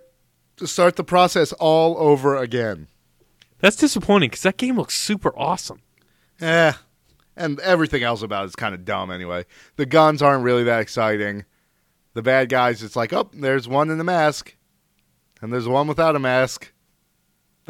to 0.57 0.67
start 0.67 0.97
the 0.97 1.05
process 1.05 1.53
all 1.55 1.97
over 1.99 2.37
again. 2.37 2.87
That's 3.59 3.77
disappointing 3.77 4.31
because 4.31 4.43
that 4.43 4.57
game 4.57 4.77
looks 4.77 4.97
super 4.97 5.37
awesome. 5.37 5.83
Eh. 6.41 6.73
And 7.37 7.59
everything 7.61 8.03
else 8.03 8.23
about 8.23 8.45
it 8.45 8.49
is 8.49 8.57
kind 8.57 8.75
of 8.75 8.85
dumb 8.85 9.11
anyway. 9.11 9.45
The 9.77 9.87
guns 9.87 10.23
aren't 10.23 10.45
really 10.45 10.65
that 10.65 10.81
exciting. 10.81 11.45
The 12.15 12.23
bad 12.23 12.49
guys, 12.49 12.83
it's 12.83 12.97
like, 12.97 13.13
oh, 13.13 13.31
there's 13.33 13.69
one 13.69 13.91
in 13.91 13.99
the 13.99 14.05
mask. 14.05 14.57
And 15.41 15.53
there's 15.53 15.69
one 15.69 15.87
without 15.87 16.17
a 16.17 16.19
mask. 16.19 16.73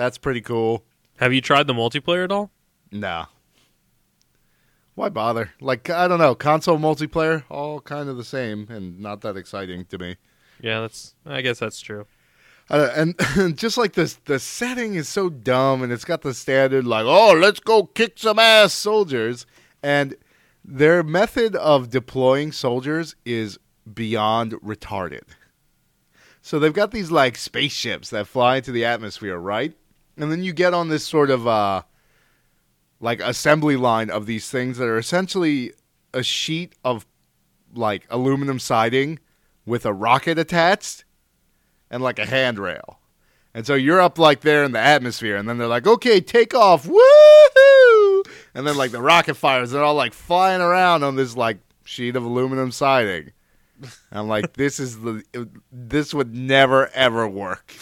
That's 0.01 0.17
pretty 0.17 0.41
cool. 0.41 0.83
Have 1.19 1.35
you 1.35 1.43
tried 1.43 1.67
the 1.67 1.75
multiplayer 1.75 2.25
at 2.25 2.33
all? 2.33 2.51
No. 2.91 3.27
Why 4.95 5.11
bother? 5.11 5.53
Like 5.61 5.91
I 5.91 6.09
don't 6.09 6.19
know, 6.19 6.35
console 6.35 6.79
multiplayer, 6.79 7.45
all 7.51 7.83
kind 7.83 8.09
of 8.09 8.17
the 8.17 8.25
same 8.25 8.67
and 8.71 8.99
not 8.99 9.21
that 9.21 9.37
exciting 9.37 9.85
to 9.91 9.99
me. 9.99 10.17
Yeah, 10.59 10.81
that's. 10.81 11.15
I 11.27 11.43
guess 11.43 11.59
that's 11.59 11.83
true. 11.83 12.07
Uh, 12.71 12.89
and 12.97 13.59
just 13.59 13.77
like 13.77 13.93
this, 13.93 14.15
the 14.25 14.39
setting 14.39 14.95
is 14.95 15.07
so 15.07 15.29
dumb, 15.29 15.83
and 15.83 15.93
it's 15.93 16.07
got 16.07 16.23
the 16.23 16.33
standard 16.33 16.87
like, 16.87 17.05
"Oh, 17.05 17.35
let's 17.39 17.61
go 17.61 17.85
kick 17.85 18.15
some 18.17 18.39
ass, 18.39 18.73
soldiers," 18.73 19.45
and 19.83 20.15
their 20.65 21.03
method 21.03 21.55
of 21.57 21.91
deploying 21.91 22.53
soldiers 22.53 23.17
is 23.27 23.59
beyond 23.93 24.53
retarded. 24.63 25.25
So 26.41 26.59
they've 26.59 26.73
got 26.73 26.91
these 26.91 27.11
like 27.11 27.37
spaceships 27.37 28.09
that 28.09 28.27
fly 28.27 28.57
into 28.57 28.73
the 28.73 28.87
atmosphere, 28.87 29.37
right? 29.37 29.75
And 30.21 30.31
then 30.31 30.43
you 30.43 30.53
get 30.53 30.75
on 30.75 30.89
this 30.89 31.07
sort 31.07 31.31
of 31.31 31.47
uh, 31.47 31.83
like 33.01 33.21
assembly 33.21 33.77
line 33.77 34.11
of 34.11 34.27
these 34.27 34.51
things 34.51 34.77
that 34.79 34.87
are 34.87 34.99
essentially 34.99 35.73
a 36.13 36.23
sheet 36.23 36.75
of 36.85 37.07
like 37.75 38.07
aluminum 38.11 38.59
siding 38.59 39.19
with 39.65 39.87
a 39.87 39.93
rocket 39.93 40.39
attached 40.39 41.05
and 41.91 42.03
like 42.03 42.19
a 42.19 42.27
handrail. 42.27 42.99
And 43.55 43.67
so 43.67 43.75
you're 43.75 44.01
up 44.01 44.19
like 44.19 44.43
there 44.43 44.63
in 44.63 44.73
the 44.73 44.79
atmosphere, 44.79 45.37
and 45.37 45.49
then 45.49 45.59
they're 45.59 45.67
like, 45.67 45.87
okay, 45.87 46.21
take 46.21 46.55
off, 46.55 46.87
woohoo! 46.87 48.29
And 48.55 48.67
then 48.67 48.77
like 48.77 48.93
the 48.93 49.03
rocket 49.03 49.35
fires, 49.35 49.71
they're 49.71 49.83
all 49.83 49.95
like 49.95 50.13
flying 50.13 50.61
around 50.61 51.03
on 51.03 51.17
this 51.17 51.37
like 51.37 51.59
sheet 51.85 52.15
of 52.15 52.25
aluminum 52.25 52.71
siding. 52.71 53.33
I'm 54.13 54.29
like, 54.29 54.53
this 54.53 54.79
is 54.79 55.01
the 55.01 55.25
this 55.73 56.13
would 56.13 56.35
never 56.35 56.89
ever 56.89 57.27
work. 57.27 57.75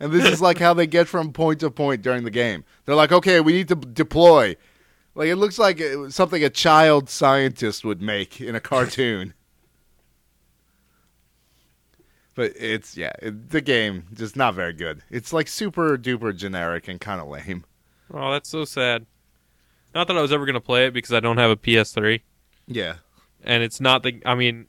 And 0.00 0.12
this 0.12 0.24
is 0.24 0.40
like 0.40 0.58
how 0.58 0.74
they 0.74 0.86
get 0.86 1.08
from 1.08 1.32
point 1.32 1.60
to 1.60 1.70
point 1.70 2.02
during 2.02 2.24
the 2.24 2.30
game. 2.30 2.64
They're 2.84 2.94
like, 2.94 3.12
okay, 3.12 3.40
we 3.40 3.52
need 3.52 3.68
to 3.68 3.74
deploy. 3.74 4.56
Like 5.14 5.28
it 5.28 5.36
looks 5.36 5.58
like 5.58 5.80
uh, 5.80 6.10
something 6.10 6.44
a 6.44 6.50
child 6.50 7.10
scientist 7.10 7.84
would 7.84 8.00
make 8.00 8.40
in 8.40 8.54
a 8.54 8.60
cartoon. 8.60 9.34
But 12.34 12.52
it's 12.54 12.96
yeah, 12.96 13.10
it, 13.20 13.50
the 13.50 13.60
game 13.60 14.04
just 14.14 14.36
not 14.36 14.54
very 14.54 14.72
good. 14.72 15.02
It's 15.10 15.32
like 15.32 15.48
super 15.48 15.98
duper 15.98 16.36
generic 16.36 16.86
and 16.86 17.00
kind 17.00 17.20
of 17.20 17.26
lame. 17.26 17.64
Oh, 18.14 18.30
that's 18.30 18.48
so 18.48 18.64
sad. 18.64 19.06
Not 19.92 20.06
that 20.06 20.16
I 20.16 20.22
was 20.22 20.30
ever 20.30 20.46
going 20.46 20.54
to 20.54 20.60
play 20.60 20.86
it 20.86 20.94
because 20.94 21.12
I 21.12 21.18
don't 21.18 21.38
have 21.38 21.50
a 21.50 21.56
PS3, 21.56 22.20
Yeah, 22.68 22.94
and 23.42 23.64
it's 23.64 23.80
not 23.80 24.04
the. 24.04 24.22
I 24.24 24.36
mean, 24.36 24.66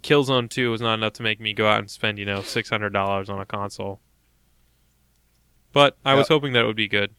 Killzone 0.00 0.48
Two 0.48 0.70
was 0.70 0.80
not 0.80 0.94
enough 0.94 1.12
to 1.14 1.22
make 1.22 1.40
me 1.40 1.52
go 1.52 1.66
out 1.66 1.80
and 1.80 1.90
spend 1.90 2.18
you 2.18 2.24
know 2.24 2.40
six 2.40 2.70
hundred 2.70 2.94
dollars 2.94 3.28
on 3.28 3.38
a 3.38 3.44
console. 3.44 4.00
But 5.72 5.96
I 6.04 6.14
was 6.14 6.28
hoping 6.28 6.52
that 6.54 6.62
it 6.64 6.66
would 6.66 6.76
be 6.76 6.88
good. 6.88 7.14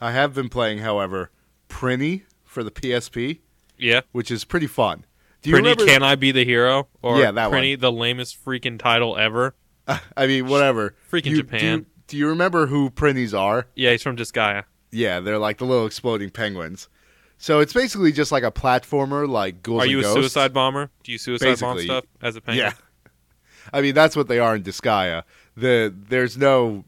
I 0.00 0.12
have 0.12 0.34
been 0.34 0.48
playing, 0.48 0.78
however, 0.78 1.30
Prinny 1.68 2.22
for 2.44 2.62
the 2.62 2.70
PSP, 2.70 3.40
Yeah, 3.76 4.00
which 4.12 4.30
is 4.30 4.44
pretty 4.44 4.66
fun. 4.66 5.04
Do 5.42 5.50
you 5.50 5.54
Pretty 5.56 5.68
remember? 5.68 5.86
Can 5.86 6.02
I 6.02 6.14
Be 6.14 6.32
the 6.32 6.44
Hero? 6.44 6.88
Or 7.02 7.18
Yeah, 7.18 7.30
that 7.32 7.50
Prinny, 7.50 7.78
the 7.78 7.92
lamest 7.92 8.42
freaking 8.44 8.78
title 8.78 9.16
ever. 9.16 9.54
I 10.16 10.26
mean, 10.26 10.46
whatever. 10.46 10.94
Freaking 11.10 11.26
You- 11.30 11.36
Japan. 11.38 11.60
Do 11.60 11.66
you, 11.66 11.86
do 12.08 12.16
you 12.16 12.28
remember 12.28 12.66
who 12.66 12.90
Prinnies 12.90 13.38
are? 13.38 13.66
Yeah, 13.74 13.90
he's 13.92 14.02
from 14.02 14.16
Disgaea. 14.16 14.64
Yeah, 14.90 15.20
they're 15.20 15.38
like 15.38 15.58
the 15.58 15.64
little 15.66 15.84
exploding 15.86 16.30
penguins. 16.30 16.88
So 17.36 17.60
it's 17.60 17.72
basically 17.72 18.10
just 18.10 18.32
like 18.32 18.42
a 18.42 18.50
platformer, 18.50 19.28
like 19.28 19.62
Ghouls 19.62 19.80
Are 19.80 19.82
and 19.84 19.90
you 19.92 19.98
a 20.00 20.02
Ghosts. 20.02 20.14
suicide 20.16 20.52
bomber? 20.52 20.90
Do 21.04 21.12
you 21.12 21.18
suicide 21.18 21.60
bomb 21.60 21.76
Basically, 21.76 21.84
stuff 21.84 22.04
as 22.22 22.36
a 22.36 22.40
penguin? 22.40 22.66
Yeah. 22.66 23.10
I 23.72 23.80
mean, 23.82 23.94
that's 23.94 24.16
what 24.16 24.28
they 24.28 24.38
are 24.38 24.56
in 24.56 24.62
Disgaea. 24.62 25.22
The 25.56 25.94
there's 26.08 26.36
no 26.38 26.84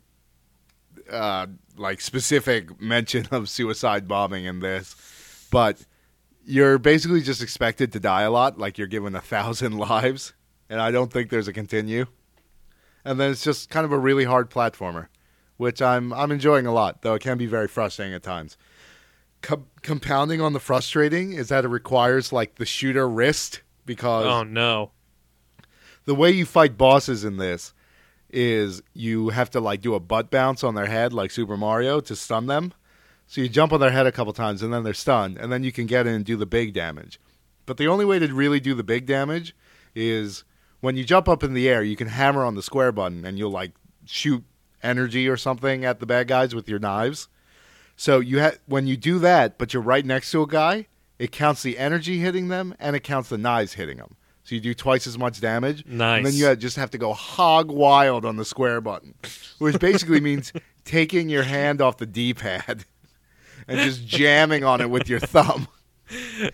uh, 1.10 1.46
like 1.76 2.00
specific 2.00 2.80
mention 2.80 3.26
of 3.30 3.48
suicide 3.48 4.06
bombing 4.08 4.44
in 4.44 4.60
this, 4.60 4.94
but 5.50 5.84
you're 6.44 6.78
basically 6.78 7.20
just 7.20 7.42
expected 7.42 7.92
to 7.92 8.00
die 8.00 8.22
a 8.22 8.30
lot. 8.30 8.58
Like 8.58 8.78
you're 8.78 8.86
given 8.86 9.14
a 9.14 9.20
thousand 9.20 9.76
lives, 9.78 10.32
and 10.68 10.80
I 10.80 10.90
don't 10.90 11.12
think 11.12 11.30
there's 11.30 11.48
a 11.48 11.52
continue. 11.52 12.06
And 13.04 13.18
then 13.18 13.30
it's 13.30 13.42
just 13.44 13.70
kind 13.70 13.84
of 13.84 13.92
a 13.92 13.98
really 13.98 14.24
hard 14.24 14.50
platformer, 14.50 15.08
which 15.56 15.80
I'm 15.80 16.12
I'm 16.12 16.30
enjoying 16.32 16.66
a 16.66 16.72
lot, 16.72 17.02
though 17.02 17.14
it 17.14 17.22
can 17.22 17.38
be 17.38 17.46
very 17.46 17.68
frustrating 17.68 18.14
at 18.14 18.22
times. 18.22 18.56
Com- 19.42 19.66
compounding 19.80 20.42
on 20.42 20.52
the 20.52 20.60
frustrating 20.60 21.32
is 21.32 21.48
that 21.48 21.64
it 21.64 21.68
requires 21.68 22.30
like 22.30 22.56
the 22.56 22.66
shooter 22.66 23.08
wrist 23.08 23.62
because 23.86 24.26
Oh 24.26 24.42
no. 24.42 24.90
the 26.04 26.14
way 26.14 26.30
you 26.30 26.44
fight 26.44 26.76
bosses 26.76 27.24
in 27.24 27.38
this 27.38 27.72
is 28.32 28.82
you 28.94 29.30
have 29.30 29.50
to 29.50 29.60
like 29.60 29.80
do 29.80 29.94
a 29.94 30.00
butt 30.00 30.30
bounce 30.30 30.62
on 30.64 30.74
their 30.74 30.86
head 30.86 31.12
like 31.12 31.30
Super 31.30 31.56
Mario 31.56 32.00
to 32.00 32.16
stun 32.16 32.46
them. 32.46 32.72
So 33.26 33.40
you 33.40 33.48
jump 33.48 33.72
on 33.72 33.80
their 33.80 33.92
head 33.92 34.06
a 34.06 34.12
couple 34.12 34.32
times, 34.32 34.62
and 34.62 34.72
then 34.72 34.82
they're 34.82 34.92
stunned, 34.92 35.38
and 35.38 35.52
then 35.52 35.62
you 35.62 35.70
can 35.70 35.86
get 35.86 36.06
in 36.06 36.14
and 36.14 36.24
do 36.24 36.36
the 36.36 36.46
big 36.46 36.72
damage. 36.72 37.20
But 37.64 37.76
the 37.76 37.86
only 37.86 38.04
way 38.04 38.18
to 38.18 38.34
really 38.34 38.58
do 38.58 38.74
the 38.74 38.82
big 38.82 39.06
damage 39.06 39.54
is 39.94 40.42
when 40.80 40.96
you 40.96 41.04
jump 41.04 41.28
up 41.28 41.44
in 41.44 41.54
the 41.54 41.68
air, 41.68 41.82
you 41.82 41.94
can 41.94 42.08
hammer 42.08 42.44
on 42.44 42.56
the 42.56 42.62
square 42.62 42.90
button, 42.90 43.24
and 43.24 43.38
you'll 43.38 43.52
like 43.52 43.72
shoot 44.04 44.42
energy 44.82 45.28
or 45.28 45.36
something 45.36 45.84
at 45.84 46.00
the 46.00 46.06
bad 46.06 46.26
guys 46.26 46.54
with 46.54 46.68
your 46.68 46.78
knives. 46.78 47.28
So 47.96 48.18
you 48.18 48.40
ha- 48.40 48.56
when 48.66 48.86
you 48.86 48.96
do 48.96 49.18
that, 49.20 49.58
but 49.58 49.72
you're 49.72 49.82
right 49.82 50.04
next 50.04 50.30
to 50.32 50.42
a 50.42 50.46
guy, 50.46 50.86
it 51.18 51.32
counts 51.32 51.62
the 51.62 51.78
energy 51.78 52.18
hitting 52.18 52.48
them 52.48 52.74
and 52.80 52.96
it 52.96 53.04
counts 53.04 53.28
the 53.28 53.38
knives 53.38 53.74
hitting 53.74 53.98
them. 53.98 54.16
So 54.44 54.54
you 54.54 54.60
do 54.60 54.74
twice 54.74 55.06
as 55.06 55.18
much 55.18 55.40
damage. 55.40 55.84
Nice. 55.86 56.18
And 56.18 56.26
then 56.26 56.34
you 56.34 56.56
just 56.56 56.76
have 56.76 56.90
to 56.90 56.98
go 56.98 57.12
hog 57.12 57.70
wild 57.70 58.24
on 58.24 58.36
the 58.36 58.44
square 58.44 58.80
button, 58.80 59.14
which 59.58 59.78
basically 59.78 60.20
means 60.20 60.52
taking 60.84 61.28
your 61.28 61.42
hand 61.42 61.80
off 61.80 61.98
the 61.98 62.06
D-pad 62.06 62.84
and 63.68 63.80
just 63.80 64.06
jamming 64.06 64.64
on 64.64 64.80
it 64.80 64.90
with 64.90 65.08
your 65.08 65.20
thumb. 65.20 65.68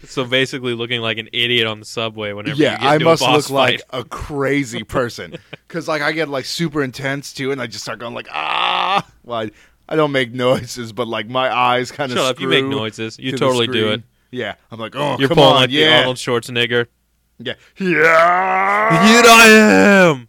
So 0.04 0.24
basically, 0.24 0.74
looking 0.74 1.00
like 1.00 1.16
an 1.16 1.30
idiot 1.32 1.66
on 1.66 1.80
the 1.80 1.86
subway 1.86 2.32
whenever 2.32 2.60
yeah, 2.60 2.72
you 2.72 2.78
get 2.78 2.86
I 2.86 2.98
must 2.98 3.22
look 3.22 3.48
like 3.48 3.82
a 3.90 4.04
crazy 4.04 4.82
person 4.82 5.36
because 5.50 5.88
like 5.88 6.02
I 6.02 6.12
get 6.12 6.28
like 6.28 6.44
super 6.44 6.82
intense 6.82 7.32
too, 7.32 7.52
and 7.52 7.62
I 7.62 7.66
just 7.66 7.82
start 7.82 7.98
going 7.98 8.14
like 8.14 8.28
ah. 8.30 9.06
Well, 9.24 9.40
I, 9.40 9.50
I 9.88 9.96
don't 9.96 10.12
make 10.12 10.32
noises, 10.32 10.92
but 10.92 11.08
like 11.08 11.28
my 11.28 11.50
eyes 11.50 11.90
kind 11.90 12.12
of 12.12 12.18
Shut 12.18 12.26
up! 12.26 12.40
You 12.40 12.48
make 12.48 12.66
noises. 12.66 13.18
You 13.18 13.32
totally 13.32 13.66
do 13.66 13.92
it. 13.92 14.02
Yeah, 14.30 14.56
I'm 14.70 14.78
like, 14.78 14.94
oh, 14.94 15.16
You're 15.18 15.28
come 15.28 15.36
pulling 15.36 15.54
on, 15.54 15.60
like 15.62 15.70
the 15.70 15.88
Arnold 15.88 16.16
Schwarzenegger. 16.16 16.88
Yeah, 17.38 17.54
yeah. 17.78 19.06
Here 19.06 19.22
I 19.26 19.46
am. 19.48 20.28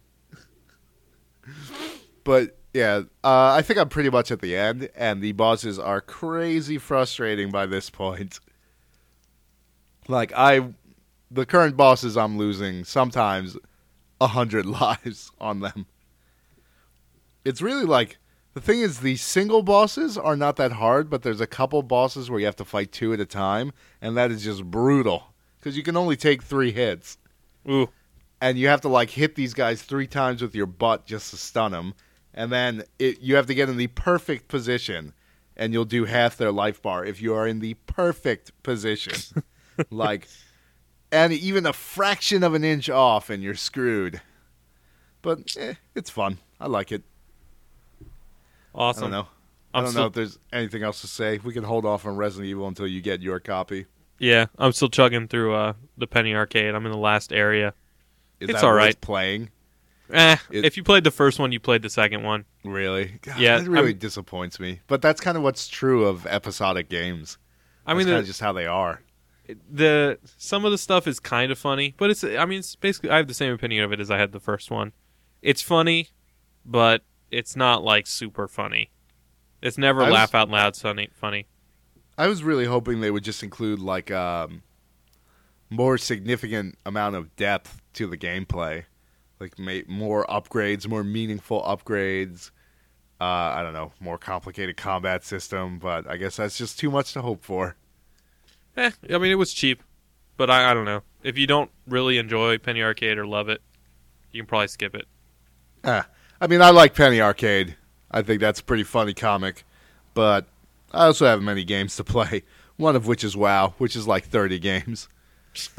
But 2.24 2.58
yeah, 2.74 3.02
uh, 3.24 3.54
I 3.54 3.62
think 3.62 3.78
I'm 3.78 3.88
pretty 3.88 4.10
much 4.10 4.30
at 4.30 4.40
the 4.40 4.54
end, 4.54 4.90
and 4.94 5.22
the 5.22 5.32
bosses 5.32 5.78
are 5.78 6.00
crazy 6.00 6.78
frustrating 6.78 7.50
by 7.50 7.66
this 7.66 7.90
point. 7.90 8.40
Like 10.10 10.32
I, 10.34 10.72
the 11.30 11.44
current 11.44 11.76
bosses 11.76 12.16
I'm 12.16 12.38
losing 12.38 12.84
sometimes 12.84 13.58
a 14.22 14.28
hundred 14.28 14.64
lives 14.80 15.30
on 15.38 15.60
them. 15.60 15.84
It's 17.44 17.60
really 17.60 17.84
like 17.84 18.16
the 18.54 18.60
thing 18.62 18.80
is 18.80 19.00
the 19.00 19.16
single 19.16 19.62
bosses 19.62 20.16
are 20.16 20.34
not 20.34 20.56
that 20.56 20.72
hard, 20.72 21.10
but 21.10 21.24
there's 21.24 21.42
a 21.42 21.46
couple 21.46 21.82
bosses 21.82 22.30
where 22.30 22.40
you 22.40 22.46
have 22.46 22.56
to 22.56 22.64
fight 22.64 22.90
two 22.90 23.12
at 23.12 23.20
a 23.20 23.26
time, 23.26 23.74
and 24.00 24.16
that 24.16 24.30
is 24.30 24.42
just 24.44 24.64
brutal 24.64 25.34
because 25.58 25.76
you 25.76 25.82
can 25.82 25.96
only 25.96 26.16
take 26.16 26.42
three 26.42 26.72
hits 26.72 27.18
Ooh, 27.68 27.88
and 28.40 28.58
you 28.58 28.68
have 28.68 28.80
to 28.82 28.88
like 28.88 29.10
hit 29.10 29.34
these 29.34 29.54
guys 29.54 29.82
three 29.82 30.06
times 30.06 30.42
with 30.42 30.54
your 30.54 30.66
butt 30.66 31.06
just 31.06 31.30
to 31.30 31.36
stun 31.36 31.72
them, 31.72 31.94
and 32.34 32.52
then 32.52 32.84
it, 32.98 33.20
you 33.20 33.36
have 33.36 33.46
to 33.46 33.54
get 33.54 33.68
in 33.68 33.76
the 33.76 33.88
perfect 33.88 34.48
position, 34.48 35.12
and 35.56 35.72
you'll 35.72 35.84
do 35.84 36.04
half 36.04 36.36
their 36.36 36.52
life 36.52 36.80
bar 36.80 37.04
if 37.04 37.20
you 37.20 37.34
are 37.34 37.46
in 37.46 37.60
the 37.60 37.74
perfect 37.86 38.52
position, 38.62 39.42
like, 39.90 40.28
and 41.10 41.32
even 41.32 41.66
a 41.66 41.72
fraction 41.72 42.42
of 42.42 42.54
an 42.54 42.64
inch 42.64 42.88
off, 42.88 43.30
and 43.30 43.42
you're 43.42 43.54
screwed. 43.54 44.20
But 45.20 45.56
eh, 45.58 45.74
it's 45.94 46.10
fun. 46.10 46.38
I 46.60 46.68
like 46.68 46.92
it. 46.92 47.02
Awesome. 48.74 49.04
I 49.04 49.06
don't 49.06 49.10
know. 49.10 49.28
I'm 49.74 49.80
I 49.80 49.80
don't 49.82 49.90
still, 49.90 50.02
know 50.02 50.06
if 50.06 50.12
there's 50.14 50.38
anything 50.52 50.82
else 50.82 51.00
to 51.02 51.08
say. 51.08 51.38
We 51.42 51.52
can 51.52 51.64
hold 51.64 51.84
off 51.84 52.06
on 52.06 52.16
Resident 52.16 52.48
Evil 52.48 52.68
until 52.68 52.86
you 52.86 53.02
get 53.02 53.20
your 53.20 53.40
copy. 53.40 53.86
Yeah, 54.18 54.46
I'm 54.58 54.72
still 54.72 54.88
chugging 54.88 55.28
through 55.28 55.54
uh, 55.54 55.72
the 55.96 56.06
Penny 56.06 56.34
Arcade. 56.34 56.74
I'm 56.74 56.84
in 56.86 56.92
the 56.92 56.98
last 56.98 57.32
area. 57.32 57.74
Is 58.40 58.50
It's 58.50 58.62
all. 58.62 58.78
Playing 59.00 59.50
Eh, 60.10 60.36
It- 60.50 60.64
if 60.64 60.76
you 60.78 60.82
played 60.82 61.04
the 61.04 61.10
first 61.10 61.38
one, 61.38 61.52
you 61.52 61.60
played 61.60 61.82
the 61.82 61.90
second 61.90 62.22
one. 62.22 62.46
really? 62.64 63.18
God, 63.22 63.38
Yeah, 63.38 63.58
that 63.58 63.68
really 63.68 63.88
I'm- 63.90 63.98
disappoints 63.98 64.58
me. 64.58 64.80
But 64.86 65.02
that's 65.02 65.20
kind 65.20 65.36
of 65.36 65.42
what's 65.42 65.68
true 65.68 66.06
of 66.06 66.26
episodic 66.26 66.88
games. 66.88 67.36
I 67.86 67.94
mean, 67.94 68.06
That's 68.06 68.26
just 68.26 68.40
how 68.40 68.52
they 68.52 68.66
are. 68.66 69.02
the 69.70 70.18
some 70.36 70.64
of 70.64 70.70
the 70.72 70.78
stuff 70.78 71.06
is 71.06 71.20
kind 71.20 71.50
of 71.52 71.58
funny, 71.58 71.94
but 71.98 72.10
it's. 72.10 72.22
I 72.24 72.44
mean, 72.44 72.58
it's 72.60 72.74
basically 72.76 73.10
I 73.10 73.16
have 73.16 73.28
the 73.28 73.34
same 73.34 73.52
opinion 73.52 73.84
of 73.84 73.92
it 73.92 74.00
as 74.00 74.10
I 74.10 74.18
had 74.18 74.32
the 74.32 74.40
first 74.40 74.70
one. 74.70 74.92
It's 75.42 75.62
funny, 75.62 76.08
but 76.66 77.02
it's 77.30 77.54
not 77.56 77.82
like 77.82 78.06
super 78.06 78.46
funny. 78.48 78.90
It's 79.62 79.78
never 79.78 80.00
was- 80.04 80.12
laugh 80.12 80.34
out 80.34 80.48
loud 80.50 80.76
funny. 80.76 81.08
Funny. 81.14 81.46
I 82.18 82.26
was 82.26 82.42
really 82.42 82.64
hoping 82.64 83.00
they 83.00 83.12
would 83.12 83.22
just 83.22 83.44
include 83.44 83.78
like 83.78 84.10
um, 84.10 84.62
more 85.70 85.96
significant 85.96 86.76
amount 86.84 87.14
of 87.14 87.34
depth 87.36 87.80
to 87.94 88.08
the 88.08 88.18
gameplay, 88.18 88.84
like 89.38 89.56
ma- 89.56 89.86
more 89.86 90.26
upgrades, 90.26 90.88
more 90.88 91.04
meaningful 91.04 91.62
upgrades. 91.62 92.50
Uh, 93.20 93.24
I 93.24 93.62
don't 93.62 93.72
know, 93.72 93.92
more 94.00 94.18
complicated 94.18 94.76
combat 94.76 95.24
system, 95.24 95.78
but 95.78 96.08
I 96.08 96.16
guess 96.16 96.36
that's 96.36 96.58
just 96.58 96.78
too 96.78 96.90
much 96.90 97.12
to 97.12 97.22
hope 97.22 97.44
for. 97.44 97.76
Eh, 98.76 98.90
I 99.10 99.18
mean, 99.18 99.30
it 99.32 99.36
was 99.36 99.52
cheap, 99.52 99.82
but 100.36 100.50
I, 100.50 100.70
I 100.70 100.74
don't 100.74 100.84
know. 100.84 101.02
If 101.22 101.38
you 101.38 101.46
don't 101.46 101.70
really 101.86 102.18
enjoy 102.18 102.58
Penny 102.58 102.82
Arcade 102.82 103.18
or 103.18 103.26
love 103.26 103.48
it, 103.48 103.60
you 104.32 104.42
can 104.42 104.46
probably 104.46 104.68
skip 104.68 104.94
it. 104.94 105.06
Ah, 105.84 106.06
I 106.40 106.46
mean, 106.48 106.62
I 106.62 106.70
like 106.70 106.94
Penny 106.94 107.20
Arcade. 107.20 107.76
I 108.10 108.22
think 108.22 108.40
that's 108.40 108.60
a 108.60 108.64
pretty 108.64 108.84
funny 108.84 109.14
comic, 109.14 109.64
but 110.14 110.46
I 110.92 111.06
also 111.06 111.26
have 111.26 111.42
many 111.42 111.64
games 111.64 111.96
to 111.96 112.04
play. 112.04 112.42
One 112.76 112.96
of 112.96 113.06
which 113.06 113.24
is 113.24 113.36
WoW, 113.36 113.74
which 113.78 113.96
is 113.96 114.06
like 114.06 114.24
thirty 114.24 114.58
games. 114.58 115.08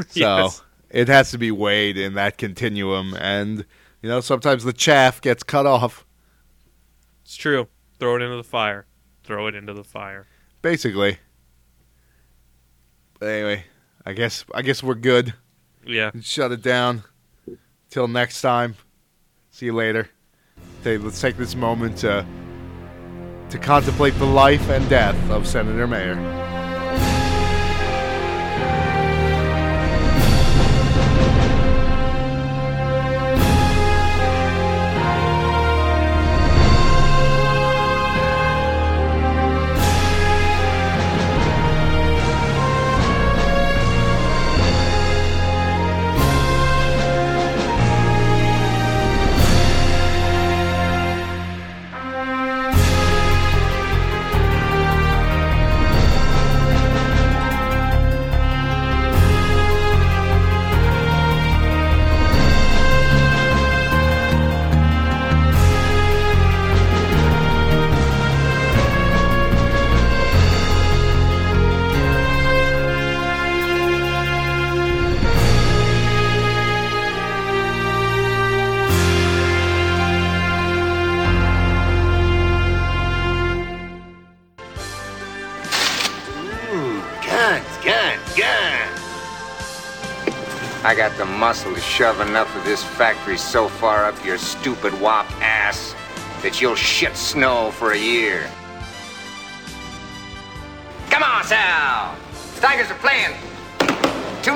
So 0.09 0.49
it 0.89 1.07
has 1.07 1.31
to 1.31 1.37
be 1.37 1.51
weighed 1.51 1.97
in 1.97 2.15
that 2.15 2.37
continuum, 2.37 3.13
and 3.13 3.59
you 4.01 4.09
know 4.09 4.19
sometimes 4.19 4.65
the 4.65 4.73
chaff 4.73 5.21
gets 5.21 5.41
cut 5.41 5.65
off. 5.65 6.05
It's 7.23 7.37
true. 7.37 7.69
Throw 7.99 8.17
it 8.17 8.21
into 8.21 8.35
the 8.35 8.43
fire. 8.43 8.87
Throw 9.23 9.47
it 9.47 9.55
into 9.55 9.73
the 9.73 9.83
fire. 9.83 10.27
Basically. 10.61 11.19
But 13.19 13.27
anyway, 13.29 13.65
I 14.05 14.13
guess 14.13 14.43
I 14.53 14.63
guess 14.63 14.81
we're 14.83 14.95
good. 14.95 15.33
Yeah. 15.85 16.11
Shut 16.21 16.51
it 16.51 16.61
down. 16.61 17.03
Till 17.89 18.07
next 18.07 18.41
time. 18.41 18.75
See 19.51 19.67
you 19.67 19.73
later. 19.73 20.09
Okay, 20.81 20.97
let's 20.97 21.21
take 21.21 21.37
this 21.37 21.55
moment 21.55 21.97
to 21.99 22.25
to 23.49 23.57
contemplate 23.57 24.13
the 24.15 24.25
life 24.25 24.69
and 24.69 24.87
death 24.89 25.17
of 25.29 25.47
Senator 25.47 25.87
Mayer. 25.87 26.48
Muscle 91.49 91.73
to 91.73 91.81
shove 91.81 92.21
enough 92.21 92.55
of 92.55 92.63
this 92.63 92.83
factory 92.83 93.35
so 93.35 93.67
far 93.67 94.05
up 94.05 94.13
your 94.23 94.37
stupid 94.37 94.93
wop 95.01 95.25
ass 95.41 95.95
that 96.43 96.61
you'll 96.61 96.75
shit 96.75 97.15
snow 97.15 97.71
for 97.71 97.93
a 97.93 97.97
year. 97.97 98.47
Come 101.09 101.23
on, 101.23 101.43
Sal! 101.43 102.15
Tigers 102.61 102.91
are 102.91 102.99
playing. 102.99 103.33
Two 104.43 104.55